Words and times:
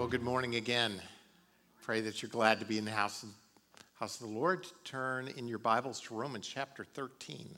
Well, 0.00 0.08
good 0.08 0.22
morning 0.22 0.54
again. 0.54 1.02
Pray 1.82 2.00
that 2.00 2.22
you're 2.22 2.30
glad 2.30 2.58
to 2.60 2.64
be 2.64 2.78
in 2.78 2.86
the 2.86 2.90
house 2.90 3.22
of, 3.22 3.28
house 3.98 4.18
of 4.18 4.28
the 4.28 4.32
Lord. 4.32 4.66
Turn 4.82 5.28
in 5.28 5.46
your 5.46 5.58
Bibles 5.58 6.00
to 6.00 6.14
Romans 6.14 6.48
chapter 6.48 6.86
13. 6.94 7.54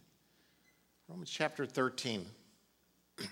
Romans 1.06 1.30
chapter 1.30 1.64
13. 1.64 2.26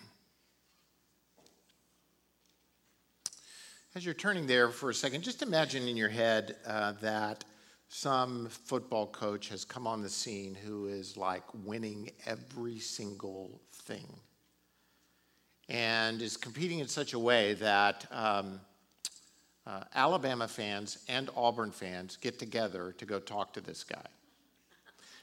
As 3.96 4.04
you're 4.04 4.14
turning 4.14 4.46
there 4.46 4.68
for 4.68 4.90
a 4.90 4.94
second, 4.94 5.24
just 5.24 5.42
imagine 5.42 5.88
in 5.88 5.96
your 5.96 6.08
head 6.08 6.58
uh, 6.64 6.92
that 7.02 7.44
some 7.88 8.46
football 8.48 9.08
coach 9.08 9.48
has 9.48 9.64
come 9.64 9.88
on 9.88 10.02
the 10.02 10.08
scene 10.08 10.54
who 10.54 10.86
is 10.86 11.16
like 11.16 11.42
winning 11.64 12.12
every 12.26 12.78
single 12.78 13.60
thing 13.72 14.06
and 15.68 16.22
is 16.22 16.36
competing 16.36 16.78
in 16.78 16.86
such 16.86 17.12
a 17.12 17.18
way 17.18 17.54
that 17.54 18.06
um, 18.12 18.60
uh, 19.66 19.84
Alabama 19.94 20.48
fans 20.48 20.98
and 21.08 21.30
Auburn 21.36 21.70
fans 21.70 22.16
get 22.16 22.38
together 22.38 22.94
to 22.98 23.04
go 23.04 23.18
talk 23.18 23.52
to 23.54 23.60
this 23.60 23.84
guy. 23.84 24.06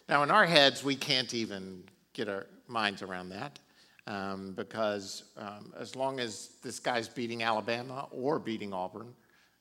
Now, 0.07 0.23
in 0.23 0.31
our 0.31 0.45
heads, 0.45 0.83
we 0.83 0.95
can't 0.95 1.33
even 1.33 1.83
get 2.13 2.29
our 2.29 2.47
minds 2.67 3.01
around 3.01 3.29
that 3.29 3.59
um, 4.07 4.53
because 4.53 5.23
um, 5.37 5.73
as 5.77 5.95
long 5.95 6.19
as 6.19 6.51
this 6.63 6.79
guy's 6.79 7.07
beating 7.07 7.43
Alabama 7.43 8.07
or 8.11 8.39
beating 8.39 8.73
Auburn, 8.73 9.13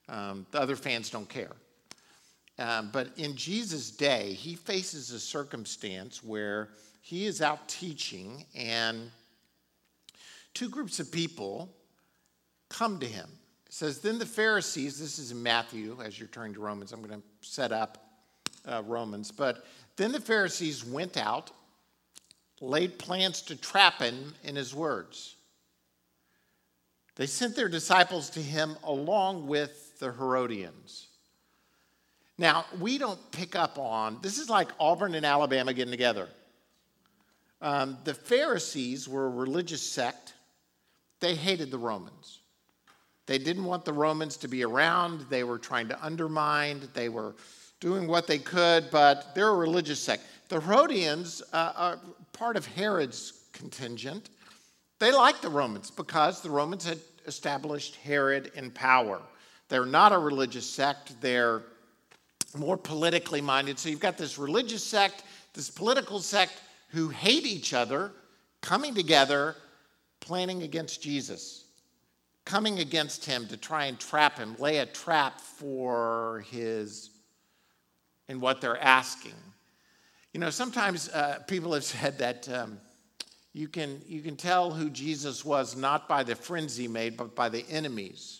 um, 0.09 0.45
the 0.51 0.61
other 0.61 0.75
fans 0.75 1.09
don't 1.09 1.27
care. 1.27 1.51
Um, 2.59 2.89
but 2.91 3.09
in 3.17 3.35
Jesus' 3.35 3.91
day, 3.91 4.33
he 4.33 4.55
faces 4.55 5.11
a 5.11 5.19
circumstance 5.19 6.23
where 6.23 6.69
he 7.01 7.25
is 7.25 7.41
out 7.41 7.67
teaching, 7.67 8.45
and 8.55 9.11
two 10.53 10.69
groups 10.69 10.99
of 10.99 11.11
people 11.11 11.69
come 12.69 12.99
to 12.99 13.05
him. 13.05 13.29
It 13.67 13.73
says, 13.73 13.99
Then 13.99 14.17
the 14.17 14.25
Pharisees, 14.25 14.97
this 14.97 15.19
is 15.19 15.31
in 15.31 15.43
Matthew, 15.43 15.97
as 16.03 16.17
you're 16.17 16.29
turning 16.29 16.53
to 16.53 16.61
Romans, 16.61 16.93
I'm 16.93 17.01
going 17.01 17.21
to 17.21 17.27
set 17.41 17.73
up 17.73 17.97
uh, 18.65 18.81
Romans, 18.85 19.29
but 19.29 19.65
then 19.97 20.13
the 20.13 20.21
Pharisees 20.21 20.85
went 20.85 21.17
out, 21.17 21.51
laid 22.61 22.97
plans 22.97 23.41
to 23.43 23.57
trap 23.57 24.01
him 24.01 24.33
in 24.43 24.55
his 24.55 24.73
words. 24.73 25.35
They 27.15 27.25
sent 27.25 27.55
their 27.55 27.67
disciples 27.67 28.29
to 28.31 28.41
him 28.41 28.77
along 28.83 29.47
with 29.47 29.99
the 29.99 30.13
Herodians. 30.13 31.07
Now, 32.37 32.65
we 32.79 32.97
don't 32.97 33.19
pick 33.31 33.55
up 33.55 33.77
on 33.77 34.19
this 34.21 34.37
is 34.37 34.49
like 34.49 34.69
Auburn 34.79 35.13
and 35.13 35.25
Alabama 35.25 35.73
getting 35.73 35.91
together. 35.91 36.29
Um, 37.59 37.97
the 38.05 38.13
Pharisees 38.13 39.09
were 39.09 39.25
a 39.25 39.29
religious 39.29 39.81
sect, 39.81 40.35
they 41.19 41.35
hated 41.35 41.71
the 41.71 41.79
Romans. 41.79 42.39
They 43.27 43.37
didn't 43.37 43.65
want 43.65 43.83
the 43.83 43.93
Romans 43.93 44.37
to 44.37 44.47
be 44.47 44.63
around. 44.63 45.25
They 45.29 45.43
were 45.43 45.59
trying 45.59 45.89
to 45.89 46.03
undermine. 46.03 46.87
They 46.93 47.09
were 47.09 47.35
doing 47.81 48.07
what 48.07 48.25
they 48.25 48.39
could, 48.39 48.89
but 48.89 49.35
they're 49.35 49.49
a 49.49 49.55
religious 49.55 49.99
sect. 49.99 50.23
The 50.47 50.61
Herodians 50.61 51.43
uh, 51.53 51.73
are 51.75 51.99
part 52.31 52.55
of 52.55 52.65
Herod's 52.65 53.33
contingent. 53.51 54.29
They 54.99 55.11
liked 55.11 55.41
the 55.41 55.49
Romans 55.49 55.91
because 55.91 56.41
the 56.41 56.49
Romans 56.49 56.85
had 56.85 56.99
established 57.27 57.97
Herod 57.97 58.51
in 58.55 58.71
power. 58.71 59.21
They're 59.67 59.85
not 59.85 60.13
a 60.13 60.17
religious 60.17 60.67
sect, 60.67 61.19
they're 61.21 61.63
more 62.55 62.77
politically 62.77 63.41
minded. 63.41 63.77
So 63.77 63.89
you've 63.89 63.99
got 63.99 64.17
this 64.17 64.37
religious 64.37 64.83
sect, 64.83 65.23
this 65.53 65.69
political 65.69 66.19
sect 66.19 66.53
who 66.89 67.09
hate 67.09 67.45
each 67.45 67.73
other, 67.73 68.13
coming 68.61 68.95
together, 68.95 69.57
planning 70.21 70.63
against 70.63 71.01
Jesus 71.01 71.66
coming 72.47 72.79
against 72.79 73.25
him 73.25 73.45
to 73.45 73.57
try 73.57 73.85
and 73.85 73.99
trap 73.99 74.37
him, 74.37 74.55
lay 74.57 74.77
a 74.77 74.85
trap 74.85 75.41
for 75.41 76.45
his, 76.49 77.09
in 78.29 78.39
what 78.39 78.61
they're 78.61 78.81
asking. 78.81 79.35
You 80.33 80.39
know, 80.39 80.49
sometimes 80.49 81.09
uh, 81.09 81.39
people 81.45 81.73
have 81.73 81.83
said 81.83 82.17
that 82.19 82.47
um, 82.47 82.79
you, 83.51 83.67
can, 83.67 84.01
you 84.07 84.21
can 84.21 84.37
tell 84.37 84.71
who 84.71 84.89
Jesus 84.89 85.43
was 85.43 85.75
not 85.75 86.07
by 86.07 86.23
the 86.23 86.35
friends 86.35 86.77
he 86.77 86.87
made, 86.87 87.17
but 87.17 87.35
by 87.35 87.49
the 87.49 87.65
enemies 87.69 88.39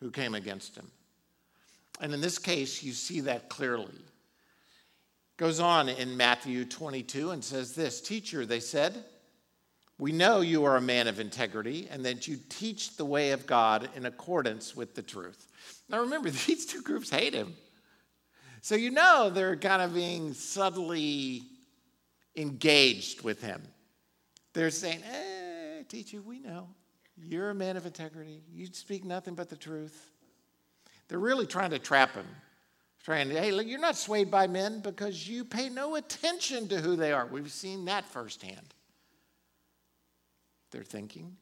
who 0.00 0.10
came 0.10 0.34
against 0.34 0.74
him. 0.74 0.90
And 2.00 2.14
in 2.14 2.22
this 2.22 2.38
case, 2.38 2.82
you 2.82 2.92
see 2.92 3.20
that 3.20 3.50
clearly. 3.50 4.00
Goes 5.36 5.60
on 5.60 5.90
in 5.90 6.16
Matthew 6.16 6.64
22 6.64 7.32
and 7.32 7.44
says 7.44 7.74
this 7.74 8.00
Teacher, 8.00 8.46
they 8.46 8.60
said, 8.60 9.04
we 9.98 10.12
know 10.12 10.40
you 10.40 10.64
are 10.64 10.76
a 10.76 10.80
man 10.80 11.08
of 11.08 11.18
integrity 11.18 11.88
and 11.90 12.04
that 12.04 12.28
you 12.28 12.38
teach 12.48 12.96
the 12.96 13.04
way 13.04 13.32
of 13.32 13.46
God 13.46 13.88
in 13.96 14.06
accordance 14.06 14.76
with 14.76 14.94
the 14.94 15.02
truth. 15.02 15.48
Now 15.88 16.00
remember, 16.00 16.30
these 16.46 16.66
two 16.66 16.82
groups 16.82 17.10
hate 17.10 17.34
him. 17.34 17.54
So 18.60 18.74
you 18.74 18.90
know 18.90 19.30
they're 19.30 19.56
kind 19.56 19.82
of 19.82 19.94
being 19.94 20.34
subtly 20.34 21.42
engaged 22.36 23.22
with 23.22 23.42
him. 23.42 23.62
They're 24.52 24.70
saying, 24.70 25.00
hey, 25.00 25.84
teacher, 25.88 26.20
we 26.20 26.38
know. 26.38 26.68
You're 27.16 27.50
a 27.50 27.54
man 27.54 27.76
of 27.76 27.84
integrity. 27.84 28.42
You 28.52 28.66
speak 28.66 29.04
nothing 29.04 29.34
but 29.34 29.48
the 29.48 29.56
truth. 29.56 30.10
They're 31.08 31.18
really 31.18 31.46
trying 31.46 31.70
to 31.70 31.78
trap 31.78 32.14
him. 32.14 32.26
Trying 33.02 33.30
to, 33.30 33.40
hey, 33.40 33.50
look, 33.52 33.66
you're 33.66 33.80
not 33.80 33.96
swayed 33.96 34.30
by 34.30 34.46
men 34.46 34.80
because 34.80 35.26
you 35.26 35.44
pay 35.44 35.68
no 35.68 35.96
attention 35.96 36.68
to 36.68 36.80
who 36.80 36.94
they 36.94 37.12
are. 37.12 37.26
We've 37.26 37.50
seen 37.50 37.86
that 37.86 38.04
firsthand 38.04 38.74
they're 40.70 40.82
thinking. 40.82 41.36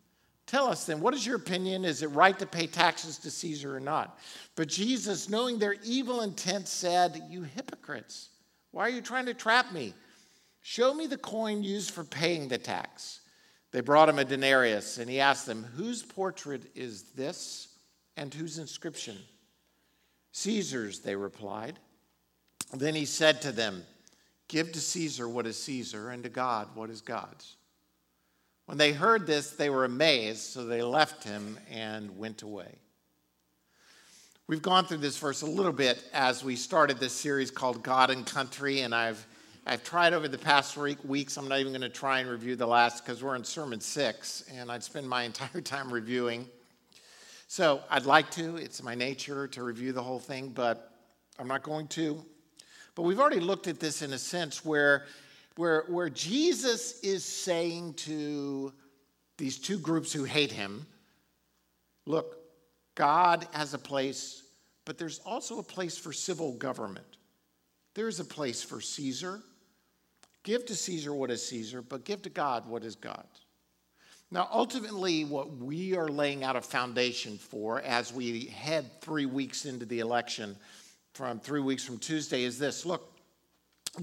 Tell 0.47 0.69
us 0.69 0.87
then, 0.87 1.01
what 1.01 1.15
is 1.15 1.27
your 1.27 1.37
opinion? 1.37 1.85
Is 1.85 2.03
it 2.03 2.09
right 2.09 2.39
to 2.39 2.47
pay 2.47 2.69
taxes 2.69 3.19
to 3.19 3.31
Caesar 3.31 3.77
or 3.77 3.81
not? 3.81 4.19
But 4.55 4.69
Jesus, 4.69 5.29
knowing 5.29 5.59
their 5.59 5.75
evil 5.85 6.21
intent, 6.21 6.69
said, 6.69 7.21
You 7.29 7.43
hypocrites, 7.43 8.29
why 8.71 8.83
are 8.83 8.91
you 8.91 9.01
trying 9.01 9.27
to 9.27 9.35
trap 9.35 9.73
me? 9.73 9.93
Show 10.63 10.95
me 10.95 11.07
the 11.07 11.17
coin 11.17 11.65
used 11.65 11.91
for 11.91 12.05
paying 12.05 12.49
the 12.49 12.59
tax. 12.59 13.21
They 13.73 13.81
brought 13.81 14.09
him 14.09 14.19
a 14.19 14.25
denarius, 14.25 14.99
and 14.99 15.11
he 15.11 15.21
asked 15.21 15.47
them, 15.47 15.65
Whose 15.65 16.03
portrait 16.03 16.63
is 16.75 17.03
this 17.15 17.69
and 18.17 18.33
whose 18.33 18.59
inscription? 18.59 19.17
Caesar's, 20.33 21.01
they 21.01 21.17
replied. 21.17 21.79
Then 22.73 22.95
he 22.95 23.05
said 23.05 23.43
to 23.43 23.53
them, 23.53 23.85
Give 24.49 24.71
to 24.71 24.81
Caesar 24.81 25.29
what 25.29 25.47
is 25.47 25.61
Caesar, 25.65 26.11
and 26.11 26.23
to 26.23 26.29
God 26.29 26.69
what 26.75 26.91
is 26.91 27.01
God's. 27.01 27.57
When 28.67 28.79
they 28.79 28.93
heard 28.93 29.29
this, 29.29 29.53
they 29.53 29.71
were 29.71 29.85
amazed, 29.85 30.41
so 30.41 30.65
they 30.65 30.83
left 30.83 31.23
him 31.23 31.57
and 31.71 32.19
went 32.19 32.43
away. 32.43 32.79
We've 34.49 34.63
gone 34.63 34.87
through 34.87 34.99
this 34.99 35.17
verse 35.19 35.43
a 35.43 35.47
little 35.47 35.73
bit 35.73 36.03
as 36.13 36.43
we 36.43 36.57
started 36.57 36.99
this 36.99 37.13
series 37.13 37.53
called 37.53 37.85
God 37.85 38.11
and 38.11 38.27
Country, 38.27 38.81
and 38.81 38.93
I've, 38.93 39.25
I've 39.67 39.85
tried 39.85 40.15
over 40.15 40.27
the 40.27 40.37
past 40.37 40.77
weeks. 40.77 41.37
I'm 41.37 41.47
not 41.47 41.61
even 41.61 41.71
going 41.71 41.83
to 41.83 41.89
try 41.89 42.19
and 42.19 42.29
review 42.29 42.57
the 42.57 42.67
last 42.67 43.05
because 43.05 43.23
we're 43.23 43.37
in 43.37 43.45
Sermon 43.45 43.81
6, 43.81 44.45
and 44.53 44.71
I'd 44.71 44.83
spend 44.83 45.09
my 45.09 45.23
entire 45.25 45.61
time 45.61 45.93
reviewing. 45.93 46.49
So 47.47 47.83
I'd 47.89 48.05
like 48.05 48.33
to, 48.33 48.57
it's 48.57 48.83
my 48.83 48.97
nature 48.97 49.47
to 49.47 49.63
review 49.63 49.93
the 49.93 50.03
whole 50.03 50.19
thing, 50.19 50.49
but 50.49 50.91
I'm 51.39 51.47
not 51.47 51.63
going 51.63 51.87
to. 51.89 52.25
But 52.97 53.03
we've 53.03 53.21
already 53.21 53.39
looked 53.39 53.69
at 53.69 53.79
this 53.79 54.03
in 54.03 54.13
a 54.13 54.19
sense 54.19 54.65
where 54.65 55.07
where, 55.57 55.85
where 55.89 56.11
Jesus 56.11 57.01
is 57.01 57.25
saying 57.25 57.95
to 57.95 58.73
these 59.39 59.59
two 59.59 59.79
groups 59.79 60.13
who 60.13 60.25
hate 60.25 60.53
him, 60.53 60.87
look, 62.05 62.37
God 62.95 63.47
has 63.53 63.75
a 63.75 63.79
place, 63.79 64.43
but 64.85 64.99
there's 64.99 65.19
also 65.21 65.59
a 65.59 65.63
place 65.63 65.99
for 65.99 66.13
civil 66.13 66.53
government. 66.53 67.07
There's 67.95 68.21
a 68.21 68.25
place 68.25 68.63
for 68.63 68.81
Caesar. 68.81 69.41
Give 70.43 70.65
to 70.67 70.75
Caesar 70.75 71.13
what 71.15 71.31
is 71.31 71.47
Caesar, 71.49 71.83
but 71.83 72.05
give 72.05 72.23
to 72.23 72.31
God 72.31 72.69
what 72.69 72.85
is 72.85 72.95
God. 72.95 73.27
Now, 74.31 74.49
ultimately, 74.53 75.25
what 75.25 75.57
we 75.57 75.97
are 75.97 76.09
laying 76.09 76.43
out 76.43 76.57
a 76.57 76.61
foundation 76.61 77.39
for 77.39 77.81
as 77.81 78.13
we 78.13 78.47
head 78.47 79.01
three 79.01 79.27
weeks 79.27 79.67
into 79.67 79.87
the 79.87 80.01
election 80.01 80.57
from 81.15 81.39
three 81.39 81.61
weeks 81.61 81.85
from 81.85 81.99
Tuesday 81.99 82.43
is 82.43 82.59
this 82.59 82.85
look, 82.85 83.16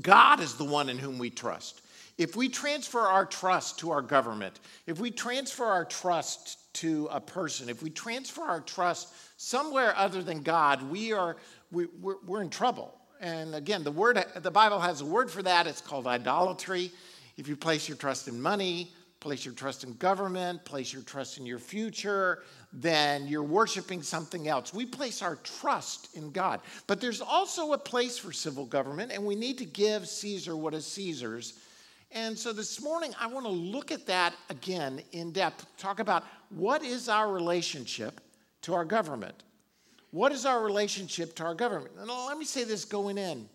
God 0.01 0.39
is 0.39 0.55
the 0.55 0.65
one 0.65 0.89
in 0.89 0.97
whom 0.97 1.17
we 1.17 1.29
trust. 1.29 1.81
If 2.17 2.35
we 2.35 2.47
transfer 2.49 2.99
our 2.99 3.25
trust 3.25 3.79
to 3.79 3.91
our 3.91 4.01
government, 4.01 4.59
if 4.85 4.99
we 4.99 5.09
transfer 5.09 5.65
our 5.65 5.85
trust 5.85 6.73
to 6.75 7.07
a 7.11 7.19
person, 7.19 7.69
if 7.69 7.81
we 7.81 7.89
transfer 7.89 8.41
our 8.41 8.61
trust 8.61 9.13
somewhere 9.37 9.95
other 9.97 10.21
than 10.21 10.41
God, 10.43 10.89
we 10.89 11.11
are 11.11 11.37
we, 11.71 11.87
we're, 12.01 12.17
we're 12.25 12.41
in 12.41 12.49
trouble. 12.49 12.93
And 13.19 13.55
again, 13.55 13.83
the 13.83 13.91
word 13.91 14.23
the 14.35 14.51
Bible 14.51 14.79
has 14.79 15.01
a 15.01 15.05
word 15.05 15.31
for 15.31 15.41
that. 15.41 15.65
It's 15.65 15.81
called 15.81 16.05
idolatry. 16.05 16.91
If 17.37 17.47
you 17.47 17.55
place 17.55 17.87
your 17.87 17.97
trust 17.97 18.27
in 18.27 18.39
money, 18.39 18.91
place 19.19 19.43
your 19.43 19.53
trust 19.55 19.83
in 19.83 19.93
government, 19.93 20.65
place 20.65 20.93
your 20.93 21.01
trust 21.01 21.37
in 21.37 21.45
your 21.45 21.57
future, 21.57 22.43
then 22.73 23.27
you're 23.27 23.43
worshiping 23.43 24.01
something 24.01 24.47
else. 24.47 24.73
We 24.73 24.85
place 24.85 25.21
our 25.21 25.35
trust 25.37 26.15
in 26.15 26.31
God. 26.31 26.59
But 26.87 26.99
there's 26.99 27.21
also 27.21 27.73
a 27.73 27.77
place 27.77 28.17
for 28.17 28.31
civil 28.31 28.65
government, 28.65 29.11
and 29.11 29.23
we 29.23 29.35
need 29.35 29.59
to 29.59 29.65
give 29.65 30.07
Caesar 30.07 30.55
what 30.57 30.73
is 30.73 30.85
Caesar's. 30.87 31.59
And 32.11 32.37
so 32.37 32.51
this 32.51 32.81
morning, 32.81 33.13
I 33.19 33.27
want 33.27 33.45
to 33.45 33.51
look 33.51 33.91
at 33.91 34.07
that 34.07 34.33
again 34.49 35.01
in 35.11 35.31
depth, 35.31 35.65
talk 35.77 35.99
about 35.99 36.23
what 36.49 36.83
is 36.83 37.09
our 37.09 37.31
relationship 37.31 38.21
to 38.63 38.73
our 38.73 38.85
government. 38.85 39.43
what 40.11 40.31
is 40.31 40.45
our 40.45 40.63
relationship 40.63 41.35
to 41.35 41.43
our 41.43 41.55
government? 41.55 41.91
And 41.99 42.07
let 42.07 42.37
me 42.37 42.45
say 42.45 42.63
this 42.63 42.85
going 42.85 43.17
in. 43.17 43.49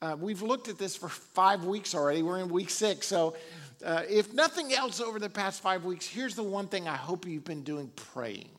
Uh, 0.00 0.16
we've 0.18 0.40
looked 0.40 0.68
at 0.68 0.78
this 0.78 0.96
for 0.96 1.10
five 1.10 1.64
weeks 1.64 1.94
already. 1.94 2.22
We're 2.22 2.38
in 2.38 2.48
week 2.48 2.70
six. 2.70 3.06
So, 3.06 3.36
uh, 3.84 4.02
if 4.08 4.32
nothing 4.32 4.72
else 4.72 5.00
over 5.00 5.18
the 5.18 5.30
past 5.30 5.62
five 5.62 5.84
weeks, 5.84 6.06
here's 6.06 6.34
the 6.34 6.42
one 6.42 6.68
thing 6.68 6.88
I 6.88 6.96
hope 6.96 7.26
you've 7.26 7.44
been 7.44 7.62
doing 7.62 7.90
praying. 8.12 8.50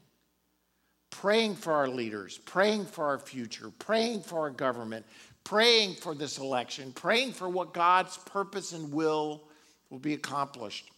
Praying 1.09 1.56
for 1.56 1.73
our 1.73 1.89
leaders, 1.89 2.38
praying 2.39 2.85
for 2.85 3.06
our 3.06 3.19
future, 3.19 3.71
praying 3.79 4.21
for 4.21 4.39
our 4.39 4.50
government, 4.50 5.06
praying 5.44 5.95
for 5.95 6.15
this 6.15 6.38
election, 6.38 6.94
praying 6.94 7.33
for 7.33 7.50
what 7.50 7.73
God's 7.73 8.18
purpose 8.18 8.71
and 8.71 8.91
will 8.94 9.44
will 9.89 10.00
be 10.00 10.13
accomplished. 10.13 10.89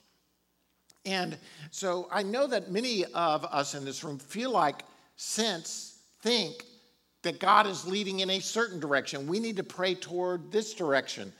And 1.06 1.38
so 1.72 2.08
I 2.12 2.24
know 2.24 2.48
that 2.48 2.72
many 2.72 3.04
of 3.06 3.44
us 3.46 3.76
in 3.76 3.84
this 3.84 4.04
room 4.04 4.20
feel 4.20 4.52
like, 4.52 4.84
sense, 5.18 5.98
think 6.22 6.64
that 7.24 7.40
God 7.40 7.68
is 7.68 7.86
leading 7.86 8.20
in 8.20 8.30
a 8.30 8.40
certain 8.40 8.80
direction. 8.80 9.28
We 9.28 9.40
need 9.40 9.58
to 9.58 9.64
pray 9.64 9.96
toward 9.96 10.52
this 10.52 10.74
direction. 10.74 11.34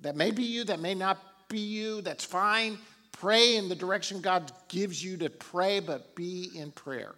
That 0.00 0.16
may 0.16 0.30
be 0.30 0.42
you, 0.42 0.64
that 0.64 0.80
may 0.80 0.94
not 0.94 1.18
be 1.52 1.60
you, 1.60 2.00
that's 2.00 2.24
fine. 2.24 2.78
Pray 3.12 3.56
in 3.56 3.68
the 3.68 3.76
direction 3.76 4.20
God 4.20 4.50
gives 4.66 5.04
you 5.04 5.16
to 5.18 5.30
pray, 5.30 5.78
but 5.78 6.16
be 6.16 6.50
in 6.56 6.72
prayer. 6.72 7.14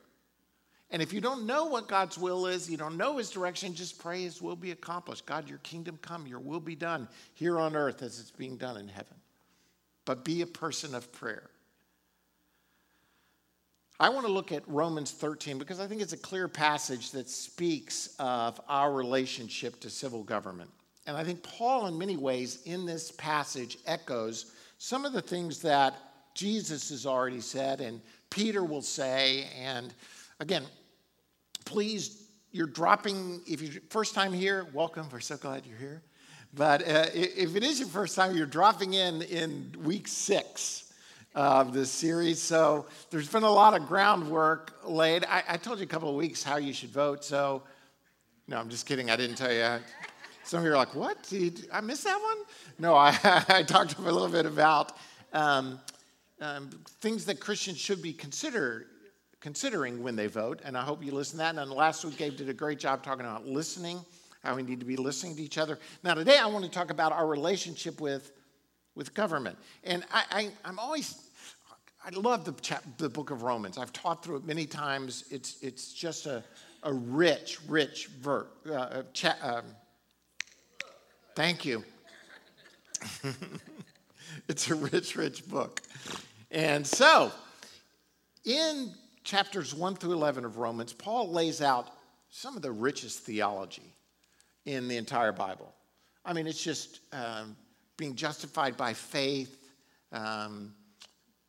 And 0.90 1.00
if 1.00 1.12
you 1.12 1.20
don't 1.20 1.46
know 1.46 1.64
what 1.64 1.88
God's 1.88 2.18
will 2.18 2.46
is, 2.46 2.68
you 2.68 2.76
don't 2.76 2.96
know 2.96 3.16
his 3.16 3.30
direction, 3.30 3.74
just 3.74 3.98
pray 3.98 4.22
his 4.22 4.42
will 4.42 4.56
be 4.56 4.70
accomplished. 4.70 5.24
God, 5.24 5.48
your 5.48 5.58
kingdom 5.58 5.98
come, 6.02 6.26
your 6.26 6.40
will 6.40 6.60
be 6.60 6.76
done 6.76 7.08
here 7.32 7.58
on 7.58 7.74
earth 7.74 8.02
as 8.02 8.20
it's 8.20 8.30
being 8.30 8.56
done 8.56 8.76
in 8.76 8.88
heaven. 8.88 9.16
But 10.04 10.24
be 10.24 10.42
a 10.42 10.46
person 10.46 10.94
of 10.94 11.10
prayer. 11.10 11.48
I 13.98 14.08
want 14.08 14.26
to 14.26 14.32
look 14.32 14.52
at 14.52 14.62
Romans 14.68 15.12
13 15.12 15.56
because 15.58 15.80
I 15.80 15.86
think 15.86 16.02
it's 16.02 16.12
a 16.12 16.18
clear 16.18 16.48
passage 16.48 17.12
that 17.12 17.28
speaks 17.28 18.14
of 18.18 18.60
our 18.68 18.92
relationship 18.92 19.80
to 19.80 19.90
civil 19.90 20.22
government. 20.22 20.70
And 21.06 21.16
I 21.16 21.24
think 21.24 21.42
Paul, 21.42 21.86
in 21.86 21.98
many 21.98 22.16
ways, 22.16 22.60
in 22.64 22.86
this 22.86 23.10
passage, 23.12 23.78
echoes 23.86 24.52
some 24.78 25.04
of 25.04 25.12
the 25.12 25.20
things 25.20 25.60
that 25.62 25.94
Jesus 26.34 26.90
has 26.90 27.06
already 27.06 27.40
said 27.40 27.80
and 27.80 28.00
Peter 28.30 28.64
will 28.64 28.82
say. 28.82 29.46
And 29.60 29.94
again, 30.40 30.64
please, 31.64 32.28
you're 32.52 32.66
dropping, 32.66 33.42
if 33.46 33.60
you're 33.60 33.82
first 33.90 34.14
time 34.14 34.32
here, 34.32 34.66
welcome. 34.72 35.06
We're 35.12 35.20
so 35.20 35.36
glad 35.36 35.66
you're 35.66 35.78
here. 35.78 36.02
But 36.54 36.82
uh, 36.82 37.06
if 37.12 37.56
it 37.56 37.62
is 37.62 37.80
your 37.80 37.88
first 37.88 38.14
time, 38.14 38.36
you're 38.36 38.46
dropping 38.46 38.94
in 38.94 39.22
in 39.22 39.74
week 39.82 40.06
six 40.06 40.92
of 41.34 41.72
this 41.72 41.90
series. 41.90 42.40
So 42.40 42.86
there's 43.10 43.28
been 43.28 43.42
a 43.42 43.50
lot 43.50 43.74
of 43.74 43.88
groundwork 43.88 44.72
laid. 44.84 45.24
I, 45.24 45.42
I, 45.48 45.56
told 45.56 45.78
you 45.78 45.84
a 45.84 45.88
couple 45.88 46.08
of 46.08 46.14
weeks 46.14 46.44
how 46.44 46.58
you 46.58 46.72
should 46.72 46.90
vote. 46.90 47.24
So, 47.24 47.64
no, 48.46 48.56
I'm 48.56 48.68
just 48.68 48.86
kidding. 48.86 49.10
I 49.10 49.16
didn't 49.16 49.34
tell 49.34 49.52
you. 49.52 49.80
Some 50.44 50.60
of 50.60 50.64
you 50.64 50.72
are 50.72 50.76
like, 50.76 50.94
what? 50.94 51.22
Did 51.24 51.68
I 51.72 51.80
miss 51.80 52.04
that 52.04 52.20
one? 52.20 52.38
No, 52.78 52.94
I, 52.94 53.16
I 53.48 53.62
talked 53.62 53.98
a 53.98 54.02
little 54.02 54.28
bit 54.28 54.46
about 54.46 54.92
um, 55.32 55.80
um, 56.40 56.70
things 57.00 57.24
that 57.26 57.40
Christians 57.40 57.78
should 57.78 58.02
be 58.02 58.12
consider, 58.12 58.86
considering 59.40 60.02
when 60.02 60.16
they 60.16 60.26
vote. 60.26 60.60
And 60.64 60.76
I 60.76 60.82
hope 60.82 61.02
you 61.02 61.12
listen 61.12 61.38
to 61.38 61.44
that. 61.44 61.56
And 61.56 61.70
last 61.70 62.04
week, 62.04 62.18
Gabe 62.18 62.36
did 62.36 62.48
a 62.48 62.54
great 62.54 62.78
job 62.78 63.02
talking 63.02 63.24
about 63.24 63.46
listening, 63.46 64.00
how 64.42 64.54
we 64.54 64.62
need 64.62 64.80
to 64.80 64.86
be 64.86 64.96
listening 64.96 65.34
to 65.36 65.42
each 65.42 65.58
other. 65.58 65.78
Now, 66.02 66.14
today, 66.14 66.38
I 66.38 66.46
want 66.46 66.64
to 66.64 66.70
talk 66.70 66.90
about 66.90 67.12
our 67.12 67.26
relationship 67.26 68.00
with 68.00 68.30
with 68.94 69.12
government. 69.12 69.58
And 69.82 70.04
I, 70.12 70.50
I, 70.64 70.68
am 70.68 70.78
always 70.78 71.24
I 72.04 72.10
love 72.10 72.44
the, 72.44 72.52
chap, 72.52 72.84
the 72.98 73.08
book 73.08 73.30
of 73.30 73.42
Romans. 73.42 73.78
I've 73.78 73.92
taught 73.92 74.22
through 74.22 74.36
it 74.36 74.44
many 74.44 74.66
times. 74.66 75.24
It's, 75.30 75.56
it's 75.62 75.92
just 75.92 76.26
a, 76.26 76.44
a 76.82 76.92
rich, 76.92 77.58
rich 77.66 78.08
verse. 78.20 78.46
Uh, 78.70 79.04
cha- 79.14 79.38
um, 79.42 79.64
thank 81.34 81.64
you. 81.64 81.84
it's 84.48 84.70
a 84.70 84.74
rich, 84.74 85.16
rich 85.16 85.46
book. 85.48 85.82
And 86.50 86.86
so, 86.86 87.32
in 88.44 88.92
chapters 89.24 89.74
1 89.74 89.96
through 89.96 90.12
11 90.12 90.44
of 90.44 90.58
Romans, 90.58 90.92
Paul 90.92 91.30
lays 91.30 91.60
out 91.60 91.88
some 92.30 92.56
of 92.56 92.62
the 92.62 92.70
richest 92.70 93.20
theology 93.20 93.94
in 94.64 94.88
the 94.88 94.96
entire 94.96 95.32
Bible. 95.32 95.72
I 96.24 96.32
mean, 96.32 96.46
it's 96.46 96.62
just 96.62 97.00
um, 97.12 97.56
being 97.96 98.14
justified 98.14 98.76
by 98.76 98.92
faith. 98.92 99.58
Um, 100.12 100.74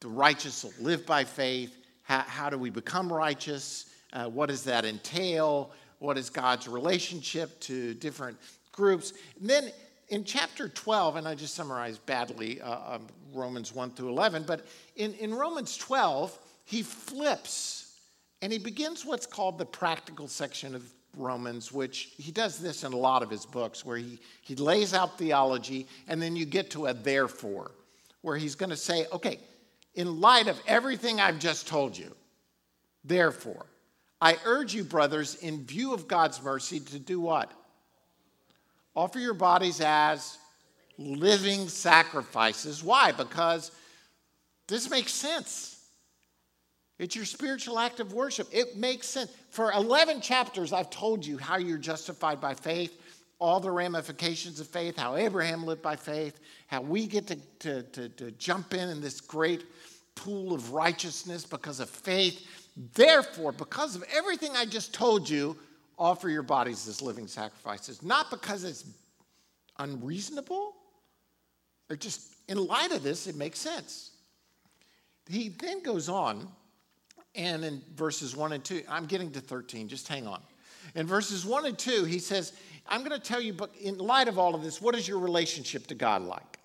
the 0.02 0.08
righteous 0.08 0.64
will 0.64 0.74
live 0.80 1.06
by 1.06 1.24
faith. 1.24 1.78
How, 2.04 2.22
how 2.22 2.50
do 2.50 2.58
we 2.58 2.70
become 2.70 3.12
righteous? 3.12 3.88
Uh, 4.14 4.30
what 4.30 4.50
does 4.50 4.64
that 4.64 4.86
entail? 4.86 5.72
What 6.00 6.18
is 6.18 6.30
God's 6.30 6.68
relationship 6.68 7.60
to 7.62 7.94
different 7.96 8.38
groups? 8.75 9.13
And 9.39 9.50
then 9.50 9.72
in 10.10 10.24
chapter 10.24 10.69
12, 10.69 11.16
and 11.16 11.27
I 11.27 11.36
just 11.36 11.56
summarized 11.56 12.06
badly 12.06 12.62
uh, 12.62 12.95
um, 12.95 13.07
Romans 13.33 13.74
1 13.74 13.92
through 13.92 14.10
11, 14.10 14.44
but 14.44 14.66
in, 14.95 15.13
in 15.13 15.33
Romans 15.33 15.77
12, 15.77 16.38
he 16.66 16.83
flips 16.83 17.98
and 18.42 18.51
he 18.51 18.60
begins 18.60 19.06
what's 19.06 19.25
called 19.25 19.57
the 19.57 19.66
practical 19.66 20.27
section 20.27 20.75
of 20.75 20.83
Romans, 21.18 21.72
which 21.72 22.12
he 22.18 22.31
does 22.31 22.60
this 22.60 22.83
in 22.83 22.94
a 22.94 22.98
lot 22.98 23.24
of 23.24 23.30
his 23.30 23.45
books, 23.45 23.86
where 23.86 23.98
he, 23.98 24.19
he 24.42 24.56
lays 24.56 24.94
out 24.94 25.18
theology 25.18 25.88
and 26.07 26.21
then 26.21 26.36
you 26.36 26.45
get 26.45 26.69
to 26.71 26.88
a 26.88 26.94
therefore, 26.94 27.71
where 28.21 28.38
he's 28.38 28.56
going 28.56 28.69
to 28.69 28.75
say, 28.75 29.06
okay, 29.12 29.39
in 29.95 30.19
light 30.19 30.48
of 30.48 30.62
everything 30.68 31.19
I've 31.19 31.39
just 31.39 31.68
told 31.68 31.98
you, 31.98 32.13
therefore, 33.04 33.66
I 34.21 34.38
urge 34.45 34.74
you, 34.74 34.83
brothers, 34.83 35.36
in 35.36 35.66
view 35.66 35.94
of 35.94 36.07
God's 36.07 36.42
mercy, 36.44 36.80
to 36.80 37.00
do 37.00 37.19
what? 37.19 37.51
Offer 38.95 39.19
your 39.19 39.33
bodies 39.33 39.81
as 39.81 40.38
living 40.97 41.68
sacrifices. 41.68 42.83
Why? 42.83 43.12
Because 43.12 43.71
this 44.68 44.89
makes 44.89 45.13
sense. 45.13 45.75
It's 46.97 47.15
your 47.15 47.25
spiritual 47.25 47.77
act 47.77 48.00
of 48.00 48.13
worship. 48.13 48.47
It 48.53 48.77
makes 48.77 49.07
sense. 49.07 49.31
For 49.50 49.71
11 49.74 50.21
chapters, 50.21 50.71
I've 50.71 50.89
told 50.89 51.25
you 51.25 51.38
how 51.38 51.57
you're 51.57 51.77
justified 51.77 52.39
by 52.39 52.53
faith, 52.53 52.97
all 53.38 53.59
the 53.59 53.71
ramifications 53.71 54.62
of 54.62 54.68
faith, 54.68 54.97
how 54.97 55.18
Abraham 55.18 55.65
lived 55.65 55.81
by 55.81 55.97
faith, 55.97 56.39
how 56.68 56.81
we 56.81 57.06
get 57.06 57.27
to, 57.27 57.36
to, 57.59 57.83
to, 57.83 58.09
to 58.09 58.31
jump 58.31 58.74
in 58.74 58.89
in 58.89 59.01
this 59.01 59.19
great 59.19 59.65
pool 60.15 60.53
of 60.53 60.71
righteousness 60.71 61.45
because 61.45 61.81
of 61.81 61.89
faith. 61.89 62.47
Therefore, 62.94 63.51
because 63.51 63.97
of 63.97 64.03
everything 64.15 64.51
I 64.56 64.65
just 64.65 64.94
told 64.94 65.30
you, 65.30 65.57
offer 65.97 66.30
your 66.30 66.44
bodies 66.44 66.87
as 66.87 67.02
living 67.02 67.28
sacrifices. 67.28 68.04
Not 68.04 68.30
because 68.30 68.64
it's 68.64 68.85
unreasonable, 69.80 70.75
or 71.90 71.95
just 71.95 72.35
in 72.47 72.57
light 72.57 72.92
of 72.92 73.04
this, 73.04 73.28
it 73.28 73.35
makes 73.35 73.59
sense. 73.59 74.11
He 75.30 75.49
then 75.49 75.81
goes 75.81 76.09
on, 76.09 76.47
and 77.33 77.64
in 77.64 77.81
verses 77.95 78.35
1 78.35 78.54
and 78.54 78.64
2, 78.64 78.83
I'm 78.90 79.06
getting 79.06 79.31
to 79.31 79.42
13, 79.42 79.87
just 79.87 80.07
hang 80.07 80.28
on. 80.28 80.42
In 80.94 81.07
verses 81.07 81.45
1 81.45 81.66
and 81.66 81.78
2, 81.78 82.04
he 82.06 82.19
says, 82.19 82.54
I'm 82.87 83.04
going 83.04 83.19
to 83.19 83.25
tell 83.25 83.42
you, 83.42 83.54
but 83.54 83.71
in 83.81 83.97
light 83.97 84.28
of 84.28 84.37
all 84.37 84.54
of 84.54 84.64
this, 84.64 84.81
what 84.81 84.95
is 84.95 85.07
your 85.07 85.19
relationship 85.19 85.87
to 85.87 85.95
God 85.95 86.21
like? 86.21 86.59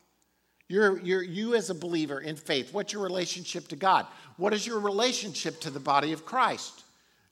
You're, 0.69 1.01
you're, 1.01 1.23
you, 1.23 1.55
as 1.55 1.71
a 1.71 1.75
believer 1.75 2.21
in 2.21 2.37
faith, 2.37 2.73
what's 2.73 2.93
your 2.93 3.03
relationship 3.03 3.67
to 3.69 3.77
God? 3.77 4.07
What 4.37 4.55
is 4.55 4.67
your 4.67 4.79
relationship 4.79 5.61
to 5.63 5.71
the 5.71 5.81
body 5.81 6.13
of 6.13 6.25
Christ? 6.25 6.85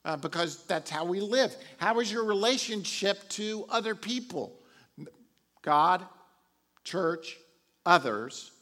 Uh, 0.05 0.17
because 0.17 0.64
that's 0.64 0.90
how 0.90 1.05
we 1.05 1.21
live. 1.21 1.55
How 1.76 1.99
is 2.00 2.11
your 2.11 2.25
relationship 2.25 3.28
to 3.31 3.67
other 3.69 3.95
people? 3.95 4.59
God, 5.62 6.05
church, 6.85 7.37
others, 7.85 8.52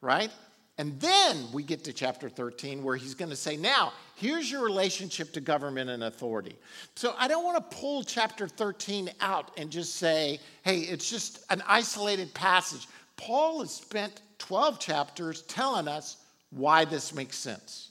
right? 0.00 0.30
And 0.78 0.98
then 1.00 1.36
we 1.52 1.64
get 1.64 1.82
to 1.84 1.92
chapter 1.92 2.28
13 2.28 2.84
where 2.84 2.94
he's 2.94 3.14
going 3.14 3.30
to 3.30 3.36
say, 3.36 3.56
now, 3.56 3.92
here's 4.14 4.50
your 4.50 4.64
relationship 4.64 5.32
to 5.32 5.40
government 5.40 5.90
and 5.90 6.04
authority. 6.04 6.56
So 6.94 7.14
I 7.18 7.26
don't 7.26 7.44
want 7.44 7.70
to 7.70 7.76
pull 7.76 8.04
chapter 8.04 8.46
13 8.46 9.10
out 9.20 9.50
and 9.56 9.70
just 9.70 9.96
say, 9.96 10.38
hey, 10.62 10.78
it's 10.78 11.10
just 11.10 11.44
an 11.50 11.62
isolated 11.66 12.32
passage. 12.32 12.86
Paul 13.16 13.60
has 13.60 13.72
spent 13.72 14.22
12 14.38 14.78
chapters 14.78 15.42
telling 15.42 15.88
us 15.88 16.18
why 16.50 16.84
this 16.84 17.12
makes 17.12 17.36
sense. 17.36 17.87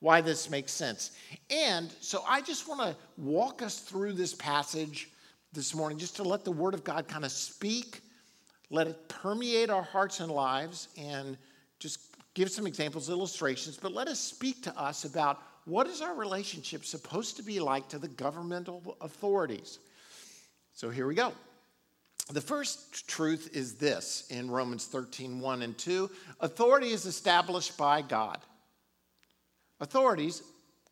Why 0.00 0.20
this 0.20 0.50
makes 0.50 0.72
sense. 0.72 1.12
And 1.50 1.90
so 2.00 2.22
I 2.28 2.40
just 2.42 2.68
want 2.68 2.80
to 2.80 2.96
walk 3.16 3.62
us 3.62 3.80
through 3.80 4.12
this 4.12 4.34
passage 4.34 5.10
this 5.52 5.74
morning 5.74 5.98
just 5.98 6.16
to 6.16 6.22
let 6.22 6.44
the 6.44 6.52
Word 6.52 6.74
of 6.74 6.84
God 6.84 7.08
kind 7.08 7.24
of 7.24 7.32
speak, 7.32 8.02
let 8.70 8.86
it 8.86 9.08
permeate 9.08 9.70
our 9.70 9.82
hearts 9.82 10.20
and 10.20 10.30
lives, 10.30 10.88
and 10.98 11.38
just 11.78 12.14
give 12.34 12.50
some 12.50 12.66
examples, 12.66 13.08
illustrations, 13.08 13.78
but 13.80 13.92
let 13.92 14.08
us 14.08 14.20
speak 14.20 14.62
to 14.62 14.78
us 14.78 15.04
about 15.04 15.42
what 15.64 15.86
is 15.86 16.02
our 16.02 16.14
relationship 16.14 16.84
supposed 16.84 17.36
to 17.36 17.42
be 17.42 17.58
like 17.58 17.88
to 17.88 17.98
the 17.98 18.08
governmental 18.08 18.96
authorities. 19.00 19.78
So 20.74 20.90
here 20.90 21.06
we 21.06 21.14
go. 21.14 21.32
The 22.30 22.40
first 22.40 23.08
truth 23.08 23.50
is 23.52 23.76
this 23.76 24.26
in 24.30 24.50
Romans 24.50 24.86
13, 24.86 25.40
1 25.40 25.62
and 25.62 25.78
2 25.78 26.10
authority 26.40 26.90
is 26.90 27.06
established 27.06 27.78
by 27.78 28.02
God. 28.02 28.38
Authorities 29.80 30.42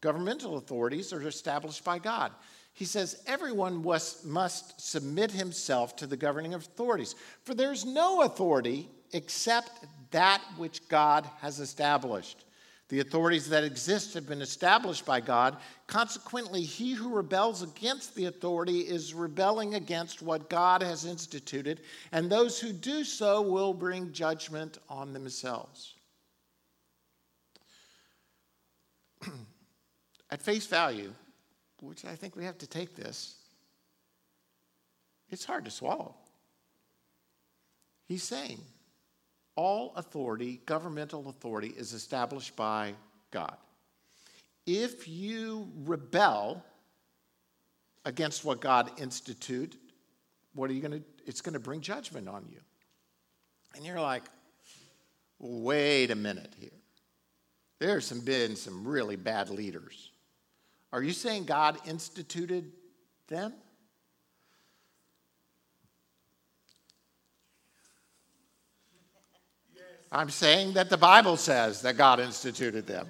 Governmental 0.05 0.59
authorities 0.59 1.15
are 1.15 1.27
established 1.27 1.83
by 1.83 1.99
God. 1.99 2.31
He 2.75 2.85
says, 2.85 3.23
Everyone 3.27 3.83
must, 3.83 4.27
must 4.27 4.79
submit 4.79 5.31
himself 5.31 5.97
to 5.97 6.07
the 6.07 6.15
governing 6.15 6.53
authorities, 6.53 7.15
for 7.43 7.55
there's 7.55 7.87
no 7.87 8.21
authority 8.21 8.91
except 9.15 9.71
that 10.11 10.43
which 10.59 10.87
God 10.89 11.27
has 11.41 11.59
established. 11.59 12.45
The 12.91 13.01
authorities 13.01 13.49
that 13.49 13.65
exist 13.65 14.13
have 14.13 14.29
been 14.29 14.43
established 14.43 15.07
by 15.07 15.21
God. 15.21 15.57
Consequently, 15.87 16.61
he 16.61 16.93
who 16.93 17.09
rebels 17.09 17.63
against 17.63 18.15
the 18.15 18.27
authority 18.27 18.81
is 18.81 19.15
rebelling 19.15 19.75
against 19.75 20.21
what 20.21 20.51
God 20.51 20.83
has 20.83 21.07
instituted, 21.07 21.81
and 22.13 22.29
those 22.29 22.61
who 22.61 22.75
do 22.75 23.05
so 23.05 23.41
will 23.41 23.73
bring 23.73 24.13
judgment 24.13 24.77
on 24.91 25.15
themselves. 25.15 25.94
At 30.35 30.43
face 30.43 30.67
value, 30.67 31.13
which 31.81 32.05
I 32.05 32.17
think 32.17 32.35
we 32.35 32.43
have 32.43 32.59
to 32.59 32.67
take 32.67 32.97
this, 32.97 33.37
it's 35.31 35.45
hard 35.45 35.65
to 35.65 35.71
swallow. 35.71 36.17
He's 38.09 38.25
saying, 38.25 38.59
all 39.55 39.93
authority, 39.95 40.61
governmental 40.67 41.29
authority, 41.29 41.69
is 41.69 41.93
established 41.93 42.57
by 42.57 42.95
God. 43.31 43.57
If 44.67 45.07
you 45.07 45.69
rebel 45.85 46.65
against 48.05 48.45
what 48.45 48.61
God 48.61 48.91
instituted, 48.99 49.77
what 50.53 50.69
are 50.69 50.73
you 50.73 50.81
going 50.81 51.01
to? 51.01 51.03
It's 51.27 51.43
going 51.43 51.53
to 51.53 51.61
bring 51.61 51.81
judgment 51.81 52.29
on 52.29 52.45
you. 52.51 52.59
And 53.77 53.85
you're 53.85 54.01
like, 54.01 54.25
wait 55.39 56.11
a 56.11 56.17
minute 56.17 56.53
here. 56.59 56.71
There's 57.79 58.05
some, 58.05 58.19
been 58.19 58.57
some 58.57 58.85
really 58.85 59.15
bad 59.15 59.49
leaders. 59.49 60.11
Are 60.95 61.03
you 61.03 61.13
saying 61.13 61.47
God 61.47 61.77
instituted 61.89 62.71
them? 63.27 63.53
I'm 70.13 70.31
saying 70.31 70.75
that 70.75 70.91
the 70.91 70.97
Bible 70.97 71.37
says 71.37 71.83
that 71.83 71.97
God 71.97 72.21
instituted 72.21 72.87
them. 72.87 73.09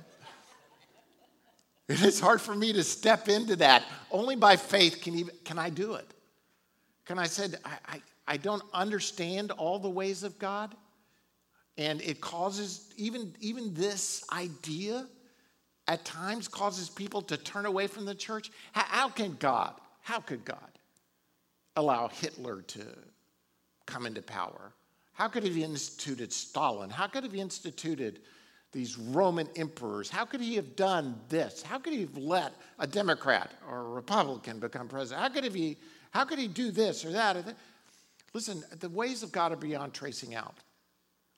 It 1.86 2.00
is 2.00 2.18
hard 2.18 2.40
for 2.40 2.54
me 2.54 2.72
to 2.72 2.82
step 2.82 3.28
into 3.28 3.54
that. 3.56 3.84
Only 4.10 4.36
by 4.36 4.56
faith 4.56 5.02
can, 5.02 5.14
even, 5.16 5.34
can 5.44 5.58
I 5.58 5.68
do 5.68 5.92
it. 5.92 6.10
Can 7.04 7.18
I 7.18 7.26
say, 7.26 7.48
I, 7.66 7.76
I, 7.86 8.02
I 8.26 8.36
don't 8.38 8.62
understand 8.72 9.50
all 9.50 9.78
the 9.78 9.90
ways 9.90 10.22
of 10.22 10.38
God? 10.38 10.74
And 11.76 12.00
it 12.00 12.22
causes, 12.22 12.90
even, 12.96 13.36
even 13.40 13.74
this 13.74 14.24
idea 14.32 15.06
at 15.86 16.04
times 16.04 16.48
causes 16.48 16.88
people 16.88 17.22
to 17.22 17.36
turn 17.36 17.66
away 17.66 17.86
from 17.86 18.04
the 18.04 18.14
church. 18.14 18.50
How, 18.72 18.84
how 18.84 19.08
can 19.08 19.36
God, 19.38 19.74
how 20.00 20.20
could 20.20 20.44
God 20.44 20.58
allow 21.76 22.08
Hitler 22.08 22.62
to 22.62 22.84
come 23.86 24.06
into 24.06 24.22
power? 24.22 24.72
How 25.12 25.28
could 25.28 25.42
he 25.42 25.48
have 25.48 25.70
instituted 25.70 26.32
Stalin? 26.32 26.90
How 26.90 27.06
could 27.06 27.24
he 27.24 27.28
have 27.28 27.38
instituted 27.38 28.20
these 28.72 28.98
Roman 28.98 29.48
emperors? 29.56 30.10
How 30.10 30.24
could 30.24 30.40
he 30.40 30.56
have 30.56 30.74
done 30.74 31.20
this? 31.28 31.62
How 31.62 31.78
could 31.78 31.92
he 31.92 32.00
have 32.00 32.16
let 32.16 32.54
a 32.78 32.86
Democrat 32.86 33.52
or 33.68 33.80
a 33.80 33.88
Republican 33.90 34.58
become 34.58 34.88
president? 34.88 35.22
How 35.22 35.28
could 35.28 35.54
he, 35.54 35.76
how 36.10 36.24
could 36.24 36.38
he 36.38 36.48
do 36.48 36.70
this 36.70 37.04
or 37.04 37.12
that? 37.12 37.36
Or 37.36 37.42
that? 37.42 37.56
Listen, 38.32 38.64
the 38.80 38.88
ways 38.88 39.22
of 39.22 39.30
God 39.30 39.52
are 39.52 39.56
beyond 39.56 39.94
tracing 39.94 40.34
out. 40.34 40.56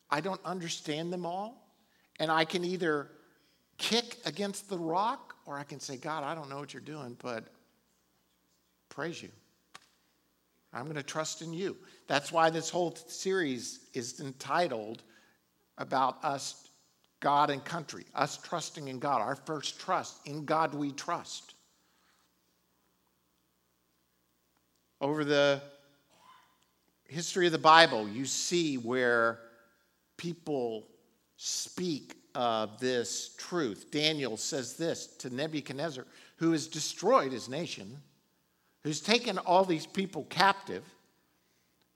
I 0.09 0.21
don't 0.21 0.41
understand 0.45 1.12
them 1.12 1.26
all, 1.26 1.69
and 2.19 2.31
I 2.31 2.47
can 2.47 2.65
either 2.65 3.11
against 4.26 4.68
the 4.68 4.76
rock 4.76 5.37
or 5.47 5.56
I 5.56 5.62
can 5.62 5.80
say, 5.80 5.97
God, 5.97 6.25
I 6.25 6.35
don't 6.35 6.50
know 6.50 6.59
what 6.59 6.75
you're 6.75 6.83
doing, 6.83 7.16
but 7.23 7.45
praise 8.90 9.23
you. 9.23 9.30
I'm 10.73 10.85
going 10.85 10.97
to 10.97 11.02
trust 11.02 11.40
in 11.40 11.54
you. 11.54 11.76
That's 12.09 12.30
why 12.30 12.50
this 12.50 12.68
whole 12.68 12.95
series 13.06 13.80
is 13.95 14.21
entitled 14.21 15.02
about 15.78 16.23
us, 16.23 16.68
God 17.21 17.50
and 17.50 17.64
country, 17.64 18.04
us 18.14 18.37
trusting 18.37 18.88
in 18.88 18.99
God, 18.99 19.23
our 19.23 19.37
first 19.37 19.80
trust. 19.80 20.18
In 20.26 20.45
God 20.45 20.75
we 20.75 20.92
trust. 20.92 21.54
Over 25.00 25.25
the 25.25 25.62
history 27.04 27.47
of 27.47 27.52
the 27.52 27.59
Bible, 27.59 28.09
you 28.09 28.25
see 28.25 28.76
where 28.76 29.40
people 30.16 30.88
speak 31.37 32.16
of 32.37 32.78
this 32.78 33.35
truth. 33.37 33.90
Daniel 33.90 34.37
says 34.37 34.76
this 34.76 35.07
to 35.19 35.35
Nebuchadnezzar, 35.35 36.07
who 36.37 36.52
has 36.52 36.69
destroyed 36.69 37.33
his 37.33 37.49
nation 37.49 37.99
who's 38.87 39.00
taken 39.00 39.37
all 39.38 39.64
these 39.64 39.85
people 39.85 40.25
captive, 40.31 40.85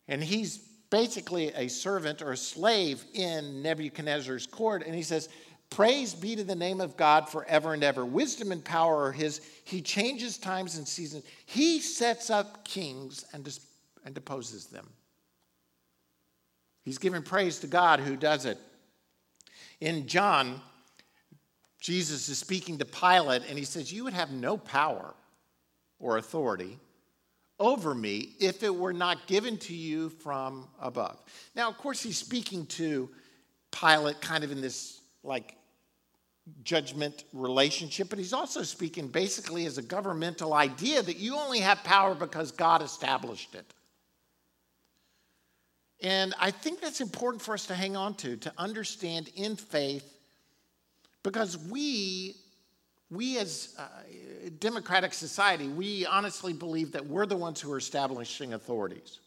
and 0.09 0.20
he's 0.20 0.59
basically 0.90 1.52
a 1.54 1.68
servant 1.68 2.20
or 2.20 2.32
a 2.32 2.37
slave 2.37 3.04
in 3.14 3.62
Nebuchadnezzar's 3.62 4.44
court, 4.44 4.82
and 4.85 4.92
he 4.92 5.04
says, 5.04 5.28
Praise 5.70 6.14
be 6.14 6.35
to 6.35 6.42
the 6.42 6.56
name 6.56 6.80
of 6.80 6.97
God 6.97 7.28
forever 7.28 7.75
and 7.75 7.85
ever. 7.85 8.04
Wisdom 8.04 8.50
and 8.50 8.64
power 8.64 9.04
are 9.04 9.12
his. 9.12 9.40
He 9.62 9.80
changes 9.80 10.37
times 10.37 10.78
and 10.78 10.88
seasons. 10.88 11.23
He 11.47 11.78
sets 11.78 12.28
up 12.28 12.64
kings 12.64 13.25
and, 13.32 13.44
dis- 13.44 13.64
and 14.04 14.12
deposes 14.12 14.66
them. 14.66 14.88
He's 16.82 16.99
giving 16.99 17.23
praise 17.23 17.61
to 17.61 17.68
God 17.68 18.00
who 18.00 18.16
does 18.16 18.47
it. 18.47 18.59
In 19.80 20.06
John, 20.06 20.60
Jesus 21.80 22.28
is 22.28 22.38
speaking 22.38 22.78
to 22.78 22.84
Pilate, 22.84 23.42
and 23.49 23.58
he 23.58 23.64
says, 23.64 23.92
You 23.92 24.04
would 24.04 24.12
have 24.12 24.30
no 24.30 24.56
power 24.56 25.14
or 25.99 26.18
authority 26.18 26.78
over 27.58 27.94
me 27.94 28.30
if 28.40 28.62
it 28.62 28.75
were 28.75 28.92
not 28.92 29.26
given 29.26 29.56
to 29.58 29.75
you 29.75 30.08
from 30.08 30.66
above. 30.80 31.22
Now, 31.54 31.68
of 31.68 31.78
course, 31.78 32.02
he's 32.02 32.16
speaking 32.16 32.66
to 32.66 33.08
Pilate 33.70 34.20
kind 34.20 34.44
of 34.44 34.50
in 34.50 34.60
this 34.60 35.00
like 35.22 35.56
judgment 36.64 37.25
relationship, 37.32 38.08
but 38.08 38.18
he's 38.18 38.32
also 38.32 38.62
speaking 38.62 39.08
basically 39.08 39.66
as 39.66 39.78
a 39.78 39.82
governmental 39.82 40.54
idea 40.54 41.02
that 41.02 41.18
you 41.18 41.37
only 41.37 41.60
have 41.60 41.84
power 41.84 42.14
because 42.14 42.50
God 42.50 42.82
established 42.82 43.54
it. 43.54 43.66
And 46.02 46.35
I 46.38 46.50
think 46.50 46.80
that's 46.80 47.00
important 47.00 47.42
for 47.42 47.54
us 47.54 47.66
to 47.66 47.75
hang 47.75 47.97
on 47.97 48.14
to, 48.14 48.37
to 48.38 48.52
understand 48.57 49.30
in 49.35 49.57
faith, 49.57 50.19
because 51.23 51.59
we 51.59 52.37
we 53.11 53.38
as 53.38 53.75
a 53.76 53.83
uh, 53.83 54.50
democratic 54.61 55.12
society, 55.12 55.66
we 55.69 56.07
honestly 56.07 56.52
believe 56.52 56.92
that 56.92 57.04
we're 57.04 57.26
the 57.26 57.37
ones 57.37 57.61
who 57.61 57.73
are 57.73 57.78
establishing 57.78 58.54
authorities. 58.54 59.19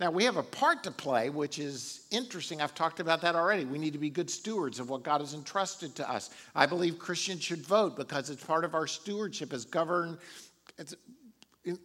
Now, 0.00 0.10
we 0.10 0.24
have 0.24 0.38
a 0.38 0.42
part 0.42 0.82
to 0.84 0.90
play, 0.90 1.28
which 1.28 1.58
is 1.58 2.06
interesting. 2.10 2.60
I've 2.60 2.74
talked 2.74 3.00
about 3.00 3.20
that 3.20 3.36
already. 3.36 3.66
We 3.66 3.78
need 3.78 3.92
to 3.92 3.98
be 3.98 4.08
good 4.10 4.30
stewards 4.30 4.80
of 4.80 4.88
what 4.88 5.02
God 5.02 5.20
has 5.20 5.34
entrusted 5.34 5.94
to 5.96 6.10
us. 6.10 6.30
I 6.54 6.64
believe 6.66 6.98
Christians 6.98 7.44
should 7.44 7.64
vote 7.64 7.96
because 7.96 8.30
it's 8.30 8.42
part 8.42 8.64
of 8.64 8.74
our 8.74 8.86
stewardship 8.86 9.52
as 9.52 9.66
governed 9.66 10.16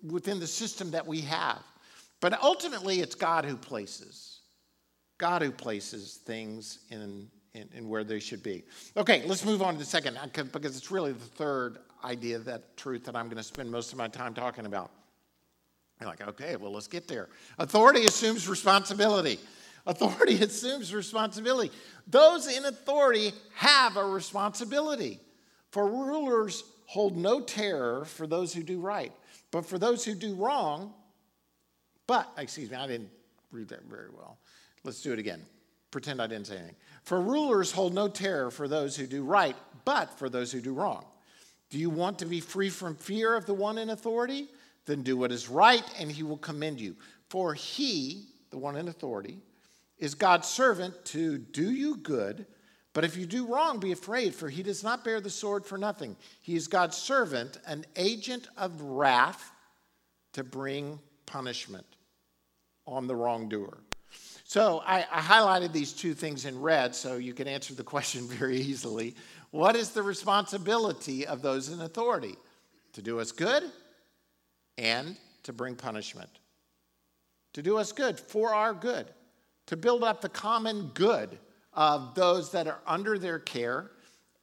within 0.10 0.40
the 0.40 0.48
system 0.48 0.90
that 0.92 1.06
we 1.06 1.22
have. 1.22 1.62
But 2.26 2.42
ultimately, 2.42 3.02
it's 3.02 3.14
God 3.14 3.46
who 3.46 3.56
places. 3.56 4.40
God 5.20 5.44
who 5.44 5.52
places 5.52 6.16
things 6.26 6.80
in 6.90 7.30
and, 7.54 7.70
and 7.76 7.88
where 7.88 8.04
they 8.04 8.18
should 8.18 8.42
be. 8.42 8.64
Okay, 8.98 9.22
let's 9.28 9.46
move 9.46 9.62
on 9.62 9.74
to 9.74 9.80
the 9.80 9.86
second, 9.86 10.18
uh, 10.18 10.26
because 10.52 10.76
it's 10.76 10.90
really 10.90 11.12
the 11.12 11.20
third 11.24 11.78
idea, 12.04 12.40
that 12.40 12.78
truth 12.78 13.04
that 13.04 13.16
I'm 13.16 13.28
going 13.28 13.38
to 13.38 13.44
spend 13.44 13.72
most 13.72 13.92
of 13.92 14.00
my 14.00 14.08
time 14.08 14.34
talking 14.34 14.66
about. 14.66 14.90
You're 16.02 16.10
like, 16.10 16.28
okay, 16.28 16.56
well, 16.56 16.72
let's 16.72 16.88
get 16.88 17.08
there. 17.08 17.30
Authority 17.60 18.08
assumes 18.08 18.50
responsibility. 18.50 19.38
Authority 19.86 20.34
assumes 20.42 20.96
responsibility. 20.96 21.72
Those 22.08 22.48
in 22.48 22.66
authority 22.66 23.34
have 23.54 23.98
a 23.98 24.04
responsibility. 24.04 25.20
For 25.70 25.88
rulers 25.88 26.64
hold 26.88 27.18
no 27.18 27.40
terror 27.40 28.04
for 28.04 28.26
those 28.26 28.52
who 28.52 28.64
do 28.64 28.80
right, 28.80 29.14
but 29.52 29.64
for 29.64 29.78
those 29.78 30.04
who 30.04 30.16
do 30.16 30.34
wrong, 30.34 30.92
but, 32.08 32.32
excuse 32.38 32.70
me, 32.70 32.78
I 32.78 32.88
didn't 32.88 33.10
read 33.52 33.70
that 33.70 33.84
very 33.86 34.10
well. 34.16 34.38
Let's 34.84 35.02
do 35.02 35.14
it 35.14 35.20
again. 35.20 35.42
Pretend 35.92 36.22
I 36.22 36.28
didn't 36.28 36.48
say 36.48 36.58
anything. 36.58 36.76
For 37.04 37.22
rulers 37.22 37.72
hold 37.72 37.94
no 37.94 38.08
terror 38.08 38.52
for 38.52 38.68
those 38.68 38.96
who 38.96 39.08
do 39.08 39.24
right, 39.24 39.56
but 39.86 40.18
for 40.20 40.30
those 40.30 40.52
who 40.52 40.62
do 40.62 40.74
wrong. 40.74 41.06
Do 41.70 41.80
you 41.80 41.90
want 41.90 42.20
to 42.20 42.26
be 42.26 42.40
free 42.40 42.70
from 42.70 42.96
fear 42.96 43.36
of 43.36 43.46
the 43.46 43.54
one 43.54 43.78
in 43.78 43.90
authority? 43.90 44.48
Then 44.86 45.02
do 45.02 45.18
what 45.18 45.32
is 45.32 45.50
right, 45.50 45.84
and 46.00 46.12
he 46.12 46.22
will 46.22 46.38
commend 46.38 46.80
you. 46.80 46.96
For 47.30 47.54
he, 47.54 48.26
the 48.52 48.58
one 48.58 48.76
in 48.76 48.88
authority, 48.88 49.40
is 49.98 50.14
God's 50.14 50.48
servant 50.48 50.94
to 51.06 51.38
do 51.38 51.72
you 51.72 51.98
good. 51.98 52.46
But 52.94 53.04
if 53.04 53.18
you 53.18 53.26
do 53.26 53.48
wrong, 53.48 53.80
be 53.80 53.92
afraid, 53.92 54.36
for 54.36 54.48
he 54.48 54.64
does 54.64 54.84
not 54.84 55.04
bear 55.04 55.20
the 55.20 55.30
sword 55.30 55.66
for 55.66 55.78
nothing. 55.78 56.16
He 56.42 56.56
is 56.56 56.68
God's 56.68 56.98
servant, 56.98 57.58
an 57.66 57.86
agent 57.96 58.48
of 58.58 58.82
wrath 58.82 59.52
to 60.34 60.44
bring 60.44 61.00
punishment 61.26 61.95
on 62.88 63.08
the 63.08 63.16
wrongdoer. 63.16 63.80
So 64.44 64.84
I, 64.86 65.06
I, 65.12 65.22
highlighted 65.22 65.74
these 65.74 65.92
two 65.92 66.14
things 66.14 66.46
in 66.46 66.62
red 66.62 66.94
so 66.94 67.16
you 67.18 67.34
can 67.34 67.48
answer 67.48 67.74
the 67.74 67.84
question 67.96 68.28
very 68.28 68.58
easily. 68.58 69.16
What 69.52 69.76
is 69.76 69.90
the 69.90 70.04
responsibility 70.04 71.26
of 71.26 71.42
those 71.42 71.70
in 71.70 71.82
authority? 71.82 72.36
To 72.94 73.02
do 73.02 73.20
us 73.20 73.32
good 73.32 73.64
and 74.78 75.18
to 75.44 75.54
bring 75.54 75.76
punishment. 75.76 76.30
To 77.54 77.62
do 77.62 77.78
us 77.78 77.92
good, 77.92 78.20
for 78.20 78.54
our 78.54 78.74
good, 78.74 79.10
to 79.68 79.78
build 79.78 80.04
up 80.04 80.22
the 80.22 80.30
common 80.30 80.92
good 80.94 81.38
of 81.74 82.16
those 82.16 82.52
that 82.52 82.68
are 82.68 82.80
under 82.86 83.18
their 83.18 83.40
care, 83.40 83.92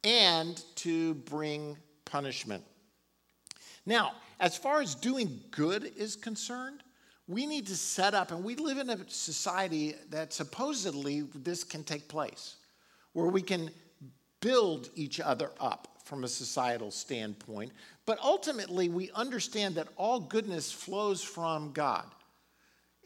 and 0.03 0.63
to 0.75 1.13
bring 1.13 1.77
punishment. 2.05 2.63
Now, 3.85 4.13
as 4.39 4.57
far 4.57 4.81
as 4.81 4.95
doing 4.95 5.39
good 5.51 5.91
is 5.95 6.15
concerned, 6.15 6.82
we 7.27 7.45
need 7.45 7.67
to 7.67 7.75
set 7.75 8.13
up, 8.13 8.31
and 8.31 8.43
we 8.43 8.55
live 8.55 8.77
in 8.77 8.89
a 8.89 9.09
society 9.09 9.95
that 10.09 10.33
supposedly 10.33 11.21
this 11.35 11.63
can 11.63 11.83
take 11.83 12.07
place, 12.07 12.57
where 13.13 13.27
we 13.27 13.41
can 13.41 13.69
build 14.41 14.89
each 14.95 15.19
other 15.19 15.51
up 15.59 15.87
from 16.03 16.25
a 16.25 16.27
societal 16.27 16.91
standpoint. 16.91 17.71
But 18.05 18.19
ultimately, 18.21 18.89
we 18.89 19.09
understand 19.11 19.75
that 19.75 19.87
all 19.95 20.19
goodness 20.19 20.71
flows 20.71 21.21
from 21.21 21.71
God. 21.71 22.05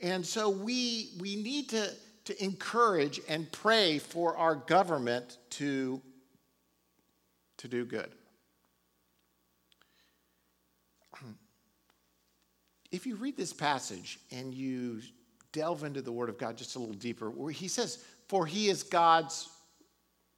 And 0.01 0.25
so 0.25 0.49
we, 0.49 1.11
we 1.19 1.35
need 1.35 1.69
to, 1.69 1.91
to 2.25 2.43
encourage 2.43 3.21
and 3.27 3.51
pray 3.51 3.99
for 3.99 4.35
our 4.35 4.55
government 4.55 5.37
to, 5.51 6.01
to 7.57 7.67
do 7.67 7.85
good. 7.85 8.09
If 12.91 13.05
you 13.05 13.15
read 13.15 13.35
this 13.35 13.53
passage 13.53 14.19
and 14.31 14.53
you 14.53 15.01
delve 15.51 15.83
into 15.83 16.01
the 16.01 16.11
Word 16.11 16.29
of 16.29 16.37
God 16.37 16.57
just 16.57 16.75
a 16.75 16.79
little 16.79 16.93
deeper, 16.93 17.29
where 17.29 17.51
he 17.51 17.67
says, 17.67 18.03
For 18.27 18.45
he 18.45 18.69
is 18.69 18.83
God's 18.83 19.49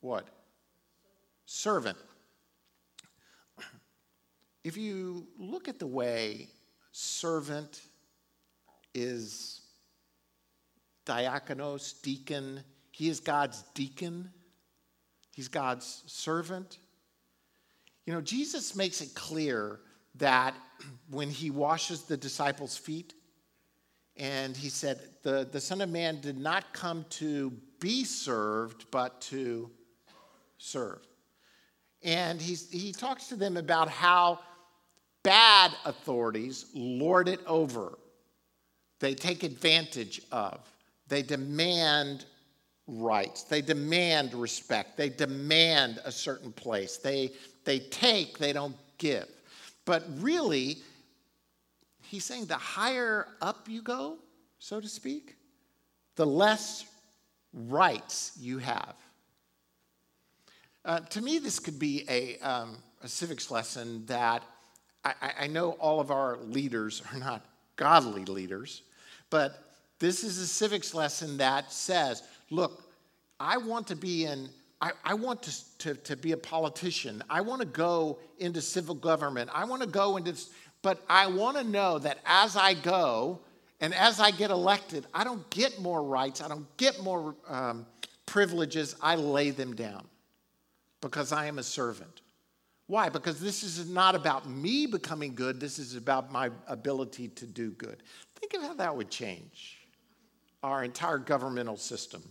what? 0.02 0.28
Servant. 1.46 1.98
If 4.64 4.78
you 4.78 5.28
look 5.38 5.68
at 5.68 5.80
the 5.80 5.88
way 5.88 6.48
servant 6.92 7.82
is 8.94 9.62
diakonos, 11.06 12.02
deacon, 12.02 12.62
he 12.92 13.10
is 13.10 13.20
God's 13.20 13.64
deacon, 13.74 14.30
he's 15.32 15.48
God's 15.48 16.04
servant. 16.08 16.78
You 18.06 18.14
know, 18.14 18.22
Jesus 18.22 18.76
makes 18.76 19.02
it 19.02 19.14
clear 19.16 19.80
that 20.20 20.56
when 21.10 21.30
he 21.30 21.50
washes 21.50 22.04
the 22.04 22.18
disciples' 22.18 22.78
feet, 22.78 23.14
and 24.16 24.56
he 24.56 24.70
said, 24.70 25.00
the, 25.24 25.48
the 25.52 25.62
Son 25.62 25.82
of 25.82 25.90
Man 25.90 26.20
did 26.20 26.38
not 26.38 26.74
come 26.74 27.06
to 27.12 27.52
be 27.80 28.04
served, 28.04 28.86
but 28.92 29.20
to 29.22 29.72
serve. 30.58 31.00
And 32.04 32.42
he's, 32.42 32.70
he 32.70 32.92
talks 32.92 33.28
to 33.28 33.36
them 33.36 33.58
about 33.58 33.90
how 33.90 34.40
bad 35.24 35.72
authorities 35.86 36.66
lord 36.74 37.28
it 37.28 37.40
over, 37.46 37.98
they 39.00 39.14
take 39.14 39.44
advantage 39.44 40.22
of, 40.32 40.60
they 41.08 41.22
demand 41.22 42.26
rights, 42.88 43.44
they 43.44 43.62
demand 43.62 44.34
respect, 44.34 44.98
they 44.98 45.10
demand 45.10 46.00
a 46.04 46.12
certain 46.12 46.52
place, 46.52 46.98
they, 46.98 47.32
they 47.64 47.80
take, 47.80 48.38
they 48.38 48.52
don't 48.52 48.76
give. 48.98 49.28
But 49.90 50.04
really, 50.20 50.78
he's 52.04 52.24
saying 52.24 52.46
the 52.46 52.54
higher 52.54 53.26
up 53.42 53.68
you 53.68 53.82
go, 53.82 54.20
so 54.60 54.80
to 54.80 54.88
speak, 54.88 55.36
the 56.16 56.28
less 56.28 56.86
rights 57.52 58.34
you 58.40 58.60
have. 58.60 58.94
Uh, 60.86 61.00
to 61.00 61.22
me, 61.22 61.40
this 61.40 61.58
could 61.58 61.80
be 61.80 62.06
a, 62.08 62.38
um, 62.48 62.78
a 63.02 63.08
civics 63.08 63.50
lesson 63.50 64.06
that 64.06 64.44
I, 65.04 65.14
I, 65.40 65.48
know 65.48 65.72
all 65.72 66.00
of 66.00 66.12
our 66.12 66.38
leaders 66.38 67.02
are 67.12 67.18
not 67.18 67.44
godly 67.76 68.26
leaders, 68.26 68.84
but 69.32 69.74
this 69.98 70.24
is 70.24 70.38
a 70.38 70.46
civics 70.46 70.94
lesson 70.94 71.36
that 71.38 71.72
says, 71.72 72.22
look, 72.52 72.84
I 73.40 73.58
want 73.58 73.88
to 73.88 73.96
be 73.96 74.26
in, 74.26 74.50
I, 74.82 74.92
I 75.04 75.14
want 75.14 75.44
to, 75.44 75.78
to, 75.80 75.94
to 75.96 76.16
be 76.16 76.32
a 76.32 76.38
politician. 76.38 77.24
I 77.30 77.42
want 77.42 77.62
to 77.62 77.68
go 77.68 78.20
into 78.38 78.62
civil 78.62 78.96
government. 78.96 79.50
I 79.54 79.66
want 79.66 79.82
to 79.82 79.88
go 79.88 80.18
into, 80.18 80.36
but 80.82 81.04
I 81.10 81.28
want 81.28 81.58
to 81.58 81.64
know 81.64 82.00
that 82.00 82.20
as 82.26 82.56
I 82.56 82.74
go 82.76 83.42
and 83.82 83.94
as 83.94 84.20
I 84.20 84.32
get 84.32 84.52
elected, 84.52 85.06
I 85.14 85.24
don't 85.24 85.50
get 85.50 85.80
more 85.82 86.04
rights, 86.04 86.42
I 86.42 86.48
don't 86.48 86.66
get 86.78 87.02
more 87.02 87.36
um, 87.48 87.86
privileges, 88.26 88.96
I 89.02 89.16
lay 89.16 89.52
them 89.52 89.76
down 89.76 90.06
because 91.02 91.32
I 91.32 91.48
am 91.48 91.60
a 91.60 91.64
servant. 91.64 92.22
Why? 92.88 93.10
Because 93.10 93.40
this 93.40 93.64
is 93.64 93.90
not 93.90 94.16
about 94.16 94.50
me 94.50 94.86
becoming 94.86 95.36
good, 95.36 95.60
this 95.60 95.78
is 95.78 95.96
about 95.96 96.32
my 96.32 96.50
ability 96.68 97.30
to 97.30 97.46
do 97.46 97.72
good. 97.72 98.02
Think 98.36 98.54
of 98.56 98.62
how 98.64 98.74
that 98.76 98.96
would 98.96 99.10
change 99.10 99.78
our 100.64 100.84
entire 100.84 101.18
governmental 101.18 101.78
system. 101.78 102.24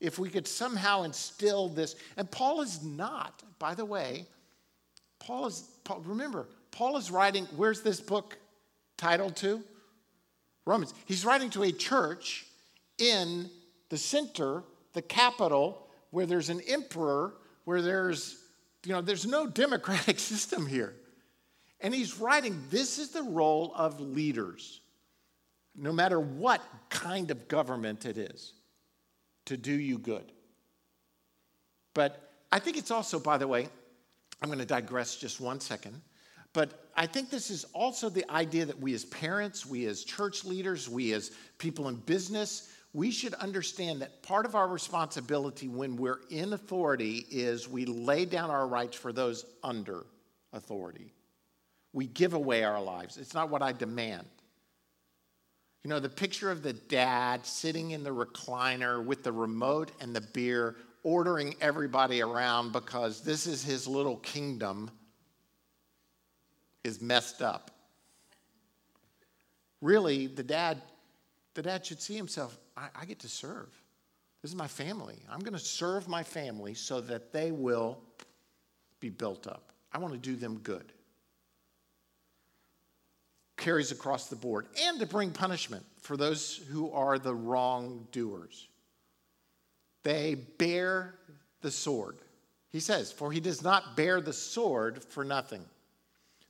If 0.00 0.18
we 0.18 0.28
could 0.28 0.46
somehow 0.46 1.04
instill 1.04 1.68
this, 1.68 1.96
and 2.16 2.30
Paul 2.30 2.60
is 2.60 2.84
not, 2.84 3.42
by 3.58 3.74
the 3.74 3.84
way, 3.84 4.26
Paul 5.18 5.46
is, 5.46 5.62
Paul, 5.84 6.00
remember, 6.00 6.48
Paul 6.70 6.96
is 6.96 7.10
writing, 7.10 7.46
where's 7.56 7.80
this 7.82 8.00
book 8.00 8.36
titled 8.96 9.36
to? 9.36 9.62
Romans. 10.66 10.92
He's 11.06 11.24
writing 11.24 11.48
to 11.50 11.62
a 11.62 11.72
church 11.72 12.44
in 12.98 13.48
the 13.88 13.96
center, 13.96 14.64
the 14.92 15.02
capital, 15.02 15.86
where 16.10 16.26
there's 16.26 16.50
an 16.50 16.60
emperor 16.68 17.34
where 17.64 17.82
there's, 17.82 18.42
you 18.84 18.92
know, 18.92 19.00
there's 19.00 19.26
no 19.26 19.46
democratic 19.64 20.18
system 20.18 20.66
here. 20.66 20.94
And 21.80 21.94
he's 21.94 22.18
writing, 22.18 22.64
this 22.70 22.98
is 22.98 23.10
the 23.10 23.22
role 23.22 23.72
of 23.76 24.00
leaders, 24.00 24.80
no 25.74 25.92
matter 25.92 26.18
what 26.18 26.62
kind 26.88 27.30
of 27.30 27.48
government 27.48 28.06
it 28.06 28.16
is, 28.16 28.54
to 29.46 29.56
do 29.56 29.72
you 29.72 29.98
good. 29.98 30.32
But 31.94 32.32
I 32.52 32.58
think 32.58 32.76
it's 32.76 32.90
also, 32.90 33.18
by 33.18 33.38
the 33.38 33.48
way, 33.48 33.68
I'm 34.42 34.48
going 34.48 34.58
to 34.58 34.66
digress 34.66 35.16
just 35.16 35.40
one 35.40 35.60
second. 35.60 36.00
But 36.52 36.88
I 36.96 37.06
think 37.06 37.30
this 37.30 37.50
is 37.50 37.64
also 37.74 38.08
the 38.08 38.30
idea 38.30 38.64
that 38.64 38.78
we 38.78 38.94
as 38.94 39.04
parents, 39.06 39.66
we 39.66 39.86
as 39.86 40.04
church 40.04 40.44
leaders, 40.44 40.88
we 40.88 41.12
as 41.12 41.30
people 41.58 41.88
in 41.88 41.96
business, 41.96 42.72
we 42.94 43.10
should 43.10 43.34
understand 43.34 44.00
that 44.00 44.22
part 44.22 44.46
of 44.46 44.54
our 44.54 44.68
responsibility 44.68 45.68
when 45.68 45.96
we're 45.96 46.20
in 46.30 46.54
authority 46.54 47.26
is 47.30 47.68
we 47.68 47.84
lay 47.84 48.24
down 48.24 48.50
our 48.50 48.66
rights 48.66 48.96
for 48.96 49.12
those 49.12 49.44
under 49.62 50.06
authority. 50.54 51.12
We 51.92 52.06
give 52.06 52.32
away 52.32 52.64
our 52.64 52.82
lives. 52.82 53.18
It's 53.18 53.34
not 53.34 53.50
what 53.50 53.60
I 53.60 53.72
demand. 53.72 54.26
You 55.86 55.90
know, 55.90 56.00
the 56.00 56.08
picture 56.08 56.50
of 56.50 56.64
the 56.64 56.72
dad 56.72 57.46
sitting 57.46 57.92
in 57.92 58.02
the 58.02 58.10
recliner 58.10 59.04
with 59.04 59.22
the 59.22 59.30
remote 59.30 59.92
and 60.00 60.12
the 60.12 60.20
beer, 60.20 60.74
ordering 61.04 61.54
everybody 61.60 62.22
around 62.22 62.72
because 62.72 63.20
this 63.20 63.46
is 63.46 63.62
his 63.62 63.86
little 63.86 64.16
kingdom, 64.16 64.90
is 66.82 67.00
messed 67.00 67.40
up. 67.40 67.70
Really, 69.80 70.26
the 70.26 70.42
dad, 70.42 70.82
the 71.54 71.62
dad 71.62 71.86
should 71.86 72.02
see 72.02 72.16
himself 72.16 72.58
I, 72.76 72.88
I 73.02 73.04
get 73.04 73.20
to 73.20 73.28
serve. 73.28 73.68
This 74.42 74.50
is 74.50 74.56
my 74.56 74.66
family. 74.66 75.22
I'm 75.30 75.38
going 75.38 75.52
to 75.52 75.58
serve 75.60 76.08
my 76.08 76.24
family 76.24 76.74
so 76.74 77.00
that 77.02 77.32
they 77.32 77.52
will 77.52 77.96
be 78.98 79.08
built 79.08 79.46
up. 79.46 79.70
I 79.92 79.98
want 79.98 80.14
to 80.14 80.18
do 80.18 80.34
them 80.34 80.58
good. 80.64 80.92
Carries 83.56 83.90
across 83.90 84.28
the 84.28 84.36
board. 84.36 84.66
And 84.82 85.00
to 85.00 85.06
bring 85.06 85.30
punishment 85.30 85.84
for 86.00 86.16
those 86.16 86.60
who 86.70 86.90
are 86.92 87.18
the 87.18 87.34
wrongdoers. 87.34 88.68
They 90.02 90.34
bear 90.34 91.14
the 91.62 91.70
sword. 91.70 92.16
He 92.70 92.80
says, 92.80 93.10
For 93.10 93.32
he 93.32 93.40
does 93.40 93.62
not 93.62 93.96
bear 93.96 94.20
the 94.20 94.32
sword 94.32 95.02
for 95.02 95.24
nothing. 95.24 95.64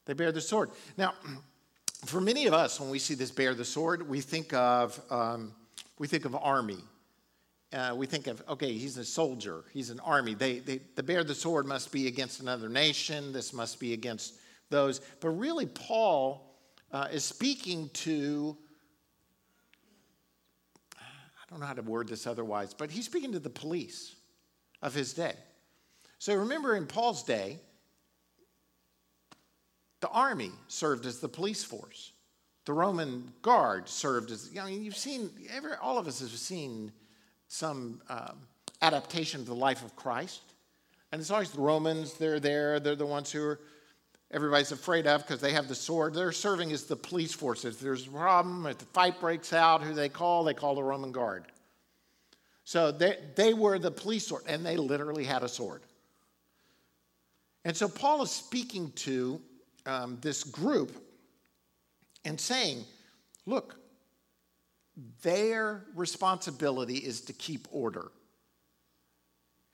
They 0.04 0.12
bear 0.12 0.32
the 0.32 0.40
sword. 0.40 0.70
Now, 0.96 1.14
for 2.04 2.20
many 2.20 2.46
of 2.46 2.54
us, 2.54 2.80
when 2.80 2.90
we 2.90 2.98
see 2.98 3.14
this 3.14 3.30
bear 3.30 3.54
the 3.54 3.64
sword, 3.64 4.08
we 4.08 4.20
think 4.20 4.52
of. 4.52 5.00
Um, 5.10 5.52
we 5.98 6.06
think 6.06 6.24
of 6.24 6.34
army. 6.34 6.78
Uh, 7.72 7.94
we 7.96 8.06
think 8.06 8.26
of, 8.26 8.42
okay, 8.48 8.72
he's 8.72 8.96
a 8.96 9.04
soldier, 9.04 9.64
he's 9.72 9.90
an 9.90 10.00
army. 10.00 10.34
They, 10.34 10.60
they, 10.60 10.80
the 10.94 11.02
bear 11.02 11.24
the 11.24 11.34
sword 11.34 11.66
must 11.66 11.90
be 11.90 12.06
against 12.06 12.40
another 12.40 12.68
nation, 12.68 13.32
this 13.32 13.52
must 13.52 13.80
be 13.80 13.92
against 13.92 14.34
those. 14.70 15.00
But 15.20 15.30
really, 15.30 15.66
Paul 15.66 16.55
uh, 16.92 17.08
is 17.12 17.24
speaking 17.24 17.90
to, 17.92 18.56
I 20.96 21.50
don't 21.50 21.60
know 21.60 21.66
how 21.66 21.74
to 21.74 21.82
word 21.82 22.08
this 22.08 22.26
otherwise, 22.26 22.74
but 22.74 22.90
he's 22.90 23.06
speaking 23.06 23.32
to 23.32 23.38
the 23.38 23.50
police 23.50 24.14
of 24.82 24.94
his 24.94 25.14
day. 25.14 25.34
So 26.18 26.34
remember, 26.34 26.76
in 26.76 26.86
Paul's 26.86 27.22
day, 27.22 27.58
the 30.00 30.08
army 30.08 30.52
served 30.68 31.06
as 31.06 31.18
the 31.18 31.28
police 31.28 31.64
force. 31.64 32.12
The 32.64 32.72
Roman 32.72 33.32
guard 33.42 33.88
served 33.88 34.30
as, 34.30 34.50
I 34.60 34.66
mean, 34.66 34.84
you've 34.84 34.96
seen, 34.96 35.30
every, 35.54 35.72
all 35.80 35.98
of 35.98 36.06
us 36.06 36.20
have 36.20 36.30
seen 36.30 36.92
some 37.48 38.00
um, 38.08 38.38
adaptation 38.82 39.40
of 39.40 39.46
the 39.46 39.54
life 39.54 39.84
of 39.84 39.94
Christ. 39.94 40.42
And 41.12 41.20
it's 41.20 41.30
always 41.30 41.50
the 41.50 41.60
Romans, 41.60 42.14
they're 42.14 42.40
there, 42.40 42.80
they're 42.80 42.96
the 42.96 43.06
ones 43.06 43.30
who 43.30 43.42
are 43.42 43.60
everybody's 44.30 44.72
afraid 44.72 45.06
of 45.06 45.22
because 45.22 45.40
they 45.40 45.52
have 45.52 45.68
the 45.68 45.74
sword. 45.74 46.14
They're 46.14 46.32
serving 46.32 46.72
as 46.72 46.84
the 46.84 46.96
police 46.96 47.32
forces. 47.32 47.76
If 47.76 47.80
there's 47.80 48.06
a 48.06 48.10
problem, 48.10 48.66
if 48.66 48.78
the 48.78 48.84
fight 48.86 49.20
breaks 49.20 49.52
out, 49.52 49.82
who 49.82 49.94
they 49.94 50.08
call? 50.08 50.44
They 50.44 50.54
call 50.54 50.74
the 50.74 50.82
Roman 50.82 51.12
guard. 51.12 51.44
So 52.64 52.90
they, 52.90 53.18
they 53.36 53.54
were 53.54 53.78
the 53.78 53.92
police 53.92 54.26
sword, 54.26 54.42
and 54.48 54.66
they 54.66 54.76
literally 54.76 55.24
had 55.24 55.42
a 55.42 55.48
sword. 55.48 55.82
And 57.64 57.76
so 57.76 57.88
Paul 57.88 58.22
is 58.22 58.30
speaking 58.30 58.92
to 58.96 59.40
um, 59.86 60.18
this 60.20 60.44
group 60.44 60.92
and 62.24 62.40
saying, 62.40 62.84
look, 63.44 63.76
their 65.22 65.84
responsibility 65.94 66.96
is 66.96 67.20
to 67.22 67.32
keep 67.32 67.68
order, 67.70 68.10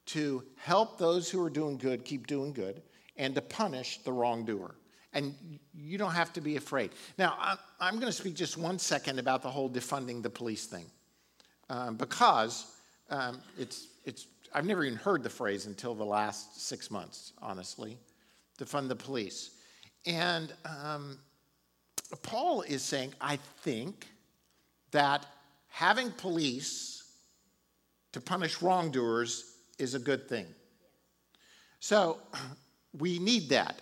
to 0.06 0.42
help 0.56 0.98
those 0.98 1.30
who 1.30 1.42
are 1.44 1.50
doing 1.50 1.78
good 1.78 2.04
keep 2.04 2.26
doing 2.26 2.52
good, 2.52 2.82
and 3.16 3.34
to 3.34 3.42
punish 3.42 3.98
the 3.98 4.12
wrongdoer. 4.12 4.74
And 5.12 5.34
you 5.74 5.98
don't 5.98 6.12
have 6.12 6.32
to 6.34 6.40
be 6.40 6.56
afraid. 6.56 6.92
Now, 7.18 7.58
I'm 7.78 7.94
going 7.94 8.06
to 8.06 8.12
speak 8.12 8.34
just 8.34 8.56
one 8.56 8.78
second 8.78 9.18
about 9.18 9.42
the 9.42 9.50
whole 9.50 9.68
defunding 9.68 10.22
the 10.22 10.30
police 10.30 10.66
thing, 10.66 10.86
um, 11.68 11.96
because 11.96 12.66
um, 13.10 13.40
it's, 13.58 13.88
it's, 14.04 14.26
I've 14.54 14.64
never 14.64 14.84
even 14.84 14.98
heard 14.98 15.22
the 15.22 15.30
phrase 15.30 15.66
until 15.66 15.94
the 15.94 16.04
last 16.04 16.66
six 16.66 16.90
months, 16.90 17.32
honestly, 17.42 17.98
defund 18.58 18.88
the 18.88 18.96
police. 18.96 19.50
And 20.06 20.52
um, 20.64 21.18
Paul 22.22 22.62
is 22.62 22.82
saying, 22.82 23.12
I 23.20 23.36
think 23.60 24.06
that 24.92 25.26
having 25.68 26.10
police 26.10 27.04
to 28.12 28.20
punish 28.20 28.62
wrongdoers 28.62 29.56
is 29.78 29.94
a 29.94 29.98
good 29.98 30.28
thing. 30.28 30.46
So 31.80 32.18
we 32.98 33.18
need 33.18 33.48
that. 33.50 33.80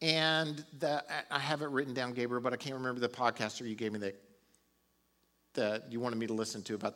And 0.00 0.64
the, 0.78 1.02
I 1.30 1.38
have 1.38 1.62
it 1.62 1.70
written 1.70 1.92
down, 1.92 2.12
Gabriel, 2.12 2.40
but 2.40 2.52
I 2.52 2.56
can't 2.56 2.76
remember 2.76 3.00
the 3.00 3.08
podcaster 3.08 3.68
you 3.68 3.74
gave 3.74 3.92
me 3.92 3.98
that, 4.00 4.20
that 5.54 5.90
you 5.90 5.98
wanted 5.98 6.16
me 6.16 6.26
to 6.28 6.34
listen 6.34 6.62
to 6.64 6.74
about 6.74 6.94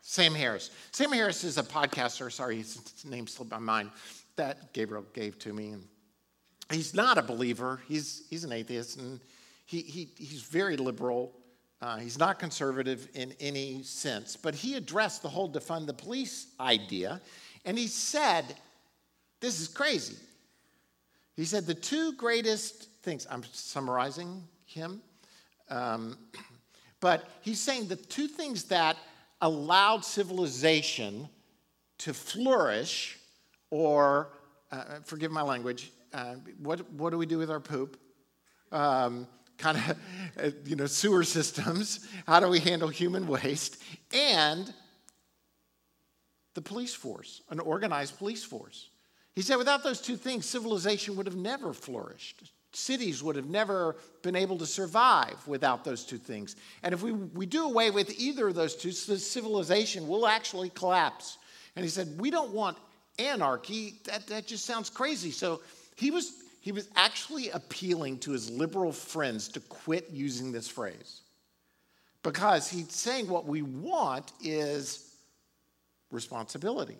Sam 0.00 0.34
Harris. 0.34 0.70
Sam 0.90 1.12
Harris 1.12 1.44
is 1.44 1.58
a 1.58 1.62
podcaster, 1.62 2.30
sorry, 2.32 2.56
his 2.56 3.04
name 3.04 3.26
slipped 3.26 3.52
my 3.52 3.58
mind, 3.58 3.90
that 4.36 4.72
Gabriel 4.72 5.04
gave 5.12 5.38
to 5.40 5.52
me. 5.52 5.70
And 5.70 5.84
he's 6.70 6.94
not 6.94 7.18
a 7.18 7.22
believer, 7.22 7.80
he's, 7.86 8.24
he's 8.30 8.44
an 8.44 8.52
atheist, 8.52 8.98
and 8.98 9.20
he, 9.66 9.82
he, 9.82 10.08
he's 10.16 10.42
very 10.42 10.76
liberal. 10.76 11.34
Uh, 11.80 11.98
he's 11.98 12.18
not 12.18 12.40
conservative 12.40 13.08
in 13.14 13.32
any 13.38 13.82
sense, 13.84 14.34
but 14.34 14.52
he 14.52 14.74
addressed 14.74 15.22
the 15.22 15.28
whole 15.28 15.48
defund 15.48 15.86
the 15.86 15.92
police 15.92 16.48
idea, 16.58 17.20
and 17.64 17.78
he 17.78 17.86
said, 17.86 18.44
This 19.40 19.60
is 19.60 19.68
crazy. 19.68 20.16
He 21.38 21.44
said, 21.44 21.66
The 21.66 21.74
two 21.74 22.14
greatest 22.14 22.90
things, 23.02 23.24
I'm 23.30 23.44
summarizing 23.52 24.42
him, 24.64 25.00
um, 25.70 26.18
but 27.00 27.28
he's 27.42 27.60
saying 27.60 27.86
the 27.86 27.94
two 27.94 28.26
things 28.26 28.64
that 28.64 28.96
allowed 29.40 30.04
civilization 30.04 31.28
to 31.98 32.12
flourish, 32.12 33.20
or 33.70 34.32
uh, 34.72 34.98
forgive 35.04 35.30
my 35.30 35.42
language, 35.42 35.92
uh, 36.12 36.34
what, 36.60 36.90
what 36.94 37.10
do 37.10 37.18
we 37.18 37.26
do 37.26 37.38
with 37.38 37.52
our 37.52 37.60
poop? 37.60 38.00
Um, 38.72 39.28
kind 39.58 39.78
of, 39.78 39.96
uh, 40.44 40.50
you 40.64 40.74
know, 40.74 40.86
sewer 40.86 41.22
systems. 41.22 42.08
How 42.26 42.40
do 42.40 42.48
we 42.48 42.58
handle 42.58 42.88
human 42.88 43.28
waste? 43.28 43.80
And 44.12 44.74
the 46.54 46.62
police 46.62 46.94
force, 46.94 47.42
an 47.48 47.60
organized 47.60 48.18
police 48.18 48.42
force. 48.42 48.90
He 49.38 49.42
said, 49.42 49.54
without 49.54 49.84
those 49.84 50.00
two 50.00 50.16
things, 50.16 50.46
civilization 50.46 51.14
would 51.14 51.26
have 51.26 51.36
never 51.36 51.72
flourished. 51.72 52.50
Cities 52.72 53.22
would 53.22 53.36
have 53.36 53.48
never 53.48 53.94
been 54.20 54.34
able 54.34 54.58
to 54.58 54.66
survive 54.66 55.36
without 55.46 55.84
those 55.84 56.04
two 56.04 56.18
things. 56.18 56.56
And 56.82 56.92
if 56.92 57.04
we, 57.04 57.12
we 57.12 57.46
do 57.46 57.64
away 57.66 57.92
with 57.92 58.18
either 58.18 58.48
of 58.48 58.56
those 58.56 58.74
two, 58.74 58.90
civilization 58.90 60.08
will 60.08 60.26
actually 60.26 60.70
collapse. 60.70 61.38
And 61.76 61.84
he 61.84 61.88
said, 61.88 62.18
We 62.18 62.32
don't 62.32 62.50
want 62.50 62.78
anarchy. 63.20 64.00
That, 64.06 64.26
that 64.26 64.48
just 64.48 64.66
sounds 64.66 64.90
crazy. 64.90 65.30
So 65.30 65.60
he 65.94 66.10
was, 66.10 66.32
he 66.60 66.72
was 66.72 66.88
actually 66.96 67.50
appealing 67.50 68.18
to 68.18 68.32
his 68.32 68.50
liberal 68.50 68.90
friends 68.90 69.46
to 69.50 69.60
quit 69.60 70.10
using 70.10 70.50
this 70.50 70.66
phrase. 70.66 71.20
Because 72.24 72.68
he's 72.68 72.90
saying 72.90 73.28
what 73.28 73.46
we 73.46 73.62
want 73.62 74.32
is 74.42 75.14
responsibility. 76.10 76.98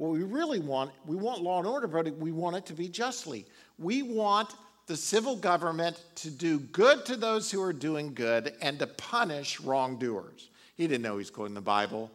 What 0.00 0.12
we 0.12 0.22
really 0.22 0.60
want, 0.60 0.92
we 1.04 1.14
want 1.14 1.42
law 1.42 1.58
and 1.58 1.68
order, 1.68 1.86
but 1.86 2.10
we 2.16 2.32
want 2.32 2.56
it 2.56 2.64
to 2.64 2.72
be 2.72 2.88
justly. 2.88 3.44
We 3.78 4.00
want 4.00 4.54
the 4.86 4.96
civil 4.96 5.36
government 5.36 6.02
to 6.14 6.30
do 6.30 6.58
good 6.58 7.04
to 7.04 7.16
those 7.16 7.50
who 7.50 7.60
are 7.60 7.74
doing 7.74 8.14
good 8.14 8.54
and 8.62 8.78
to 8.78 8.86
punish 8.86 9.60
wrongdoers. 9.60 10.48
He 10.74 10.86
didn't 10.86 11.02
know 11.02 11.12
he 11.12 11.18
was 11.18 11.28
quoting 11.28 11.52
the 11.52 11.60
Bible. 11.60 12.10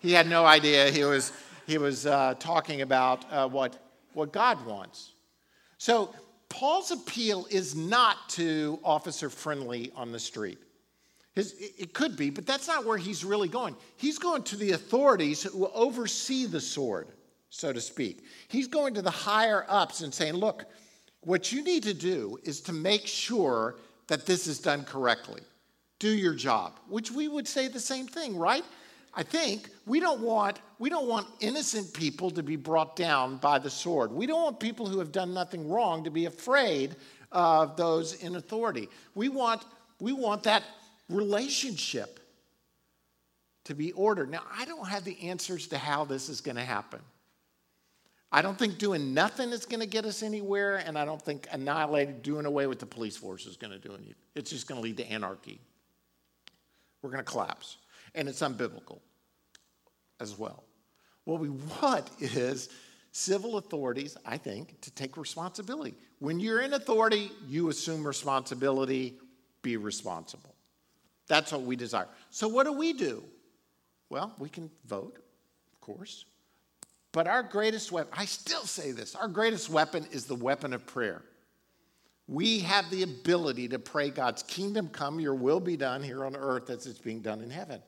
He 0.00 0.10
had 0.10 0.28
no 0.28 0.44
idea 0.44 0.90
he 0.90 1.04
was, 1.04 1.32
he 1.68 1.78
was 1.78 2.04
uh, 2.04 2.34
talking 2.40 2.82
about 2.82 3.24
uh, 3.30 3.46
what, 3.48 3.80
what 4.12 4.32
God 4.32 4.66
wants. 4.66 5.12
So, 5.78 6.12
Paul's 6.48 6.90
appeal 6.90 7.46
is 7.48 7.76
not 7.76 8.28
to 8.30 8.80
officer 8.82 9.30
friendly 9.30 9.92
on 9.94 10.10
the 10.10 10.18
street. 10.18 10.58
His, 11.36 11.54
it 11.78 11.94
could 11.94 12.16
be, 12.16 12.28
but 12.30 12.44
that's 12.44 12.66
not 12.66 12.84
where 12.84 12.98
he's 12.98 13.24
really 13.24 13.46
going. 13.46 13.76
He's 13.98 14.18
going 14.18 14.42
to 14.42 14.56
the 14.56 14.72
authorities 14.72 15.44
who 15.44 15.68
oversee 15.68 16.46
the 16.46 16.60
sword, 16.60 17.06
so 17.50 17.72
to 17.72 17.80
speak. 17.80 18.24
He's 18.48 18.68
going 18.68 18.94
to 18.94 19.02
the 19.02 19.10
higher 19.10 19.66
ups 19.68 20.00
and 20.00 20.14
saying, 20.14 20.34
look, 20.34 20.64
what 21.22 21.52
you 21.52 21.62
need 21.62 21.82
to 21.82 21.94
do 21.94 22.38
is 22.44 22.60
to 22.62 22.72
make 22.72 23.06
sure 23.06 23.76
that 24.06 24.24
this 24.24 24.46
is 24.46 24.58
done 24.58 24.84
correctly. 24.84 25.42
Do 25.98 26.08
your 26.08 26.34
job, 26.34 26.80
which 26.88 27.10
we 27.10 27.28
would 27.28 27.46
say 27.46 27.68
the 27.68 27.78
same 27.78 28.06
thing, 28.06 28.36
right? 28.36 28.64
I 29.12 29.22
think 29.22 29.68
we 29.86 30.00
don't 30.00 30.20
want 30.20 30.60
we 30.78 30.88
don't 30.88 31.08
want 31.08 31.26
innocent 31.40 31.92
people 31.92 32.30
to 32.30 32.42
be 32.42 32.56
brought 32.56 32.96
down 32.96 33.36
by 33.36 33.58
the 33.58 33.68
sword. 33.68 34.12
We 34.12 34.26
don't 34.26 34.40
want 34.40 34.60
people 34.60 34.86
who 34.86 34.98
have 34.98 35.12
done 35.12 35.34
nothing 35.34 35.68
wrong 35.68 36.04
to 36.04 36.10
be 36.10 36.24
afraid 36.24 36.96
of 37.32 37.76
those 37.76 38.14
in 38.22 38.36
authority. 38.36 38.88
We 39.14 39.28
want 39.28 39.64
we 39.98 40.12
want 40.12 40.44
that 40.44 40.62
relationship 41.08 42.20
to 43.64 43.74
be 43.74 43.92
ordered. 43.92 44.30
Now, 44.30 44.42
I 44.56 44.64
don't 44.64 44.88
have 44.88 45.04
the 45.04 45.20
answers 45.28 45.66
to 45.68 45.78
how 45.78 46.04
this 46.04 46.28
is 46.28 46.40
going 46.40 46.56
to 46.56 46.64
happen. 46.64 47.00
I 48.32 48.42
don't 48.42 48.58
think 48.58 48.78
doing 48.78 49.12
nothing 49.12 49.50
is 49.50 49.66
going 49.66 49.80
to 49.80 49.86
get 49.86 50.04
us 50.04 50.22
anywhere, 50.22 50.76
and 50.76 50.96
I 50.96 51.04
don't 51.04 51.20
think 51.20 51.48
annihilating, 51.50 52.20
doing 52.20 52.46
away 52.46 52.68
with 52.68 52.78
the 52.78 52.86
police 52.86 53.16
force 53.16 53.44
is 53.44 53.56
going 53.56 53.72
to 53.72 53.78
do 53.78 53.92
anything. 53.92 54.14
It's 54.36 54.50
just 54.50 54.68
going 54.68 54.80
to 54.80 54.82
lead 54.82 54.98
to 54.98 55.10
anarchy. 55.10 55.60
We're 57.02 57.10
going 57.10 57.24
to 57.24 57.30
collapse. 57.30 57.78
And 58.14 58.28
it's 58.28 58.40
unbiblical 58.40 59.00
as 60.20 60.38
well. 60.38 60.64
What 61.24 61.40
we 61.40 61.48
want 61.48 62.10
is 62.20 62.68
civil 63.10 63.56
authorities, 63.56 64.16
I 64.24 64.36
think, 64.36 64.80
to 64.82 64.90
take 64.92 65.16
responsibility. 65.16 65.94
When 66.20 66.38
you're 66.38 66.60
in 66.60 66.74
authority, 66.74 67.32
you 67.48 67.68
assume 67.68 68.06
responsibility, 68.06 69.18
be 69.62 69.76
responsible. 69.76 70.54
That's 71.26 71.52
what 71.52 71.62
we 71.62 71.76
desire. 71.76 72.08
So, 72.30 72.48
what 72.48 72.64
do 72.64 72.72
we 72.72 72.92
do? 72.92 73.22
Well, 74.08 74.34
we 74.38 74.48
can 74.48 74.70
vote, 74.86 75.18
of 75.72 75.80
course. 75.80 76.24
But 77.12 77.26
our 77.26 77.42
greatest 77.42 77.90
weapon, 77.90 78.12
I 78.16 78.24
still 78.24 78.64
say 78.64 78.92
this, 78.92 79.14
our 79.14 79.28
greatest 79.28 79.68
weapon 79.68 80.06
is 80.12 80.26
the 80.26 80.36
weapon 80.36 80.72
of 80.72 80.86
prayer. 80.86 81.22
We 82.28 82.60
have 82.60 82.88
the 82.90 83.02
ability 83.02 83.68
to 83.68 83.80
pray 83.80 84.10
God's 84.10 84.44
kingdom 84.44 84.88
come, 84.88 85.18
your 85.18 85.34
will 85.34 85.58
be 85.58 85.76
done 85.76 86.02
here 86.02 86.24
on 86.24 86.36
earth 86.36 86.70
as 86.70 86.86
it's 86.86 87.00
being 87.00 87.20
done 87.20 87.40
in 87.40 87.50
heaven. 87.50 87.82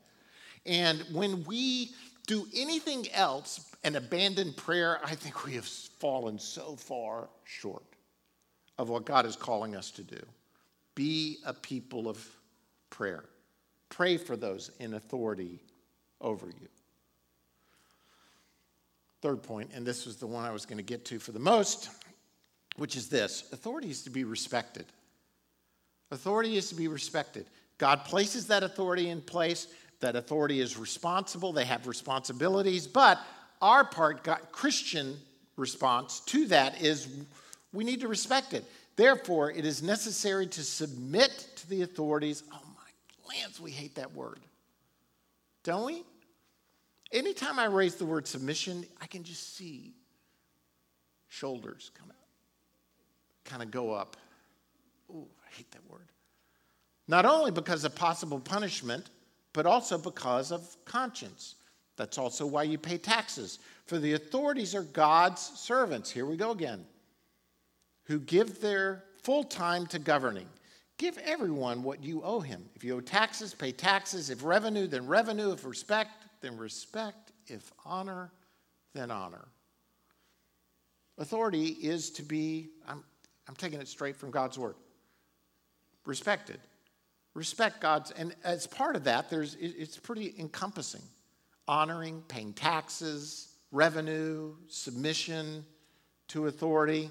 And 0.66 1.04
when 1.12 1.44
we 1.44 1.90
do 2.26 2.46
anything 2.54 3.06
else 3.12 3.72
and 3.84 3.94
abandon 3.94 4.52
prayer, 4.54 4.98
I 5.04 5.14
think 5.14 5.44
we 5.44 5.54
have 5.54 5.64
fallen 5.64 6.38
so 6.38 6.74
far 6.74 7.28
short 7.44 7.84
of 8.78 8.88
what 8.88 9.04
God 9.04 9.26
is 9.26 9.36
calling 9.36 9.76
us 9.76 9.92
to 9.92 10.02
do. 10.02 10.20
Be 10.96 11.38
a 11.46 11.54
people 11.54 12.08
of 12.08 12.24
prayer. 12.90 13.24
Pray 13.88 14.16
for 14.16 14.36
those 14.36 14.70
in 14.80 14.94
authority 14.94 15.60
over 16.20 16.46
you. 16.46 16.68
Third 19.22 19.42
point, 19.42 19.70
and 19.74 19.86
this 19.86 20.04
was 20.04 20.16
the 20.16 20.26
one 20.26 20.44
I 20.44 20.50
was 20.50 20.66
going 20.66 20.78
to 20.78 20.82
get 20.82 21.04
to 21.06 21.18
for 21.18 21.32
the 21.32 21.38
most, 21.38 21.88
which 22.76 22.96
is 22.96 23.08
this 23.08 23.44
authority 23.52 23.88
is 23.88 24.02
to 24.02 24.10
be 24.10 24.24
respected. 24.24 24.86
Authority 26.10 26.56
is 26.56 26.68
to 26.68 26.74
be 26.74 26.88
respected. 26.88 27.46
God 27.78 28.04
places 28.04 28.48
that 28.48 28.62
authority 28.62 29.08
in 29.08 29.22
place. 29.22 29.68
That 30.00 30.16
authority 30.16 30.58
is 30.58 30.76
responsible, 30.76 31.52
they 31.52 31.64
have 31.64 31.86
responsibilities, 31.86 32.88
but 32.88 33.20
our 33.60 33.84
part, 33.84 34.24
God, 34.24 34.40
Christian 34.50 35.16
response 35.56 36.18
to 36.26 36.46
that 36.46 36.82
is 36.82 37.06
we 37.72 37.84
need 37.84 38.00
to 38.00 38.08
respect 38.08 38.52
it. 38.52 38.64
Therefore, 38.96 39.52
it 39.52 39.64
is 39.64 39.80
necessary 39.80 40.48
to 40.48 40.64
submit 40.64 41.30
to 41.54 41.68
the 41.68 41.82
authorities. 41.82 42.42
Oh 42.52 42.60
my 42.74 43.32
lands, 43.32 43.60
we 43.60 43.70
hate 43.70 43.94
that 43.94 44.12
word. 44.12 44.40
Don't 45.62 45.86
we? 45.86 46.02
Anytime 47.12 47.58
I 47.58 47.66
raise 47.66 47.96
the 47.96 48.06
word 48.06 48.26
submission, 48.26 48.86
I 49.00 49.06
can 49.06 49.22
just 49.22 49.56
see 49.56 49.92
shoulders 51.28 51.90
kind 51.94 52.10
of 52.10 52.16
kind 53.44 53.62
of 53.62 53.70
go 53.70 53.92
up. 53.92 54.16
Ooh, 55.10 55.26
I 55.46 55.54
hate 55.54 55.70
that 55.72 55.90
word. 55.90 56.08
Not 57.08 57.26
only 57.26 57.50
because 57.50 57.84
of 57.84 57.94
possible 57.94 58.40
punishment, 58.40 59.10
but 59.52 59.66
also 59.66 59.98
because 59.98 60.52
of 60.52 60.76
conscience. 60.84 61.56
That's 61.96 62.16
also 62.16 62.46
why 62.46 62.62
you 62.62 62.78
pay 62.78 62.96
taxes. 62.96 63.58
For 63.86 63.98
the 63.98 64.14
authorities 64.14 64.74
are 64.74 64.84
God's 64.84 65.42
servants. 65.42 66.10
Here 66.10 66.24
we 66.24 66.36
go 66.36 66.52
again. 66.52 66.84
Who 68.04 68.18
give 68.20 68.60
their 68.60 69.04
full 69.22 69.44
time 69.44 69.86
to 69.88 69.98
governing. 69.98 70.46
Give 70.98 71.18
everyone 71.18 71.82
what 71.82 72.02
you 72.02 72.22
owe 72.22 72.40
him. 72.40 72.64
If 72.74 72.84
you 72.84 72.96
owe 72.96 73.00
taxes, 73.00 73.54
pay 73.54 73.72
taxes. 73.72 74.30
If 74.30 74.44
revenue, 74.44 74.86
then 74.86 75.06
revenue. 75.06 75.52
If 75.52 75.64
respect, 75.64 76.10
then 76.42 76.56
respect. 76.56 77.32
If 77.46 77.72
honor, 77.84 78.30
then 78.94 79.10
honor. 79.10 79.48
Authority 81.18 81.68
is 81.68 82.10
to 82.10 82.22
be, 82.22 82.70
I'm, 82.86 83.02
I'm 83.48 83.54
taking 83.54 83.80
it 83.80 83.88
straight 83.88 84.16
from 84.16 84.30
God's 84.30 84.58
word, 84.58 84.74
respected. 86.04 86.60
Respect 87.34 87.80
God's, 87.80 88.10
and 88.10 88.34
as 88.44 88.66
part 88.66 88.94
of 88.96 89.04
that, 89.04 89.30
there's, 89.30 89.56
it's 89.58 89.96
pretty 89.96 90.34
encompassing 90.38 91.02
honoring, 91.68 92.22
paying 92.28 92.52
taxes, 92.52 93.54
revenue, 93.70 94.54
submission 94.68 95.64
to 96.28 96.46
authority. 96.46 97.10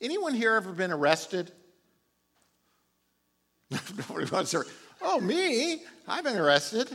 Anyone 0.00 0.34
here 0.34 0.54
ever 0.54 0.72
been 0.72 0.90
arrested? 0.90 1.52
Nobody 3.70 4.30
wants 4.30 4.50
to. 4.52 4.64
Oh, 5.02 5.20
me? 5.20 5.82
I've 6.06 6.24
been 6.24 6.36
arrested. 6.36 6.88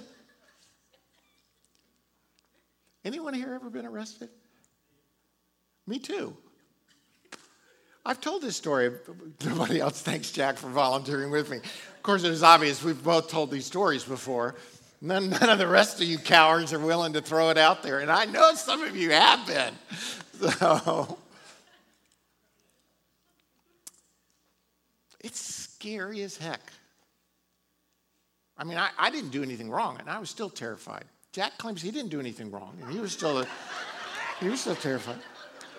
Anyone 3.06 3.34
here 3.34 3.54
ever 3.54 3.70
been 3.70 3.86
arrested? 3.86 4.30
Me 5.88 6.00
too. 6.00 6.36
I've 8.06 8.22
told 8.22 8.42
this 8.42 8.56
story. 8.58 8.92
Nobody 9.46 9.80
else 9.80 10.02
thanks 10.02 10.32
Jack 10.32 10.58
for 10.58 10.68
volunteering 10.68 11.32
with 11.32 11.50
me. 11.50 11.58
Of 11.58 12.04
course, 12.04 12.24
it 12.24 12.32
is 12.32 12.44
obvious 12.44 12.84
we've 12.84 13.04
both 13.04 13.30
told 13.30 13.52
these 13.52 13.66
stories 13.66 14.04
before. 14.04 14.56
None, 15.02 15.30
none 15.30 15.50
of 15.50 15.60
the 15.60 15.68
rest 15.68 16.02
of 16.02 16.08
you 16.08 16.18
cowards 16.18 16.74
are 16.74 16.80
willing 16.80 17.14
to 17.14 17.22
throw 17.22 17.50
it 17.50 17.58
out 17.58 17.84
there, 17.84 18.00
and 18.00 18.12
I 18.12 18.26
know 18.26 18.54
some 18.54 18.84
of 18.84 18.96
you 18.96 19.12
have 19.12 19.48
been. 19.48 19.74
So 20.40 21.18
it's 25.20 25.40
scary 25.40 26.22
as 26.22 26.38
heck. 26.38 26.62
I 28.60 28.66
mean, 28.66 28.78
I, 28.78 28.90
I 29.00 29.10
didn't 29.10 29.30
do 29.30 29.42
anything 29.42 29.72
wrong, 29.72 29.98
and 30.00 30.10
I 30.10 30.20
was 30.20 30.30
still 30.30 30.50
terrified. 30.50 31.06
Jack 31.32 31.58
claims 31.58 31.82
he 31.82 31.92
didn't 31.92 32.10
do 32.10 32.20
anything 32.20 32.52
wrong, 32.52 32.78
and 32.84 32.92
he 32.92 33.00
was 33.00 33.14
still, 33.14 33.40
a, 33.40 33.48
he 34.42 34.50
was 34.50 34.60
still 34.60 34.76
terrified. 34.76 35.20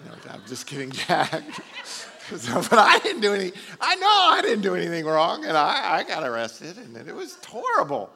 No, 0.06 0.32
I'm 0.32 0.40
just 0.46 0.66
kidding, 0.66 0.90
Jack. 0.90 1.42
so, 1.84 2.62
but 2.70 2.78
I 2.78 2.98
didn't 3.00 3.20
do 3.20 3.34
any. 3.34 3.52
I 3.82 3.96
know 3.96 4.06
I 4.06 4.40
didn't 4.40 4.62
do 4.62 4.74
anything 4.74 5.04
wrong, 5.04 5.44
and 5.44 5.58
I, 5.58 5.98
I 5.98 6.04
got 6.04 6.22
arrested, 6.22 6.78
and 6.78 6.96
it 6.96 7.14
was 7.14 7.36
horrible. 7.46 8.08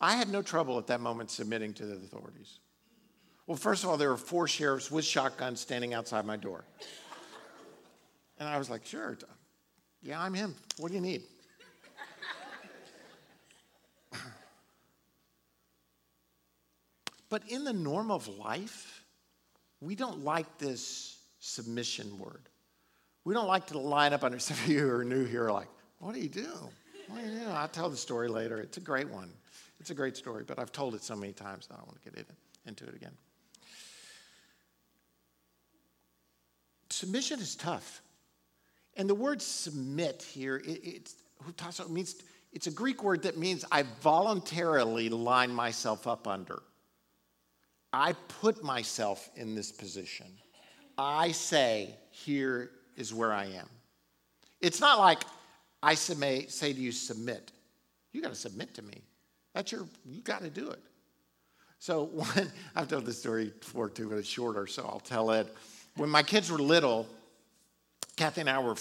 I 0.00 0.14
had 0.14 0.30
no 0.30 0.40
trouble 0.40 0.78
at 0.78 0.86
that 0.86 1.02
moment 1.02 1.30
submitting 1.30 1.74
to 1.74 1.84
the 1.84 1.96
authorities. 1.96 2.60
Well, 3.46 3.56
first 3.56 3.82
of 3.84 3.90
all, 3.90 3.98
there 3.98 4.10
were 4.10 4.16
four 4.16 4.48
sheriffs 4.48 4.90
with 4.90 5.04
shotguns 5.04 5.60
standing 5.60 5.92
outside 5.92 6.24
my 6.24 6.36
door. 6.36 6.64
And 8.38 8.48
I 8.48 8.56
was 8.58 8.70
like, 8.70 8.86
sure, 8.86 9.18
yeah, 10.02 10.20
I'm 10.20 10.34
him. 10.34 10.54
What 10.76 10.88
do 10.88 10.94
you 10.94 11.00
need? 11.00 11.22
but 17.28 17.42
in 17.48 17.64
the 17.64 17.72
norm 17.72 18.10
of 18.10 18.28
life, 18.28 19.04
we 19.80 19.94
don't 19.94 20.24
like 20.24 20.58
this 20.58 21.18
submission 21.40 22.18
word. 22.18 22.48
We 23.24 23.34
don't 23.34 23.48
like 23.48 23.66
to 23.68 23.78
line 23.78 24.12
up 24.12 24.24
under 24.24 24.38
some 24.40 24.56
of 24.56 24.68
you 24.68 24.80
who 24.80 24.90
are 24.90 25.04
new 25.04 25.24
here, 25.24 25.46
are 25.46 25.52
like, 25.52 25.68
what 25.98 26.14
do 26.14 26.20
you 26.20 26.28
do? 26.28 26.48
What 27.08 27.20
do 27.20 27.28
you 27.28 27.40
do? 27.40 27.48
I'll 27.48 27.68
tell 27.68 27.88
the 27.88 27.96
story 27.96 28.28
later. 28.28 28.60
It's 28.60 28.76
a 28.76 28.80
great 28.80 29.08
one. 29.08 29.30
It's 29.80 29.90
a 29.90 29.94
great 29.94 30.16
story, 30.16 30.44
but 30.46 30.58
I've 30.58 30.72
told 30.72 30.94
it 30.94 31.02
so 31.02 31.16
many 31.16 31.32
times 31.32 31.68
I 31.70 31.76
don't 31.76 31.86
want 31.86 32.02
to 32.02 32.10
get 32.10 32.26
into 32.66 32.84
it 32.86 32.94
again. 32.94 33.12
Submission 36.90 37.40
is 37.40 37.54
tough. 37.54 38.02
And 38.98 39.08
the 39.08 39.14
word 39.14 39.40
submit 39.40 40.22
here, 40.22 40.56
it, 40.56 40.84
it 40.84 41.14
means 41.88 42.16
it's 42.52 42.66
a 42.66 42.70
Greek 42.70 43.04
word 43.04 43.22
that 43.22 43.38
means 43.38 43.64
I 43.70 43.84
voluntarily 44.00 45.08
line 45.08 45.54
myself 45.54 46.08
up 46.08 46.26
under. 46.26 46.60
I 47.92 48.14
put 48.40 48.62
myself 48.62 49.30
in 49.36 49.54
this 49.54 49.70
position. 49.70 50.26
I 50.98 51.30
say, 51.30 51.94
here 52.10 52.70
is 52.96 53.14
where 53.14 53.32
I 53.32 53.44
am. 53.44 53.68
It's 54.60 54.80
not 54.80 54.98
like 54.98 55.22
I 55.80 55.94
say 55.94 56.44
to 56.72 56.80
you, 56.80 56.90
submit. 56.90 57.52
You 58.12 58.20
got 58.20 58.30
to 58.30 58.34
submit 58.34 58.74
to 58.74 58.82
me. 58.82 59.00
That's 59.54 59.70
your, 59.70 59.86
you 60.04 60.20
got 60.22 60.42
to 60.42 60.50
do 60.50 60.70
it. 60.70 60.80
So 61.78 62.06
when, 62.06 62.50
I've 62.76 62.88
told 62.88 63.06
this 63.06 63.20
story 63.20 63.52
before 63.60 63.88
too, 63.88 64.08
but 64.08 64.16
it's 64.16 64.28
shorter, 64.28 64.66
so 64.66 64.82
I'll 64.82 65.00
tell 65.00 65.30
it. 65.30 65.54
When 65.96 66.10
my 66.10 66.24
kids 66.24 66.50
were 66.50 66.58
little, 66.58 67.06
Kathy 68.18 68.40
and 68.40 68.50
I 68.50 68.58
were 68.58 68.74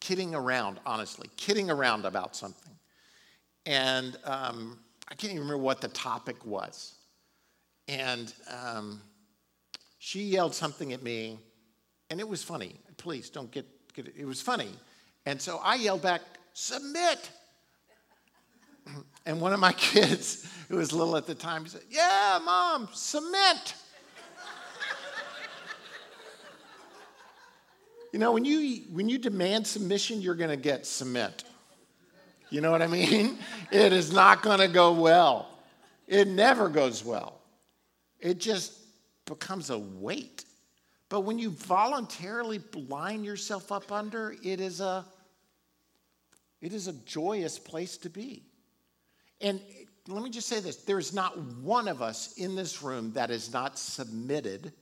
kidding 0.00 0.34
around, 0.34 0.80
honestly, 0.86 1.28
kidding 1.36 1.70
around 1.70 2.06
about 2.06 2.34
something. 2.34 2.72
And 3.66 4.16
um, 4.24 4.78
I 5.06 5.14
can't 5.14 5.34
even 5.34 5.42
remember 5.42 5.62
what 5.62 5.82
the 5.82 5.88
topic 5.88 6.46
was. 6.46 6.94
And 7.88 8.32
um, 8.50 9.02
she 9.98 10.22
yelled 10.22 10.54
something 10.54 10.94
at 10.94 11.02
me, 11.02 11.38
and 12.08 12.20
it 12.20 12.26
was 12.26 12.42
funny. 12.42 12.80
Please 12.96 13.28
don't 13.28 13.50
get, 13.50 13.66
get 13.92 14.06
it. 14.08 14.14
It 14.16 14.24
was 14.24 14.40
funny. 14.40 14.70
And 15.26 15.40
so 15.40 15.60
I 15.62 15.74
yelled 15.74 16.00
back, 16.00 16.22
submit. 16.54 17.30
And 19.26 19.42
one 19.42 19.52
of 19.52 19.60
my 19.60 19.72
kids, 19.74 20.50
who 20.70 20.76
was 20.76 20.94
little 20.94 21.18
at 21.18 21.26
the 21.26 21.34
time, 21.34 21.66
said, 21.66 21.82
Yeah, 21.90 22.38
mom, 22.42 22.88
cement. 22.94 23.74
You 28.12 28.18
know, 28.18 28.32
when 28.32 28.44
you, 28.44 28.82
when 28.90 29.08
you 29.08 29.18
demand 29.18 29.66
submission, 29.66 30.20
you're 30.20 30.34
going 30.34 30.50
to 30.50 30.56
get 30.56 30.86
cement. 30.86 31.44
You 32.50 32.60
know 32.60 32.70
what 32.70 32.82
I 32.82 32.86
mean? 32.86 33.38
It 33.70 33.92
is 33.92 34.10
not 34.10 34.42
going 34.42 34.60
to 34.60 34.68
go 34.68 34.92
well. 34.92 35.50
It 36.06 36.26
never 36.26 36.70
goes 36.70 37.04
well. 37.04 37.38
It 38.18 38.38
just 38.38 38.72
becomes 39.26 39.68
a 39.68 39.78
weight. 39.78 40.46
But 41.10 41.20
when 41.20 41.38
you 41.38 41.50
voluntarily 41.50 42.62
line 42.88 43.24
yourself 43.24 43.70
up 43.70 43.92
under, 43.92 44.34
it 44.42 44.60
is 44.60 44.80
a 44.80 45.04
it 46.60 46.72
is 46.72 46.88
a 46.88 46.92
joyous 46.92 47.58
place 47.58 47.96
to 47.98 48.10
be. 48.10 48.42
And 49.40 49.60
let 50.08 50.22
me 50.22 50.30
just 50.30 50.48
say 50.48 50.60
this 50.60 50.76
there's 50.76 51.12
not 51.12 51.38
one 51.38 51.88
of 51.88 52.02
us 52.02 52.34
in 52.38 52.56
this 52.56 52.82
room 52.82 53.12
that 53.12 53.30
is 53.30 53.52
not 53.52 53.78
submitted 53.78 54.72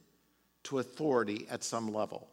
to 0.65 0.79
authority 0.79 1.47
at 1.51 1.63
some 1.63 1.93
level. 1.93 2.29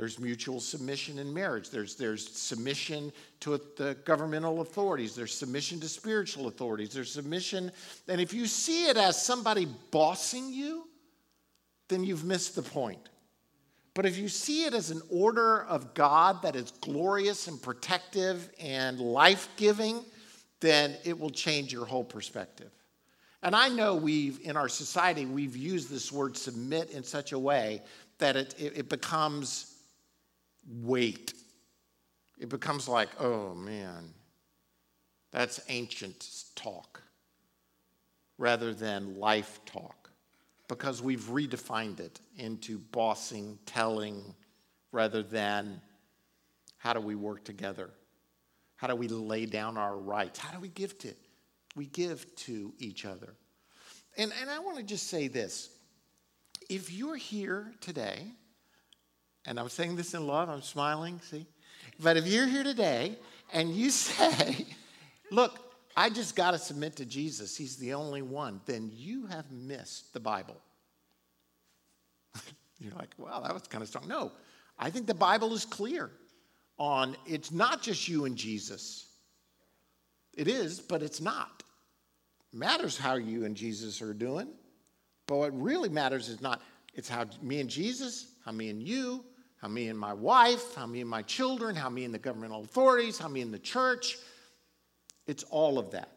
There's 0.00 0.18
mutual 0.18 0.60
submission 0.60 1.18
in 1.18 1.30
marriage. 1.30 1.68
There's, 1.68 1.94
there's 1.94 2.26
submission 2.26 3.12
to 3.40 3.60
the 3.76 3.98
governmental 4.06 4.62
authorities. 4.62 5.14
There's 5.14 5.34
submission 5.34 5.78
to 5.80 5.90
spiritual 5.90 6.46
authorities. 6.46 6.94
There's 6.94 7.12
submission. 7.12 7.70
And 8.08 8.18
if 8.18 8.32
you 8.32 8.46
see 8.46 8.86
it 8.88 8.96
as 8.96 9.22
somebody 9.22 9.68
bossing 9.90 10.54
you, 10.54 10.88
then 11.88 12.02
you've 12.02 12.24
missed 12.24 12.54
the 12.54 12.62
point. 12.62 13.10
But 13.92 14.06
if 14.06 14.16
you 14.16 14.30
see 14.30 14.64
it 14.64 14.72
as 14.72 14.90
an 14.90 15.02
order 15.10 15.64
of 15.64 15.92
God 15.92 16.40
that 16.44 16.56
is 16.56 16.70
glorious 16.80 17.46
and 17.46 17.60
protective 17.60 18.48
and 18.58 18.98
life 18.98 19.50
giving, 19.58 20.02
then 20.60 20.96
it 21.04 21.20
will 21.20 21.28
change 21.28 21.74
your 21.74 21.84
whole 21.84 22.04
perspective. 22.04 22.70
And 23.42 23.54
I 23.54 23.68
know 23.68 23.96
we've, 23.96 24.40
in 24.44 24.56
our 24.56 24.70
society, 24.70 25.26
we've 25.26 25.58
used 25.58 25.90
this 25.90 26.10
word 26.10 26.38
submit 26.38 26.90
in 26.90 27.04
such 27.04 27.32
a 27.32 27.38
way 27.38 27.82
that 28.16 28.36
it, 28.36 28.54
it, 28.58 28.78
it 28.78 28.88
becomes 28.88 29.69
weight. 30.66 31.34
It 32.38 32.48
becomes 32.48 32.88
like, 32.88 33.08
oh 33.20 33.54
man, 33.54 34.14
that's 35.30 35.60
ancient 35.68 36.44
talk 36.54 37.02
rather 38.38 38.72
than 38.72 39.18
life 39.18 39.60
talk 39.66 40.10
because 40.68 41.02
we've 41.02 41.24
redefined 41.24 42.00
it 42.00 42.20
into 42.38 42.78
bossing, 42.78 43.58
telling, 43.66 44.34
rather 44.92 45.22
than 45.22 45.80
how 46.78 46.92
do 46.92 47.00
we 47.00 47.14
work 47.14 47.44
together. 47.44 47.90
How 48.76 48.86
do 48.86 48.94
we 48.94 49.08
lay 49.08 49.44
down 49.44 49.76
our 49.76 49.98
rights? 49.98 50.38
How 50.38 50.52
do 50.52 50.60
we 50.60 50.68
give 50.68 50.96
to? 51.00 51.12
We 51.76 51.86
give 51.86 52.34
to 52.36 52.72
each 52.78 53.04
other. 53.04 53.34
And, 54.16 54.32
and 54.40 54.48
I 54.48 54.58
want 54.60 54.78
to 54.78 54.82
just 54.82 55.08
say 55.08 55.28
this. 55.28 55.70
If 56.68 56.92
you're 56.92 57.16
here 57.16 57.72
today, 57.80 58.24
and 59.46 59.58
I'm 59.58 59.68
saying 59.68 59.96
this 59.96 60.14
in 60.14 60.26
love, 60.26 60.48
I'm 60.48 60.62
smiling, 60.62 61.20
see? 61.22 61.46
But 61.98 62.16
if 62.16 62.26
you're 62.26 62.46
here 62.46 62.64
today 62.64 63.16
and 63.52 63.70
you 63.70 63.90
say, 63.90 64.66
look, 65.30 65.58
I 65.96 66.10
just 66.10 66.36
got 66.36 66.52
to 66.52 66.58
submit 66.58 66.96
to 66.96 67.04
Jesus, 67.04 67.56
He's 67.56 67.76
the 67.76 67.94
only 67.94 68.22
one, 68.22 68.60
then 68.66 68.90
you 68.94 69.26
have 69.26 69.50
missed 69.50 70.12
the 70.12 70.20
Bible. 70.20 70.56
You're 72.78 72.94
like, 72.94 73.10
wow, 73.18 73.40
that 73.40 73.52
was 73.52 73.64
kind 73.64 73.82
of 73.82 73.88
strong. 73.88 74.06
No, 74.08 74.32
I 74.78 74.90
think 74.90 75.06
the 75.06 75.14
Bible 75.14 75.52
is 75.52 75.64
clear 75.64 76.10
on 76.78 77.16
it's 77.26 77.52
not 77.52 77.82
just 77.82 78.08
you 78.08 78.24
and 78.24 78.36
Jesus. 78.36 79.06
It 80.36 80.48
is, 80.48 80.80
but 80.80 81.02
it's 81.02 81.20
not. 81.20 81.62
It 82.52 82.58
matters 82.58 82.96
how 82.96 83.16
you 83.16 83.44
and 83.44 83.54
Jesus 83.54 84.00
are 84.00 84.14
doing, 84.14 84.48
but 85.26 85.36
what 85.36 85.60
really 85.60 85.88
matters 85.88 86.28
is 86.28 86.40
not, 86.40 86.62
it's 86.94 87.08
how 87.08 87.26
me 87.42 87.60
and 87.60 87.68
Jesus, 87.68 88.28
how 88.44 88.52
me 88.52 88.70
and 88.70 88.82
you, 88.82 89.24
how 89.60 89.68
me 89.68 89.88
and 89.88 89.98
my 89.98 90.14
wife, 90.14 90.74
how 90.74 90.86
me 90.86 91.00
and 91.00 91.10
my 91.10 91.22
children, 91.22 91.76
how 91.76 91.90
me 91.90 92.04
and 92.04 92.14
the 92.14 92.18
governmental 92.18 92.62
authorities, 92.62 93.18
how 93.18 93.28
me 93.28 93.42
and 93.42 93.52
the 93.52 93.58
church. 93.58 94.16
It's 95.26 95.42
all 95.44 95.78
of 95.78 95.90
that. 95.90 96.08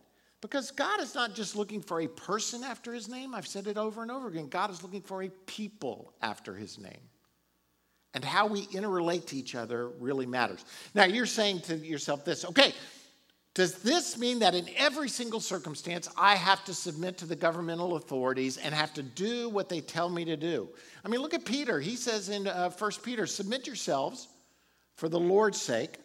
Because 0.42 0.72
God 0.72 1.02
is 1.02 1.14
not 1.16 1.36
just 1.36 1.56
looking 1.56 1.82
for 1.82 2.02
a 2.02 2.08
person 2.08 2.64
after 2.64 2.94
his 2.94 3.08
name. 3.08 3.34
I've 3.34 3.48
said 3.48 3.68
it 3.68 3.78
over 3.78 4.02
and 4.02 4.12
over 4.12 4.28
again. 4.28 4.48
God 4.48 4.72
is 4.72 4.82
looking 4.82 5.02
for 5.02 5.24
a 5.24 5.30
people 5.30 6.14
after 6.22 6.54
his 6.54 6.78
name. 6.78 7.00
And 8.14 8.24
how 8.24 8.48
we 8.48 8.68
interrelate 8.68 9.26
to 9.28 9.38
each 9.38 9.56
other 9.56 9.90
really 10.00 10.26
matters. 10.26 10.64
Now, 10.94 11.06
you're 11.06 11.26
saying 11.26 11.62
to 11.62 11.78
yourself 11.78 12.24
this 12.24 12.46
okay, 12.46 12.74
does 13.54 13.76
this 13.76 14.18
mean 14.18 14.40
that 14.40 14.56
in 14.56 14.68
every 14.78 15.08
single 15.10 15.40
circumstance 15.40 16.10
I 16.18 16.36
have 16.36 16.66
to 16.66 16.74
submit 16.74 17.18
to 17.20 17.26
the 17.26 17.36
governmental 17.36 17.96
authorities 17.98 18.58
and 18.58 18.74
have 18.74 18.94
to 18.96 19.04
do 19.04 19.48
what 19.50 19.70
they 19.70 19.80
tell 19.80 20.10
me 20.10 20.26
to 20.26 20.36
do? 20.36 20.70
I 21.06 21.08
mean, 21.08 21.22
look 21.22 21.36
at 21.36 21.46
Peter. 21.46 21.80
He 21.80 21.96
says 21.96 22.30
in 22.30 22.48
uh, 22.48 22.72
1 22.72 22.92
Peter, 23.04 23.28
submit 23.28 23.68
yourselves 23.68 24.28
for 24.96 25.08
the 25.08 25.20
Lord's 25.20 25.62
sake 25.62 25.98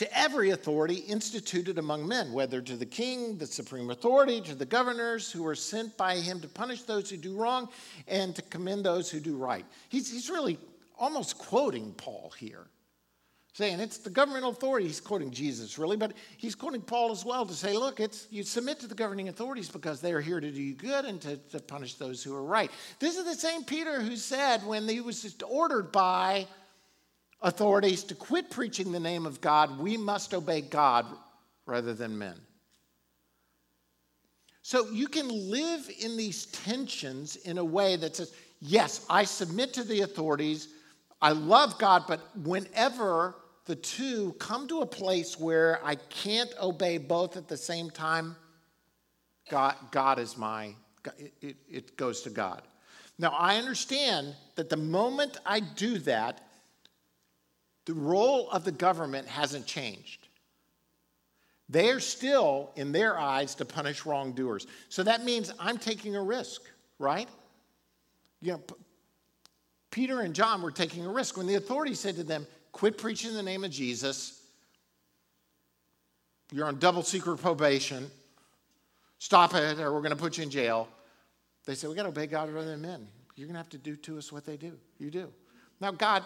to 0.00 0.18
every 0.18 0.48
authority 0.48 0.94
instituted 0.94 1.76
among 1.76 2.08
men, 2.08 2.32
whether 2.32 2.62
to 2.62 2.74
the 2.74 2.86
king, 2.86 3.36
the 3.36 3.44
supreme 3.44 3.90
authority, 3.90 4.40
to 4.40 4.54
the 4.54 4.64
governors 4.64 5.30
who 5.30 5.46
are 5.46 5.54
sent 5.54 5.94
by 5.98 6.16
him 6.16 6.40
to 6.40 6.48
punish 6.48 6.84
those 6.84 7.10
who 7.10 7.18
do 7.18 7.36
wrong 7.36 7.68
and 8.08 8.34
to 8.34 8.40
commend 8.40 8.82
those 8.82 9.10
who 9.10 9.20
do 9.20 9.36
right. 9.36 9.66
He's, 9.90 10.10
he's 10.10 10.30
really 10.30 10.58
almost 10.98 11.36
quoting 11.36 11.92
Paul 11.98 12.32
here, 12.38 12.66
saying 13.52 13.80
it's 13.80 13.98
the 13.98 14.10
governmental 14.10 14.50
authority. 14.50 14.86
He's 14.86 15.00
quoting 15.00 15.30
Jesus, 15.30 15.78
really, 15.78 15.96
but 15.96 16.12
he's 16.36 16.54
quoting 16.54 16.80
Paul 16.80 17.10
as 17.10 17.24
well 17.24 17.44
to 17.44 17.54
say, 17.54 17.76
look, 17.76 18.00
it's, 18.00 18.26
you 18.30 18.42
submit 18.42 18.78
to 18.80 18.86
the 18.86 18.94
governing 18.94 19.28
authorities 19.28 19.68
because 19.68 20.00
they 20.00 20.12
are 20.12 20.20
here 20.20 20.40
to 20.40 20.50
do 20.50 20.62
you 20.62 20.74
good 20.74 21.04
and 21.04 21.20
to, 21.22 21.36
to 21.36 21.60
punish 21.60 21.94
those 21.94 22.22
who 22.22 22.34
are 22.34 22.44
right. 22.44 22.70
This 22.98 23.16
is 23.16 23.24
the 23.24 23.34
same 23.34 23.64
Peter 23.64 24.00
who 24.00 24.16
said 24.16 24.64
when 24.66 24.88
he 24.88 25.00
was 25.00 25.22
just 25.22 25.42
ordered 25.48 25.90
by 25.90 26.46
authorities 27.42 28.04
to 28.04 28.14
quit 28.14 28.50
preaching 28.50 28.92
the 28.92 29.00
name 29.00 29.26
of 29.26 29.40
God, 29.40 29.78
we 29.78 29.96
must 29.96 30.34
obey 30.34 30.60
God 30.60 31.06
rather 31.66 31.94
than 31.94 32.16
men. 32.16 32.36
So 34.62 34.88
you 34.90 35.08
can 35.08 35.28
live 35.28 35.90
in 36.00 36.16
these 36.16 36.46
tensions 36.46 37.36
in 37.36 37.58
a 37.58 37.64
way 37.64 37.96
that 37.96 38.16
says, 38.16 38.32
yes, 38.60 39.04
I 39.08 39.24
submit 39.24 39.72
to 39.74 39.84
the 39.84 40.02
authorities, 40.02 40.68
I 41.22 41.32
love 41.32 41.78
God, 41.78 42.04
but 42.06 42.20
whenever 42.36 43.34
the 43.66 43.76
two 43.76 44.34
come 44.38 44.66
to 44.68 44.80
a 44.80 44.86
place 44.86 45.38
where 45.38 45.80
I 45.84 45.94
can't 45.94 46.52
obey 46.60 46.98
both 46.98 47.36
at 47.36 47.48
the 47.48 47.56
same 47.56 47.90
time, 47.90 48.36
God, 49.48 49.74
God 49.90 50.18
is 50.18 50.36
my, 50.36 50.74
it, 51.40 51.56
it 51.68 51.96
goes 51.96 52.22
to 52.22 52.30
God. 52.30 52.62
Now, 53.18 53.30
I 53.30 53.56
understand 53.56 54.34
that 54.56 54.70
the 54.70 54.76
moment 54.76 55.38
I 55.44 55.60
do 55.60 55.98
that, 56.00 56.40
the 57.84 57.94
role 57.94 58.50
of 58.50 58.64
the 58.64 58.72
government 58.72 59.28
hasn't 59.28 59.66
changed. 59.66 60.28
They're 61.68 62.00
still, 62.00 62.72
in 62.76 62.92
their 62.92 63.18
eyes, 63.18 63.54
to 63.56 63.64
punish 63.64 64.04
wrongdoers. 64.04 64.66
So 64.88 65.02
that 65.04 65.24
means 65.24 65.52
I'm 65.58 65.78
taking 65.78 66.16
a 66.16 66.22
risk, 66.22 66.62
right? 66.98 67.28
You 68.40 68.52
know, 68.52 68.58
P- 68.58 68.74
Peter 69.90 70.20
and 70.20 70.34
John 70.34 70.62
were 70.62 70.72
taking 70.72 71.04
a 71.04 71.08
risk. 71.08 71.36
When 71.36 71.46
the 71.46 71.54
authorities 71.54 72.00
said 72.00 72.16
to 72.16 72.24
them, 72.24 72.46
quit 72.72 72.98
preaching 72.98 73.34
the 73.34 73.42
name 73.42 73.64
of 73.64 73.70
Jesus, 73.70 74.42
you're 76.52 76.66
on 76.66 76.78
double 76.78 77.02
secret 77.02 77.38
probation, 77.38 78.10
stop 79.18 79.54
it, 79.54 79.78
or 79.78 79.92
we're 79.92 80.00
going 80.00 80.10
to 80.10 80.16
put 80.16 80.36
you 80.36 80.42
in 80.44 80.50
jail. 80.50 80.88
They 81.66 81.74
said, 81.74 81.90
we 81.90 81.96
got 81.96 82.02
to 82.04 82.08
obey 82.08 82.26
God 82.26 82.50
rather 82.50 82.70
than 82.70 82.80
men. 82.80 83.06
You're 83.36 83.46
going 83.46 83.54
to 83.54 83.60
have 83.60 83.68
to 83.70 83.78
do 83.78 83.96
to 83.96 84.18
us 84.18 84.32
what 84.32 84.44
they 84.44 84.56
do. 84.56 84.72
You 84.98 85.10
do. 85.10 85.32
Now, 85.80 85.92
God, 85.92 86.24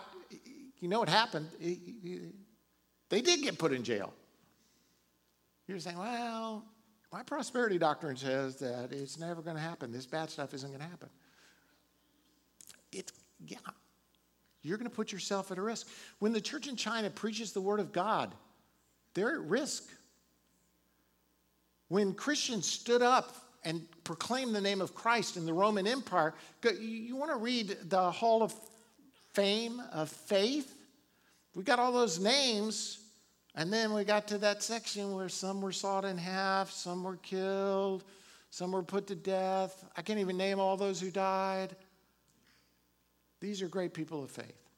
you 0.81 0.89
know 0.89 0.99
what 0.99 1.09
happened? 1.09 1.49
They 1.61 3.21
did 3.21 3.43
get 3.43 3.59
put 3.59 3.73
in 3.73 3.85
jail. 3.85 4.13
You're 5.67 5.79
saying, 5.79 5.99
well, 5.99 6.65
my 7.13 7.23
prosperity 7.23 7.79
doctrine 7.79 8.17
says 8.17 8.57
that 8.57 8.93
it's 8.93 9.19
never 9.19 9.43
going 9.43 9.57
to 9.57 9.63
happen. 9.63 9.93
This 9.93 10.07
bad 10.07 10.31
stuff 10.31 10.53
isn't 10.55 10.69
going 10.69 10.81
to 10.81 10.89
happen. 10.89 11.09
It's, 12.93 13.13
yeah, 13.47 13.59
you're 14.65 14.79
going 14.79 14.91
to 14.91 14.97
put 14.97 15.13
yourself 15.13 15.53
at 15.53 15.59
a 15.59 15.63
risk. 15.63 15.87
When 16.19 16.33
the 16.33 16.41
church 16.41 16.67
in 16.67 16.75
China 16.75 17.11
preaches 17.11 17.53
the 17.53 17.61
word 17.61 17.81
of 17.81 17.93
God, 17.93 18.35
they're 19.13 19.35
at 19.35 19.43
risk. 19.43 19.85
When 21.89 22.15
Christians 22.15 22.67
stood 22.67 23.03
up 23.03 23.37
and 23.63 23.87
proclaimed 24.05 24.55
the 24.55 24.61
name 24.61 24.81
of 24.81 24.95
Christ 24.95 25.37
in 25.37 25.45
the 25.45 25.53
Roman 25.53 25.87
Empire, 25.87 26.35
you 26.81 27.15
want 27.15 27.31
to 27.31 27.37
read 27.37 27.77
the 27.89 28.11
Hall 28.11 28.43
of 28.43 28.55
Fame 29.35 29.83
of 29.93 30.09
Faith? 30.09 30.75
We 31.55 31.63
got 31.63 31.79
all 31.79 31.93
those 31.93 32.19
names, 32.19 32.99
and 33.55 33.73
then 33.73 33.93
we 33.93 34.03
got 34.05 34.27
to 34.29 34.39
that 34.39 34.63
section 34.63 35.15
where 35.15 35.29
some 35.29 35.61
were 35.61 35.73
sawed 35.73 36.05
in 36.05 36.17
half, 36.17 36.71
some 36.71 37.05
were 37.05 37.17
killed, 37.17 38.03
some 38.51 38.73
were 38.73 38.83
put 38.83 39.07
to 39.09 39.15
death. 39.15 39.85
I 39.97 40.03
can't 40.03 40.19
even 40.19 40.37
name 40.37 40.59
all 40.59 40.77
those 40.77 41.01
who 41.01 41.11
died. 41.11 41.77
These 43.45 43.61
are 43.61 43.69
great 43.69 43.93
people 43.93 44.25
of 44.25 44.31
faith. 44.31 44.71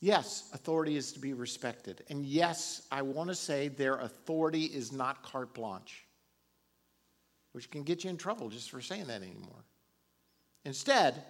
Yes, 0.00 0.48
authority 0.54 0.96
is 0.96 1.10
to 1.12 1.18
be 1.18 1.32
respected. 1.32 2.04
And 2.08 2.24
yes, 2.24 2.82
I 2.92 3.02
want 3.02 3.30
to 3.30 3.34
say 3.34 3.66
their 3.66 3.96
authority 3.96 4.66
is 4.66 4.92
not 4.92 5.24
carte 5.24 5.52
blanche, 5.54 6.04
which 7.50 7.68
can 7.68 7.82
get 7.82 8.04
you 8.04 8.10
in 8.10 8.16
trouble 8.16 8.48
just 8.48 8.70
for 8.70 8.80
saying 8.80 9.08
that 9.08 9.22
anymore. 9.22 9.64
Instead, 10.64 11.24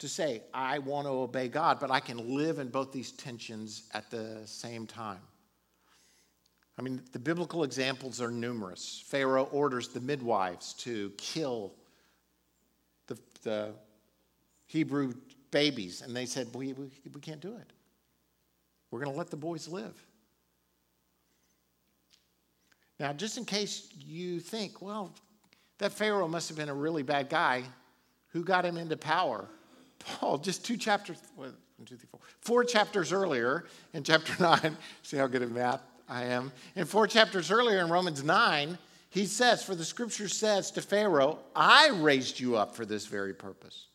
to 0.00 0.08
say, 0.08 0.42
I 0.52 0.80
want 0.80 1.06
to 1.06 1.12
obey 1.12 1.46
God, 1.46 1.78
but 1.78 1.92
I 1.92 2.00
can 2.00 2.34
live 2.34 2.58
in 2.58 2.66
both 2.66 2.90
these 2.90 3.12
tensions 3.12 3.84
at 3.94 4.10
the 4.10 4.40
same 4.46 4.84
time. 4.84 5.20
I 6.76 6.82
mean, 6.82 7.02
the 7.12 7.20
biblical 7.20 7.62
examples 7.62 8.20
are 8.20 8.32
numerous. 8.32 9.04
Pharaoh 9.06 9.48
orders 9.52 9.86
the 9.90 10.00
midwives 10.00 10.72
to 10.78 11.12
kill 11.18 11.72
the, 13.06 13.16
the 13.44 13.72
Hebrew 14.66 15.14
babies, 15.50 16.02
and 16.02 16.14
they 16.14 16.26
said, 16.26 16.48
we, 16.54 16.72
we, 16.72 16.90
we 17.14 17.20
can't 17.20 17.40
do 17.40 17.56
it. 17.56 17.72
We're 18.90 19.00
going 19.00 19.12
to 19.12 19.18
let 19.18 19.30
the 19.30 19.36
boys 19.36 19.68
live. 19.68 19.94
Now, 22.98 23.12
just 23.12 23.36
in 23.36 23.44
case 23.44 23.88
you 23.98 24.40
think, 24.40 24.80
well, 24.80 25.12
that 25.78 25.92
Pharaoh 25.92 26.28
must 26.28 26.48
have 26.48 26.56
been 26.56 26.68
a 26.68 26.74
really 26.74 27.02
bad 27.02 27.28
guy, 27.28 27.64
who 28.28 28.42
got 28.42 28.64
him 28.64 28.76
into 28.76 28.96
power? 28.96 29.46
Paul, 29.98 30.38
just 30.38 30.64
two 30.64 30.76
chapters, 30.76 31.18
one, 31.34 31.54
two, 31.84 31.96
three, 31.96 32.08
four, 32.10 32.20
four 32.40 32.64
chapters 32.64 33.12
earlier 33.12 33.66
in 33.92 34.02
chapter 34.02 34.34
9, 34.40 34.76
see 35.02 35.16
how 35.16 35.26
good 35.26 35.42
at 35.42 35.50
math 35.50 35.82
I 36.08 36.24
am. 36.24 36.52
In 36.74 36.84
four 36.84 37.06
chapters 37.06 37.50
earlier 37.50 37.80
in 37.80 37.88
Romans 37.88 38.22
9, 38.22 38.78
he 39.10 39.26
says, 39.26 39.62
For 39.62 39.74
the 39.74 39.84
scripture 39.84 40.28
says 40.28 40.70
to 40.72 40.82
Pharaoh, 40.82 41.38
I 41.54 41.88
raised 41.88 42.38
you 42.40 42.56
up 42.56 42.74
for 42.74 42.84
this 42.84 43.06
very 43.06 43.34
purpose. 43.34 43.86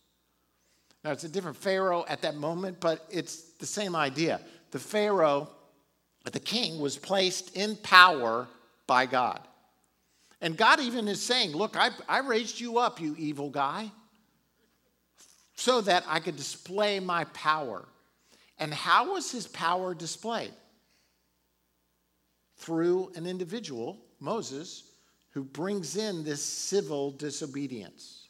Now, 1.03 1.11
it's 1.11 1.23
a 1.23 1.29
different 1.29 1.57
Pharaoh 1.57 2.05
at 2.07 2.21
that 2.21 2.35
moment, 2.35 2.79
but 2.79 3.05
it's 3.09 3.53
the 3.53 3.65
same 3.65 3.95
idea. 3.95 4.39
The 4.71 4.79
Pharaoh, 4.79 5.49
the 6.31 6.39
king, 6.39 6.79
was 6.79 6.97
placed 6.97 7.55
in 7.55 7.75
power 7.77 8.47
by 8.85 9.07
God. 9.07 9.39
And 10.41 10.57
God 10.57 10.79
even 10.79 11.07
is 11.07 11.21
saying, 11.21 11.51
Look, 11.51 11.75
I, 11.75 11.89
I 12.07 12.19
raised 12.19 12.59
you 12.59 12.77
up, 12.77 12.99
you 12.99 13.15
evil 13.17 13.49
guy 13.49 13.91
so 15.61 15.79
that 15.79 16.03
I 16.07 16.19
could 16.19 16.37
display 16.37 16.99
my 16.99 17.23
power. 17.25 17.87
And 18.57 18.73
how 18.73 19.13
was 19.13 19.31
his 19.31 19.47
power 19.47 19.93
displayed? 19.93 20.53
Through 22.57 23.11
an 23.15 23.27
individual, 23.27 23.99
Moses, 24.19 24.83
who 25.29 25.43
brings 25.43 25.97
in 25.97 26.23
this 26.23 26.43
civil 26.43 27.11
disobedience. 27.11 28.20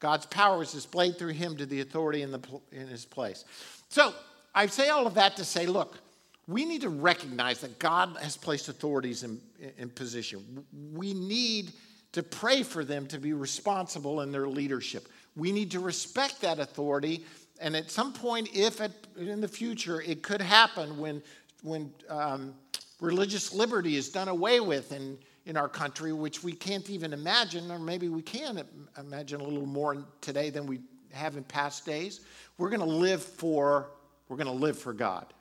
God's 0.00 0.26
power 0.26 0.62
is 0.62 0.72
displayed 0.72 1.18
through 1.18 1.32
him 1.32 1.56
to 1.56 1.66
the 1.66 1.80
authority 1.80 2.22
in, 2.22 2.30
the, 2.30 2.40
in 2.72 2.86
his 2.86 3.04
place. 3.04 3.44
So 3.88 4.12
I 4.54 4.66
say 4.66 4.88
all 4.88 5.06
of 5.06 5.14
that 5.14 5.36
to 5.36 5.44
say, 5.44 5.66
look, 5.66 5.98
we 6.46 6.64
need 6.64 6.82
to 6.82 6.90
recognize 6.90 7.60
that 7.60 7.78
God 7.78 8.16
has 8.20 8.36
placed 8.36 8.68
authorities 8.68 9.22
in, 9.22 9.40
in 9.78 9.88
position. 9.90 10.64
We 10.92 11.12
need 11.14 11.72
to 12.12 12.22
pray 12.22 12.62
for 12.62 12.84
them 12.84 13.06
to 13.08 13.18
be 13.18 13.32
responsible 13.32 14.20
in 14.20 14.30
their 14.30 14.48
leadership. 14.48 15.08
We 15.34 15.50
need 15.50 15.70
to 15.72 15.80
respect 15.80 16.40
that 16.42 16.58
authority. 16.58 17.24
And 17.60 17.74
at 17.74 17.90
some 17.90 18.12
point, 18.12 18.48
if 18.54 18.80
in 19.16 19.40
the 19.40 19.48
future 19.48 20.00
it 20.02 20.22
could 20.22 20.40
happen 20.40 20.98
when, 20.98 21.22
when 21.62 21.90
um, 22.08 22.54
Religious 23.00 23.52
liberty 23.52 23.96
is 23.96 24.08
done 24.08 24.28
away 24.28 24.60
with 24.60 24.92
in, 24.92 25.18
in 25.46 25.56
our 25.56 25.68
country, 25.68 26.12
which 26.12 26.42
we 26.42 26.52
can't 26.52 26.90
even 26.90 27.12
imagine, 27.12 27.70
or 27.70 27.78
maybe 27.78 28.08
we 28.08 28.20
can 28.20 28.62
imagine 28.98 29.40
a 29.40 29.44
little 29.44 29.66
more 29.66 30.04
today 30.20 30.50
than 30.50 30.66
we 30.66 30.80
have 31.12 31.36
in 31.36 31.44
past 31.44 31.86
days. 31.86 32.20
We're 32.58 32.68
going 32.68 32.80
to 32.80 32.86
live 32.86 33.22
for 33.22 33.90
we're 34.28 34.36
going 34.36 34.48
to 34.48 34.52
live 34.52 34.76
for 34.76 34.92
God. 34.92 35.32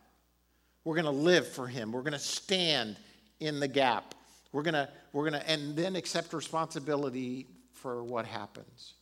We're 0.84 0.94
going 0.94 1.06
to 1.06 1.12
live 1.12 1.48
for 1.48 1.68
him. 1.68 1.92
We're 1.92 2.04
going 2.04 2.14
to 2.14 2.20
stand 2.20 2.98
in 3.40 3.60
the 3.60 3.68
gap. 3.68 4.14
We're 4.52 4.62
going 4.62 4.76
to 4.76 4.88
we're 5.12 5.28
going 5.28 5.42
to 5.42 5.50
and 5.50 5.76
then 5.76 5.96
accept 5.96 6.34
responsibility 6.34 7.48
for 7.74 8.04
what 8.04 8.26
happens. 8.26 8.94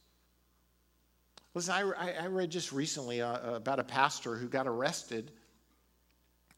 Listen, 1.53 1.73
I, 1.73 2.13
I 2.13 2.27
read 2.27 2.49
just 2.49 2.71
recently 2.71 3.21
uh, 3.21 3.55
about 3.55 3.79
a 3.79 3.83
pastor 3.83 4.35
who 4.35 4.47
got 4.47 4.67
arrested 4.67 5.31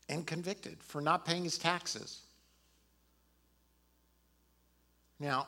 and 0.07 0.25
convicted 0.25 0.81
for 0.81 1.01
not 1.01 1.25
paying 1.25 1.43
his 1.43 1.57
taxes. 1.57 2.21
Now, 5.19 5.47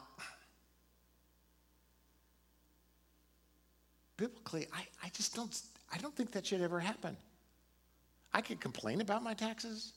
biblically, 4.16 4.68
I, 4.74 4.86
I 5.04 5.10
just 5.10 5.36
don't, 5.36 5.62
I 5.94 5.98
don't 5.98 6.16
think 6.16 6.32
that 6.32 6.46
should 6.46 6.62
ever 6.62 6.80
happen. 6.80 7.18
I 8.34 8.42
could 8.42 8.60
complain 8.60 9.02
about 9.02 9.24
my 9.24 9.34
taxes. 9.34 9.94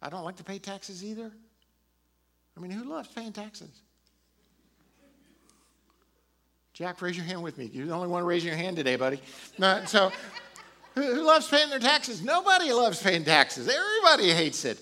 I 0.00 0.08
don't 0.08 0.24
like 0.24 0.36
to 0.36 0.44
pay 0.44 0.58
taxes 0.58 1.04
either. 1.04 1.30
I 2.56 2.60
mean, 2.60 2.70
who 2.70 2.84
loves 2.84 3.08
paying 3.08 3.32
taxes? 3.32 3.70
Jack, 6.72 7.00
raise 7.02 7.16
your 7.16 7.24
hand 7.24 7.42
with 7.42 7.56
me. 7.56 7.70
You're 7.72 7.86
the 7.86 7.92
only 7.92 8.08
one 8.08 8.24
raising 8.24 8.48
your 8.48 8.56
hand 8.56 8.76
today, 8.76 8.96
buddy. 8.96 9.20
So, 9.86 10.12
who 10.94 11.22
loves 11.22 11.48
paying 11.48 11.70
their 11.70 11.78
taxes? 11.78 12.22
Nobody 12.22 12.72
loves 12.72 13.02
paying 13.02 13.24
taxes. 13.24 13.68
Everybody 13.68 14.30
hates 14.30 14.64
it. 14.64 14.80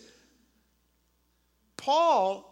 Paul, 1.76 2.51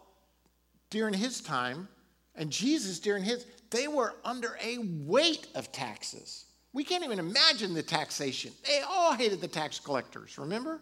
during 0.91 1.15
his 1.15 1.41
time, 1.41 1.89
and 2.35 2.51
Jesus 2.51 2.99
during 2.99 3.23
his, 3.23 3.47
they 3.71 3.89
were 3.89 4.15
under 4.25 4.59
a 4.63 4.79
weight 4.79 5.47
of 5.55 5.73
taxes. 5.73 6.47
We 6.73 6.85
can't 6.85 7.05
even 7.05 7.19
imagine 7.19 7.75
the 7.75 7.83
taxation. 7.83 8.53
They 8.67 8.81
all 8.81 9.15
hated 9.15 9.41
the 9.41 9.49
tax 9.49 9.81
collectors, 9.81 10.39
remember? 10.39 10.81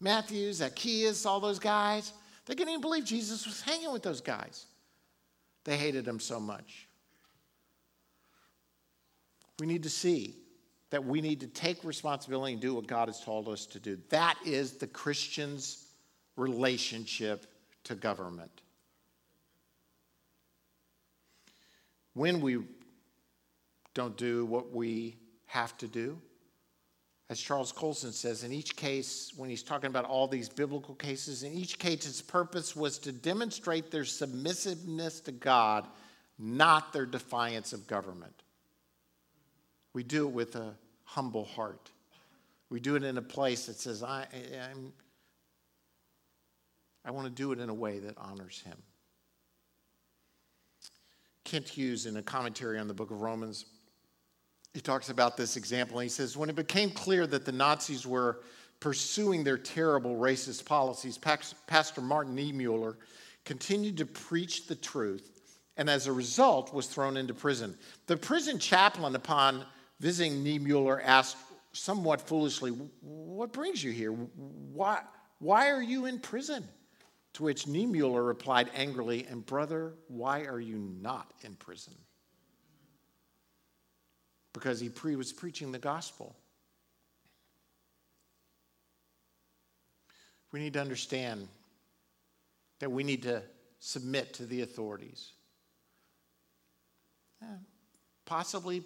Matthew, 0.00 0.52
Zacchaeus, 0.52 1.26
all 1.26 1.40
those 1.40 1.58
guys. 1.58 2.12
They 2.46 2.54
couldn't 2.54 2.70
even 2.70 2.80
believe 2.80 3.04
Jesus 3.04 3.46
was 3.46 3.60
hanging 3.60 3.92
with 3.92 4.02
those 4.02 4.20
guys. 4.20 4.66
They 5.64 5.76
hated 5.76 6.06
him 6.06 6.18
so 6.18 6.40
much. 6.40 6.88
We 9.60 9.66
need 9.66 9.82
to 9.82 9.90
see 9.90 10.36
that 10.88 11.04
we 11.04 11.20
need 11.20 11.40
to 11.40 11.46
take 11.46 11.84
responsibility 11.84 12.54
and 12.54 12.62
do 12.62 12.74
what 12.74 12.86
God 12.86 13.08
has 13.08 13.22
told 13.22 13.48
us 13.48 13.66
to 13.66 13.78
do. 13.78 13.98
That 14.08 14.36
is 14.44 14.78
the 14.78 14.86
Christian's 14.86 15.86
relationship 16.36 17.46
to 17.84 17.94
government. 17.94 18.62
When 22.20 22.42
we 22.42 22.58
don't 23.94 24.14
do 24.14 24.44
what 24.44 24.72
we 24.72 25.16
have 25.46 25.78
to 25.78 25.88
do, 25.88 26.18
as 27.30 27.40
Charles 27.40 27.72
Colson 27.72 28.12
says, 28.12 28.44
in 28.44 28.52
each 28.52 28.76
case, 28.76 29.32
when 29.38 29.48
he's 29.48 29.62
talking 29.62 29.88
about 29.88 30.04
all 30.04 30.28
these 30.28 30.50
biblical 30.50 30.94
cases, 30.94 31.44
in 31.44 31.54
each 31.54 31.78
case, 31.78 32.06
its 32.06 32.20
purpose 32.20 32.76
was 32.76 32.98
to 32.98 33.10
demonstrate 33.10 33.90
their 33.90 34.04
submissiveness 34.04 35.22
to 35.22 35.32
God, 35.32 35.88
not 36.38 36.92
their 36.92 37.06
defiance 37.06 37.72
of 37.72 37.86
government. 37.86 38.42
We 39.94 40.02
do 40.02 40.28
it 40.28 40.32
with 40.32 40.56
a 40.56 40.74
humble 41.04 41.46
heart. 41.46 41.88
We 42.68 42.80
do 42.80 42.96
it 42.96 43.02
in 43.02 43.16
a 43.16 43.22
place 43.22 43.64
that 43.64 43.80
says, 43.80 44.02
I, 44.02 44.26
I'm, 44.70 44.92
I 47.02 47.12
want 47.12 47.28
to 47.28 47.32
do 47.32 47.52
it 47.52 47.60
in 47.60 47.70
a 47.70 47.74
way 47.74 47.98
that 48.00 48.18
honors 48.18 48.60
him. 48.60 48.76
Kent 51.44 51.68
Hughes, 51.68 52.06
in 52.06 52.16
a 52.16 52.22
commentary 52.22 52.78
on 52.78 52.88
the 52.88 52.94
book 52.94 53.10
of 53.10 53.22
Romans, 53.22 53.66
he 54.74 54.80
talks 54.80 55.08
about 55.08 55.36
this 55.36 55.56
example. 55.56 55.98
And 55.98 56.04
he 56.04 56.10
says, 56.10 56.36
When 56.36 56.50
it 56.50 56.56
became 56.56 56.90
clear 56.90 57.26
that 57.26 57.44
the 57.44 57.52
Nazis 57.52 58.06
were 58.06 58.40
pursuing 58.78 59.44
their 59.44 59.58
terrible 59.58 60.16
racist 60.16 60.64
policies, 60.64 61.18
Pastor 61.18 62.00
Martin 62.00 62.36
Niemöller 62.36 62.96
continued 63.44 63.96
to 63.98 64.06
preach 64.06 64.66
the 64.66 64.76
truth 64.76 65.40
and 65.76 65.88
as 65.88 66.06
a 66.06 66.12
result 66.12 66.74
was 66.74 66.86
thrown 66.86 67.16
into 67.16 67.32
prison. 67.34 67.76
The 68.06 68.16
prison 68.16 68.58
chaplain, 68.58 69.14
upon 69.16 69.64
Visiting 70.00 70.44
Niemöller 70.44 71.00
asked 71.04 71.36
somewhat 71.72 72.20
foolishly, 72.20 72.70
What 73.00 73.52
brings 73.52 73.82
you 73.84 73.92
here? 73.92 74.12
Why, 74.12 75.02
why 75.38 75.70
are 75.70 75.82
you 75.82 76.06
in 76.06 76.18
prison? 76.18 76.66
To 77.34 77.44
which 77.44 77.66
Niemöller 77.66 78.26
replied 78.26 78.70
angrily, 78.74 79.26
And 79.28 79.44
brother, 79.44 79.94
why 80.08 80.42
are 80.44 80.60
you 80.60 80.78
not 81.00 81.32
in 81.42 81.54
prison? 81.54 81.94
Because 84.52 84.80
he 84.80 84.88
pre- 84.88 85.16
was 85.16 85.32
preaching 85.32 85.70
the 85.70 85.78
gospel. 85.78 86.34
We 90.52 90.58
need 90.58 90.72
to 90.72 90.80
understand 90.80 91.46
that 92.80 92.90
we 92.90 93.04
need 93.04 93.22
to 93.22 93.42
submit 93.78 94.34
to 94.34 94.46
the 94.46 94.62
authorities. 94.62 95.30
Yeah, 97.40 97.48
possibly 98.24 98.82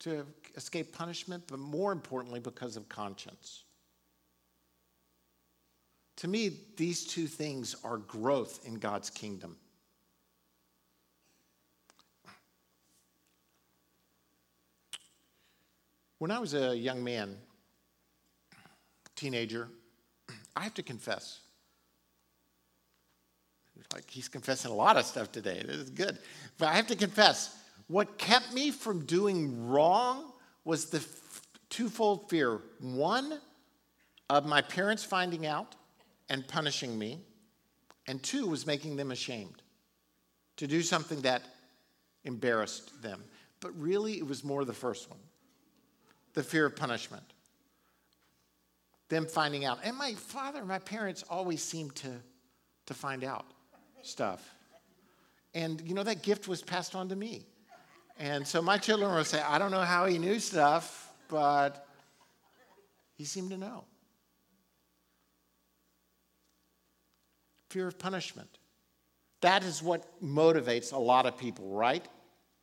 to 0.00 0.26
escape 0.56 0.96
punishment, 0.96 1.44
but 1.46 1.58
more 1.58 1.92
importantly, 1.92 2.40
because 2.40 2.76
of 2.76 2.88
conscience. 2.88 3.64
To 6.18 6.28
me, 6.28 6.50
these 6.76 7.04
two 7.04 7.26
things 7.26 7.76
are 7.84 7.98
growth 7.98 8.60
in 8.64 8.74
God's 8.74 9.08
kingdom. 9.08 9.56
When 16.18 16.32
I 16.32 16.40
was 16.40 16.54
a 16.54 16.76
young 16.76 17.04
man, 17.04 17.36
teenager, 19.14 19.68
I 20.56 20.64
have 20.64 20.74
to 20.74 20.82
confess. 20.82 21.38
Like 23.94 24.10
he's 24.10 24.28
confessing 24.28 24.72
a 24.72 24.74
lot 24.74 24.96
of 24.96 25.04
stuff 25.04 25.30
today. 25.30 25.62
This 25.64 25.76
is 25.76 25.90
good. 25.90 26.18
But 26.58 26.68
I 26.68 26.74
have 26.74 26.88
to 26.88 26.96
confess, 26.96 27.56
what 27.86 28.18
kept 28.18 28.52
me 28.52 28.72
from 28.72 29.04
doing 29.04 29.68
wrong 29.68 30.32
was 30.64 30.86
the 30.86 31.04
twofold 31.70 32.28
fear 32.28 32.60
one, 32.80 33.38
of 34.30 34.46
my 34.46 34.60
parents 34.60 35.04
finding 35.04 35.46
out 35.46 35.74
and 36.28 36.46
punishing 36.46 36.98
me, 36.98 37.20
and 38.06 38.22
two, 38.22 38.46
was 38.46 38.66
making 38.66 38.96
them 38.96 39.10
ashamed 39.10 39.62
to 40.56 40.66
do 40.66 40.82
something 40.82 41.20
that 41.22 41.42
embarrassed 42.24 43.02
them. 43.02 43.22
But 43.60 43.78
really, 43.78 44.18
it 44.18 44.26
was 44.26 44.44
more 44.44 44.64
the 44.64 44.74
first 44.74 45.10
one 45.10 45.18
the 46.34 46.42
fear 46.44 46.66
of 46.66 46.76
punishment. 46.76 47.24
Them 49.08 49.26
finding 49.26 49.64
out. 49.64 49.78
And 49.82 49.96
my 49.96 50.12
father 50.12 50.60
and 50.60 50.68
my 50.68 50.78
parents 50.78 51.24
always 51.28 51.62
seemed 51.62 51.96
to, 51.96 52.12
to 52.86 52.94
find 52.94 53.24
out 53.24 53.46
stuff. 54.02 54.54
And, 55.54 55.80
you 55.80 55.94
know, 55.94 56.04
that 56.04 56.22
gift 56.22 56.46
was 56.46 56.62
passed 56.62 56.94
on 56.94 57.08
to 57.08 57.16
me. 57.16 57.46
And 58.20 58.46
so 58.46 58.62
my 58.62 58.78
children 58.78 59.12
will 59.12 59.24
say, 59.24 59.40
I 59.40 59.58
don't 59.58 59.70
know 59.70 59.80
how 59.80 60.06
he 60.06 60.18
knew 60.18 60.38
stuff, 60.38 61.12
but 61.28 61.86
he 63.16 63.24
seemed 63.24 63.50
to 63.50 63.56
know. 63.56 63.84
Fear 67.70 67.88
of 67.88 67.98
punishment. 67.98 68.58
That 69.40 69.62
is 69.62 69.82
what 69.82 70.20
motivates 70.22 70.92
a 70.92 70.98
lot 70.98 71.26
of 71.26 71.36
people, 71.36 71.68
right? 71.70 72.06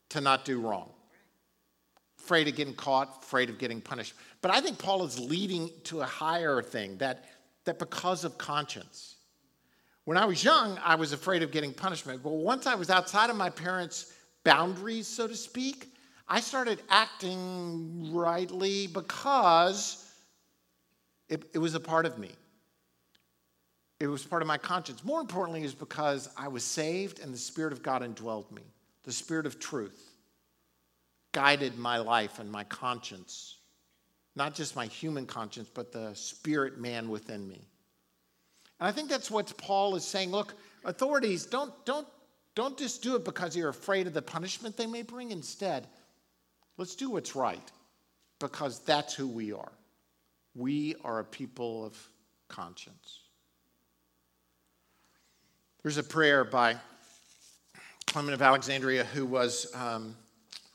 To 0.10 0.22
not 0.22 0.46
do 0.46 0.60
wrong. 0.60 0.92
Afraid 2.20 2.48
of 2.48 2.56
getting 2.56 2.74
caught, 2.74 3.24
afraid 3.24 3.50
of 3.50 3.58
getting 3.58 3.82
punished. 3.82 4.14
But 4.42 4.52
I 4.52 4.62
think 4.62 4.78
Paul 4.78 5.04
is 5.06 5.20
leading 5.20 5.70
to 5.86 6.02
a 6.02 6.06
higher 6.06 6.62
thing 6.62 6.98
that, 6.98 7.26
that 7.66 7.80
because 7.80 8.24
of 8.24 8.38
conscience. 8.38 9.16
When 10.06 10.18
I 10.18 10.26
was 10.26 10.44
young, 10.44 10.80
I 10.84 10.96
was 10.96 11.14
afraid 11.14 11.44
of 11.44 11.52
getting 11.52 11.74
punishment. 11.74 12.22
But 12.24 12.32
once 12.32 12.68
I 12.68 12.76
was 12.76 12.90
outside 12.90 13.30
of 13.30 13.36
my 13.36 13.50
parents' 13.50 14.14
boundaries, 14.44 15.08
so 15.08 15.28
to 15.28 15.36
speak, 15.36 15.96
I 16.28 16.40
started 16.40 16.82
acting 16.90 18.14
rightly 18.14 18.88
because 18.88 20.12
it, 21.30 21.44
it, 21.54 21.60
was 21.60 21.76
a 21.76 21.80
part 21.80 22.06
of 22.06 22.18
me. 22.18 22.32
It 24.00 24.08
was 24.08 24.24
part 24.24 24.42
of 24.42 24.48
my 24.48 24.58
conscience. 24.58 25.04
More 25.04 25.22
importantly, 25.22 25.64
is 25.64 25.74
because 25.74 26.30
I 26.38 26.48
was 26.48 26.64
saved 26.64 27.20
and 27.20 27.34
the 27.34 27.38
Spirit 27.38 27.74
of 27.74 27.82
God 27.82 28.02
indwelled 28.02 28.52
me. 28.52 28.64
The 29.04 29.12
Spirit 29.12 29.46
of 29.46 29.60
truth 29.60 30.12
guided 31.32 31.78
my 31.78 31.98
life 31.98 32.40
and 32.40 32.52
my 32.52 32.64
conscience. 32.66 33.58
Not 34.36 34.54
just 34.54 34.76
my 34.76 34.86
human 34.86 35.26
conscience, 35.26 35.70
but 35.74 35.92
the 35.92 36.14
spirit 36.14 36.78
man 36.78 37.10
within 37.10 37.48
me. 37.48 37.68
And 38.80 38.88
I 38.88 38.92
think 38.92 39.10
that's 39.10 39.32
what 39.32 39.56
Paul 39.58 39.96
is 39.96 40.04
saying. 40.04 40.32
Look, 40.32 40.56
authorities, 40.84 41.46
don't, 41.46 41.74
don't 41.86 42.08
don't 42.56 42.78
just 42.78 43.04
do 43.04 43.16
it 43.16 43.26
because 43.26 43.56
you're 43.56 43.70
afraid 43.70 44.08
of 44.08 44.14
the 44.14 44.22
punishment 44.22 44.78
they 44.78 44.88
may 44.88 45.02
bring. 45.02 45.32
Instead, 45.32 45.88
let's 46.78 46.96
do 46.96 47.10
what's 47.10 47.36
right 47.36 47.72
because 48.40 48.80
that's 48.80 49.14
who 49.14 49.28
we 49.28 49.52
are. 49.52 49.74
We 50.56 50.96
are 51.04 51.20
a 51.20 51.26
people 51.26 51.86
of 51.86 51.98
conscience. 52.48 53.20
There's 55.86 55.98
a 55.98 56.04
prayer 56.04 56.44
by 56.44 56.78
Clement 58.08 58.34
of 58.34 58.42
Alexandria, 58.42 59.04
who 59.04 59.24
was 59.24 59.72
um, 59.76 60.16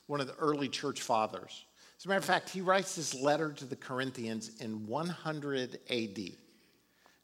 one 0.07 0.21
of 0.21 0.29
the 0.29 0.37
early 0.37 0.69
church 0.69 1.03
fathers. 1.03 1.65
As 1.99 2.05
a 2.05 2.09
matter 2.09 2.21
of 2.21 2.25
fact, 2.25 2.49
he 2.49 2.61
writes 2.61 2.95
this 2.95 3.13
letter 3.13 3.51
to 3.55 3.65
the 3.65 3.75
Corinthians 3.75 4.53
in 4.61 4.87
100 4.87 5.81
AD. 5.91 6.19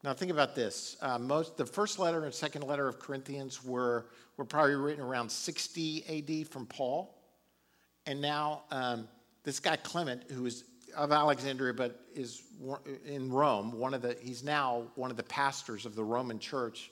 Now, 0.02 0.14
think 0.14 0.32
about 0.32 0.56
this. 0.56 0.96
Uh, 1.00 1.20
most, 1.20 1.56
the 1.56 1.64
first 1.64 2.00
letter 2.00 2.24
and 2.24 2.34
second 2.34 2.62
letter 2.62 2.88
of 2.88 2.98
Corinthians 2.98 3.64
were, 3.64 4.06
were 4.36 4.44
probably 4.44 4.74
written 4.74 5.04
around 5.04 5.30
60 5.30 6.42
AD 6.42 6.48
from 6.48 6.66
Paul. 6.66 7.16
And 8.04 8.20
now, 8.20 8.64
um, 8.72 9.06
this 9.44 9.60
guy 9.60 9.76
Clement, 9.76 10.24
who 10.32 10.44
is 10.44 10.64
of 10.96 11.12
Alexandria 11.12 11.72
but 11.72 12.00
is 12.16 12.42
in 13.04 13.30
Rome, 13.30 13.70
one 13.70 13.94
of 13.94 14.02
the, 14.02 14.16
he's 14.20 14.42
now 14.42 14.88
one 14.96 15.12
of 15.12 15.16
the 15.16 15.22
pastors 15.22 15.86
of 15.86 15.94
the 15.94 16.02
Roman 16.02 16.40
church. 16.40 16.90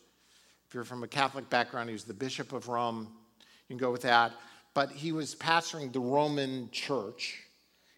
If 0.75 0.77
you're 0.79 0.85
from 0.85 1.05
a 1.05 1.07
Catholic 1.07 1.49
background, 1.51 1.89
he 1.89 1.93
was 1.93 2.03
the 2.03 2.13
Bishop 2.13 2.53
of 2.53 2.67
Rome. 2.67 3.07
You 3.39 3.69
can 3.69 3.77
go 3.77 3.93
with 3.93 4.03
that. 4.03 4.33
But 4.75 4.91
he 4.91 5.13
was 5.13 5.37
pastoring 5.37 5.93
the 5.93 6.01
Roman 6.01 6.69
church. 6.73 7.45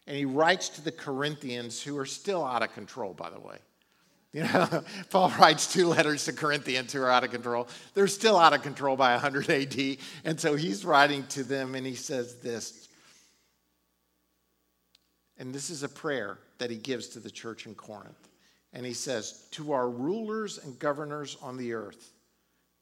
And 0.05 0.15
he 0.15 0.25
writes 0.25 0.69
to 0.69 0.83
the 0.83 0.91
Corinthians, 0.91 1.81
who 1.81 1.97
are 1.97 2.05
still 2.05 2.45
out 2.45 2.61
of 2.61 2.75
control, 2.75 3.15
by 3.15 3.31
the 3.31 3.39
way. 3.39 3.57
You 4.31 4.43
know, 4.43 4.83
Paul 5.09 5.33
writes 5.39 5.73
two 5.73 5.87
letters 5.87 6.25
to 6.25 6.33
Corinthians 6.33 6.93
who 6.93 7.01
are 7.01 7.09
out 7.09 7.23
of 7.23 7.31
control. 7.31 7.67
They're 7.95 8.05
still 8.05 8.37
out 8.37 8.53
of 8.53 8.61
control 8.61 8.95
by 8.95 9.13
100 9.13 9.49
AD. 9.49 9.97
And 10.23 10.39
so 10.39 10.53
he's 10.53 10.85
writing 10.85 11.25
to 11.29 11.41
them 11.41 11.73
and 11.73 11.83
he 11.83 11.95
says 11.95 12.35
this. 12.35 12.89
And 15.39 15.51
this 15.51 15.71
is 15.71 15.81
a 15.81 15.89
prayer 15.89 16.37
that 16.59 16.69
he 16.69 16.77
gives 16.77 17.07
to 17.07 17.19
the 17.19 17.31
church 17.31 17.65
in 17.65 17.73
Corinth. 17.73 18.29
And 18.71 18.85
he 18.85 18.93
says, 18.93 19.47
To 19.53 19.71
our 19.71 19.89
rulers 19.89 20.59
and 20.59 20.77
governors 20.77 21.37
on 21.41 21.57
the 21.57 21.73
earth, 21.73 22.11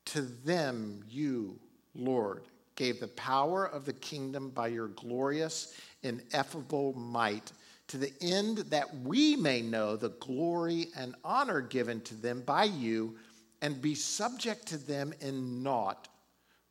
to 0.05 0.21
them 0.21 1.03
you, 1.09 1.59
Lord, 1.93 2.43
gave 2.75 2.99
the 2.99 3.07
power 3.07 3.65
of 3.65 3.85
the 3.85 3.93
kingdom 3.93 4.49
by 4.49 4.67
your 4.67 4.89
glorious, 4.89 5.73
ineffable 6.03 6.93
might 6.93 7.51
to 7.87 7.97
the 7.97 8.13
end 8.21 8.57
that 8.57 8.93
we 9.01 9.35
may 9.35 9.61
know 9.61 9.95
the 9.95 10.09
glory 10.09 10.87
and 10.97 11.15
honor 11.23 11.61
given 11.61 12.01
to 12.01 12.15
them 12.15 12.41
by 12.41 12.63
you 12.63 13.15
and 13.61 13.81
be 13.81 13.95
subject 13.95 14.65
to 14.67 14.77
them 14.77 15.13
in 15.21 15.63
naught, 15.63 16.07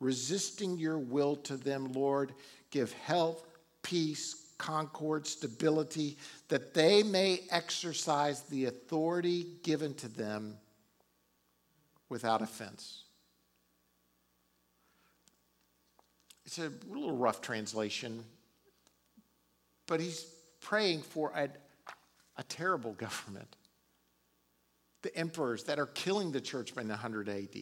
resisting 0.00 0.76
your 0.76 0.98
will 0.98 1.36
to 1.36 1.56
them, 1.56 1.92
Lord. 1.92 2.34
Give 2.70 2.92
health, 2.92 3.46
peace, 3.82 4.52
concord, 4.58 5.26
stability, 5.26 6.18
that 6.48 6.74
they 6.74 7.02
may 7.02 7.42
exercise 7.50 8.42
the 8.42 8.66
authority 8.66 9.46
given 9.62 9.94
to 9.94 10.08
them 10.08 10.56
without 12.08 12.42
offense. 12.42 13.03
It's 16.56 16.60
a 16.60 16.70
little 16.88 17.16
rough 17.16 17.40
translation, 17.40 18.22
but 19.88 19.98
he's 19.98 20.24
praying 20.60 21.02
for 21.02 21.32
a, 21.34 21.48
a 22.36 22.42
terrible 22.44 22.92
government. 22.98 23.56
The 25.02 25.16
emperors 25.16 25.64
that 25.64 25.80
are 25.80 25.86
killing 25.86 26.30
the 26.30 26.40
church 26.40 26.72
by 26.72 26.82
100 26.82 27.28
AD, 27.28 27.56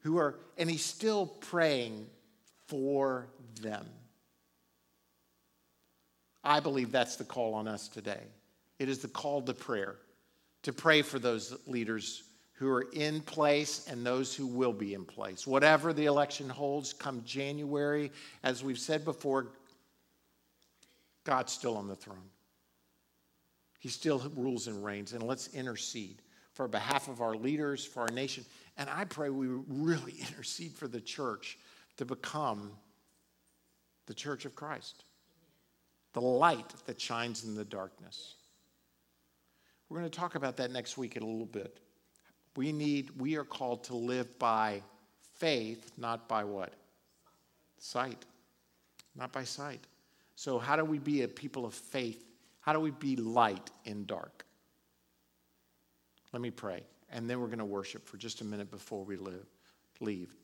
who 0.00 0.18
are, 0.18 0.40
and 0.56 0.68
he's 0.68 0.84
still 0.84 1.26
praying 1.26 2.08
for 2.66 3.28
them. 3.62 3.86
I 6.42 6.58
believe 6.58 6.90
that's 6.90 7.14
the 7.14 7.24
call 7.24 7.54
on 7.54 7.68
us 7.68 7.86
today. 7.86 8.24
It 8.80 8.88
is 8.88 8.98
the 8.98 9.08
call 9.08 9.40
to 9.42 9.54
prayer, 9.54 9.94
to 10.64 10.72
pray 10.72 11.02
for 11.02 11.20
those 11.20 11.56
leaders 11.68 12.24
who 12.58 12.68
are 12.68 12.86
in 12.92 13.20
place 13.20 13.86
and 13.88 14.04
those 14.04 14.34
who 14.34 14.44
will 14.44 14.72
be 14.72 14.94
in 14.94 15.04
place. 15.04 15.46
Whatever 15.46 15.92
the 15.92 16.06
election 16.06 16.48
holds 16.48 16.92
come 16.92 17.22
January, 17.24 18.10
as 18.42 18.64
we've 18.64 18.80
said 18.80 19.04
before, 19.04 19.52
God's 21.22 21.52
still 21.52 21.76
on 21.76 21.86
the 21.86 21.94
throne. 21.94 22.30
He 23.78 23.88
still 23.88 24.20
rules 24.34 24.66
and 24.66 24.84
reigns. 24.84 25.12
And 25.12 25.22
let's 25.22 25.54
intercede 25.54 26.20
for 26.52 26.66
behalf 26.66 27.06
of 27.06 27.20
our 27.20 27.36
leaders, 27.36 27.84
for 27.84 28.00
our 28.00 28.08
nation. 28.08 28.44
And 28.76 28.90
I 28.90 29.04
pray 29.04 29.30
we 29.30 29.46
really 29.68 30.14
intercede 30.28 30.72
for 30.72 30.88
the 30.88 31.00
church 31.00 31.58
to 31.96 32.04
become 32.04 32.72
the 34.06 34.14
church 34.14 34.46
of 34.46 34.56
Christ, 34.56 35.04
the 36.12 36.20
light 36.20 36.74
that 36.86 37.00
shines 37.00 37.44
in 37.44 37.54
the 37.54 37.64
darkness. 37.64 38.34
We're 39.88 40.00
going 40.00 40.10
to 40.10 40.18
talk 40.18 40.34
about 40.34 40.56
that 40.56 40.72
next 40.72 40.98
week 40.98 41.16
in 41.16 41.22
a 41.22 41.26
little 41.26 41.46
bit. 41.46 41.78
We 42.56 42.72
need, 42.72 43.10
we 43.18 43.36
are 43.36 43.44
called 43.44 43.84
to 43.84 43.94
live 43.94 44.38
by 44.38 44.82
faith, 45.36 45.92
not 45.96 46.28
by 46.28 46.44
what? 46.44 46.72
Sight. 47.78 48.24
Not 49.14 49.32
by 49.32 49.44
sight. 49.44 49.80
So, 50.34 50.58
how 50.58 50.76
do 50.76 50.84
we 50.84 50.98
be 50.98 51.22
a 51.22 51.28
people 51.28 51.64
of 51.64 51.74
faith? 51.74 52.24
How 52.60 52.72
do 52.72 52.80
we 52.80 52.90
be 52.90 53.16
light 53.16 53.70
in 53.84 54.04
dark? 54.06 54.44
Let 56.32 56.42
me 56.42 56.50
pray, 56.50 56.82
and 57.10 57.28
then 57.28 57.40
we're 57.40 57.46
going 57.46 57.58
to 57.58 57.64
worship 57.64 58.06
for 58.06 58.16
just 58.16 58.40
a 58.40 58.44
minute 58.44 58.70
before 58.70 59.02
we 59.02 59.16
live, 59.16 59.46
leave 60.00 60.34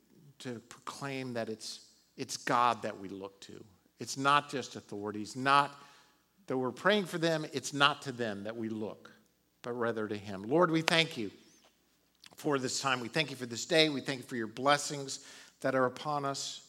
to 0.40 0.60
proclaim 0.68 1.34
that 1.34 1.48
it's, 1.48 1.80
it's 2.16 2.36
God 2.36 2.82
that 2.82 2.98
we 2.98 3.08
look 3.08 3.40
to. 3.42 3.64
It's 4.00 4.16
not 4.16 4.50
just 4.50 4.76
authorities, 4.76 5.36
not 5.36 5.80
that 6.46 6.56
we're 6.56 6.72
praying 6.72 7.06
for 7.06 7.18
them, 7.18 7.46
it's 7.52 7.72
not 7.72 8.02
to 8.02 8.12
them 8.12 8.44
that 8.44 8.56
we 8.56 8.68
look, 8.68 9.10
but 9.62 9.72
rather 9.72 10.08
to 10.08 10.16
Him. 10.16 10.42
Lord, 10.42 10.70
we 10.70 10.82
thank 10.82 11.16
you 11.16 11.30
for 12.36 12.58
this 12.58 12.80
time. 12.80 13.00
We 13.00 13.08
thank 13.08 13.30
you 13.30 13.36
for 13.36 13.46
this 13.46 13.64
day. 13.64 13.88
We 13.88 14.00
thank 14.00 14.20
you 14.20 14.26
for 14.26 14.36
your 14.36 14.46
blessings 14.46 15.20
that 15.60 15.74
are 15.74 15.86
upon 15.86 16.24
us. 16.24 16.62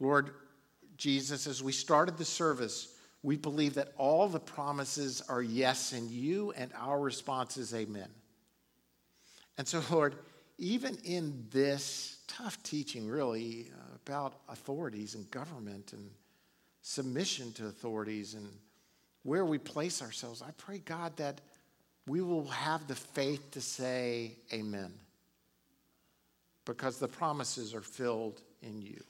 Lord, 0.00 0.30
Jesus, 0.96 1.46
as 1.46 1.62
we 1.62 1.72
started 1.72 2.18
the 2.18 2.24
service, 2.24 2.94
we 3.22 3.36
believe 3.36 3.74
that 3.74 3.92
all 3.96 4.28
the 4.28 4.40
promises 4.40 5.22
are 5.28 5.42
yes 5.42 5.92
in 5.92 6.08
you, 6.10 6.52
and 6.56 6.72
our 6.78 7.00
response 7.00 7.56
is 7.56 7.72
amen. 7.72 8.08
And 9.58 9.66
so, 9.66 9.82
Lord, 9.90 10.16
even 10.58 10.96
in 11.04 11.46
this 11.50 12.18
tough 12.26 12.62
teaching, 12.62 13.08
really, 13.08 13.68
uh, 13.72 13.94
about 14.06 14.40
authorities 14.48 15.14
and 15.14 15.30
government 15.30 15.92
and 15.92 16.10
submission 16.82 17.52
to 17.52 17.66
authorities 17.66 18.34
and 18.34 18.48
where 19.22 19.44
we 19.44 19.58
place 19.58 20.02
ourselves, 20.02 20.42
I 20.42 20.50
pray, 20.58 20.78
God, 20.78 21.16
that 21.16 21.40
we 22.06 22.20
will 22.20 22.46
have 22.46 22.86
the 22.88 22.94
faith 22.94 23.50
to 23.52 23.60
say 23.60 24.32
amen 24.52 24.92
because 26.64 26.98
the 26.98 27.08
promises 27.08 27.74
are 27.74 27.80
filled 27.80 28.40
in 28.62 28.80
you. 28.80 29.02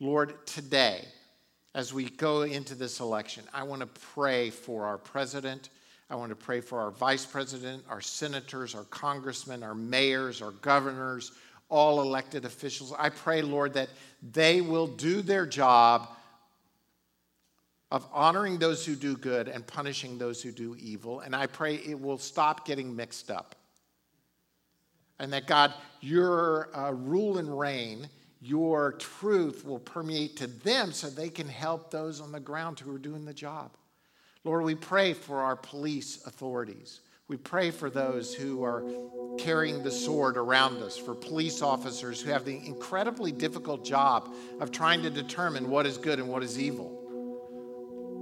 Lord, 0.00 0.46
today, 0.46 1.04
as 1.74 1.92
we 1.92 2.10
go 2.10 2.42
into 2.42 2.74
this 2.74 3.00
election, 3.00 3.44
I 3.52 3.62
want 3.62 3.80
to 3.80 4.00
pray 4.14 4.50
for 4.50 4.86
our 4.86 4.98
president. 4.98 5.70
I 6.08 6.16
want 6.16 6.30
to 6.30 6.36
pray 6.36 6.60
for 6.60 6.80
our 6.80 6.90
vice 6.90 7.24
president, 7.24 7.84
our 7.88 8.00
senators, 8.00 8.74
our 8.74 8.84
congressmen, 8.84 9.62
our 9.62 9.74
mayors, 9.74 10.42
our 10.42 10.50
governors, 10.50 11.32
all 11.68 12.02
elected 12.02 12.44
officials. 12.44 12.92
I 12.98 13.10
pray, 13.10 13.42
Lord, 13.42 13.74
that 13.74 13.90
they 14.32 14.60
will 14.60 14.88
do 14.88 15.22
their 15.22 15.46
job 15.46 16.08
of 17.90 18.06
honoring 18.12 18.58
those 18.58 18.86
who 18.86 18.94
do 18.94 19.16
good 19.16 19.48
and 19.48 19.66
punishing 19.66 20.18
those 20.18 20.42
who 20.42 20.52
do 20.52 20.76
evil. 20.78 21.20
And 21.20 21.34
I 21.34 21.46
pray 21.46 21.76
it 21.76 22.00
will 22.00 22.18
stop 22.18 22.66
getting 22.66 22.94
mixed 22.94 23.30
up. 23.30 23.56
And 25.18 25.32
that, 25.32 25.46
God, 25.46 25.74
your 26.00 26.74
uh, 26.76 26.92
rule 26.92 27.38
and 27.38 27.58
reign 27.58 28.08
your 28.40 28.92
truth 28.92 29.64
will 29.66 29.78
permeate 29.78 30.36
to 30.38 30.46
them 30.46 30.92
so 30.92 31.10
they 31.10 31.28
can 31.28 31.48
help 31.48 31.90
those 31.90 32.20
on 32.20 32.32
the 32.32 32.40
ground 32.40 32.80
who 32.80 32.94
are 32.94 32.98
doing 32.98 33.24
the 33.24 33.34
job. 33.34 33.72
Lord, 34.44 34.64
we 34.64 34.74
pray 34.74 35.12
for 35.12 35.42
our 35.42 35.56
police 35.56 36.24
authorities. 36.26 37.00
We 37.28 37.36
pray 37.36 37.70
for 37.70 37.90
those 37.90 38.34
who 38.34 38.64
are 38.64 38.82
carrying 39.38 39.82
the 39.82 39.90
sword 39.90 40.38
around 40.38 40.82
us, 40.82 40.96
for 40.96 41.14
police 41.14 41.60
officers 41.60 42.20
who 42.20 42.30
have 42.30 42.46
the 42.46 42.56
incredibly 42.66 43.30
difficult 43.30 43.84
job 43.84 44.34
of 44.58 44.72
trying 44.72 45.02
to 45.02 45.10
determine 45.10 45.68
what 45.68 45.86
is 45.86 45.98
good 45.98 46.18
and 46.18 46.28
what 46.28 46.42
is 46.42 46.58
evil. 46.58 46.99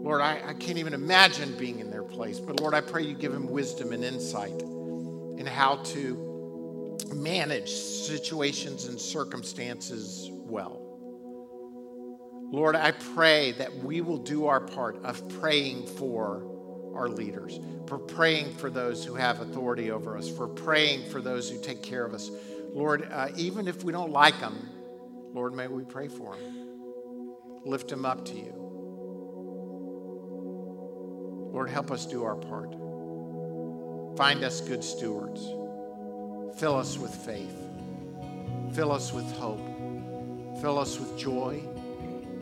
Lord, 0.08 0.22
I, 0.22 0.40
I 0.42 0.54
can't 0.54 0.78
even 0.78 0.94
imagine 0.94 1.54
being 1.58 1.80
in 1.80 1.90
their 1.90 2.02
place, 2.02 2.40
but 2.40 2.60
Lord, 2.60 2.72
I 2.72 2.80
pray 2.80 3.02
you 3.02 3.12
give 3.12 3.30
them 3.30 3.46
wisdom 3.46 3.92
and 3.92 4.02
insight 4.02 4.58
in 4.62 5.44
how 5.44 5.82
to 5.84 6.98
manage 7.12 7.68
situations 7.68 8.86
and 8.86 8.98
circumstances 8.98 10.30
well. 10.32 10.80
Lord, 12.50 12.74
I 12.74 12.92
pray 12.92 13.52
that 13.58 13.84
we 13.84 14.00
will 14.00 14.16
do 14.16 14.46
our 14.46 14.60
part 14.60 14.96
of 15.04 15.28
praying 15.40 15.86
for 15.86 16.42
our 16.94 17.10
leaders, 17.10 17.60
for 17.86 17.98
praying 17.98 18.54
for 18.54 18.70
those 18.70 19.04
who 19.04 19.14
have 19.14 19.42
authority 19.42 19.90
over 19.90 20.16
us, 20.16 20.26
for 20.26 20.48
praying 20.48 21.10
for 21.10 21.20
those 21.20 21.50
who 21.50 21.60
take 21.60 21.82
care 21.82 22.06
of 22.06 22.14
us. 22.14 22.30
Lord, 22.72 23.06
uh, 23.12 23.28
even 23.36 23.68
if 23.68 23.84
we 23.84 23.92
don't 23.92 24.10
like 24.10 24.40
them, 24.40 24.70
Lord, 25.34 25.52
may 25.52 25.68
we 25.68 25.84
pray 25.84 26.08
for 26.08 26.34
them. 26.34 27.60
Lift 27.66 27.88
them 27.88 28.06
up 28.06 28.24
to 28.24 28.34
you. 28.34 28.67
Lord, 31.52 31.70
help 31.70 31.90
us 31.90 32.06
do 32.06 32.24
our 32.24 32.36
part. 32.36 32.74
Find 34.16 34.42
us 34.44 34.60
good 34.60 34.82
stewards. 34.82 35.40
Fill 36.58 36.76
us 36.76 36.98
with 36.98 37.14
faith. 37.14 37.56
Fill 38.72 38.92
us 38.92 39.12
with 39.12 39.30
hope. 39.38 39.60
Fill 40.60 40.78
us 40.78 40.98
with 40.98 41.16
joy. 41.18 41.62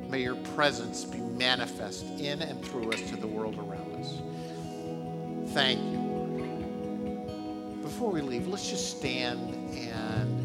May 0.09 0.23
your 0.23 0.37
presence 0.37 1.05
be 1.05 1.19
manifest 1.19 2.07
in 2.19 2.41
and 2.41 2.65
through 2.65 2.93
us 2.93 3.01
to 3.11 3.17
the 3.17 3.27
world 3.27 3.59
around 3.59 3.95
us. 3.97 4.23
Thank 5.53 5.81
you, 5.81 5.99
Lord. 5.99 7.83
Before 7.83 8.11
we 8.11 8.21
leave, 8.21 8.47
let's 8.49 8.69
just 8.71 8.97
stand 8.97 9.55
and 9.77 10.36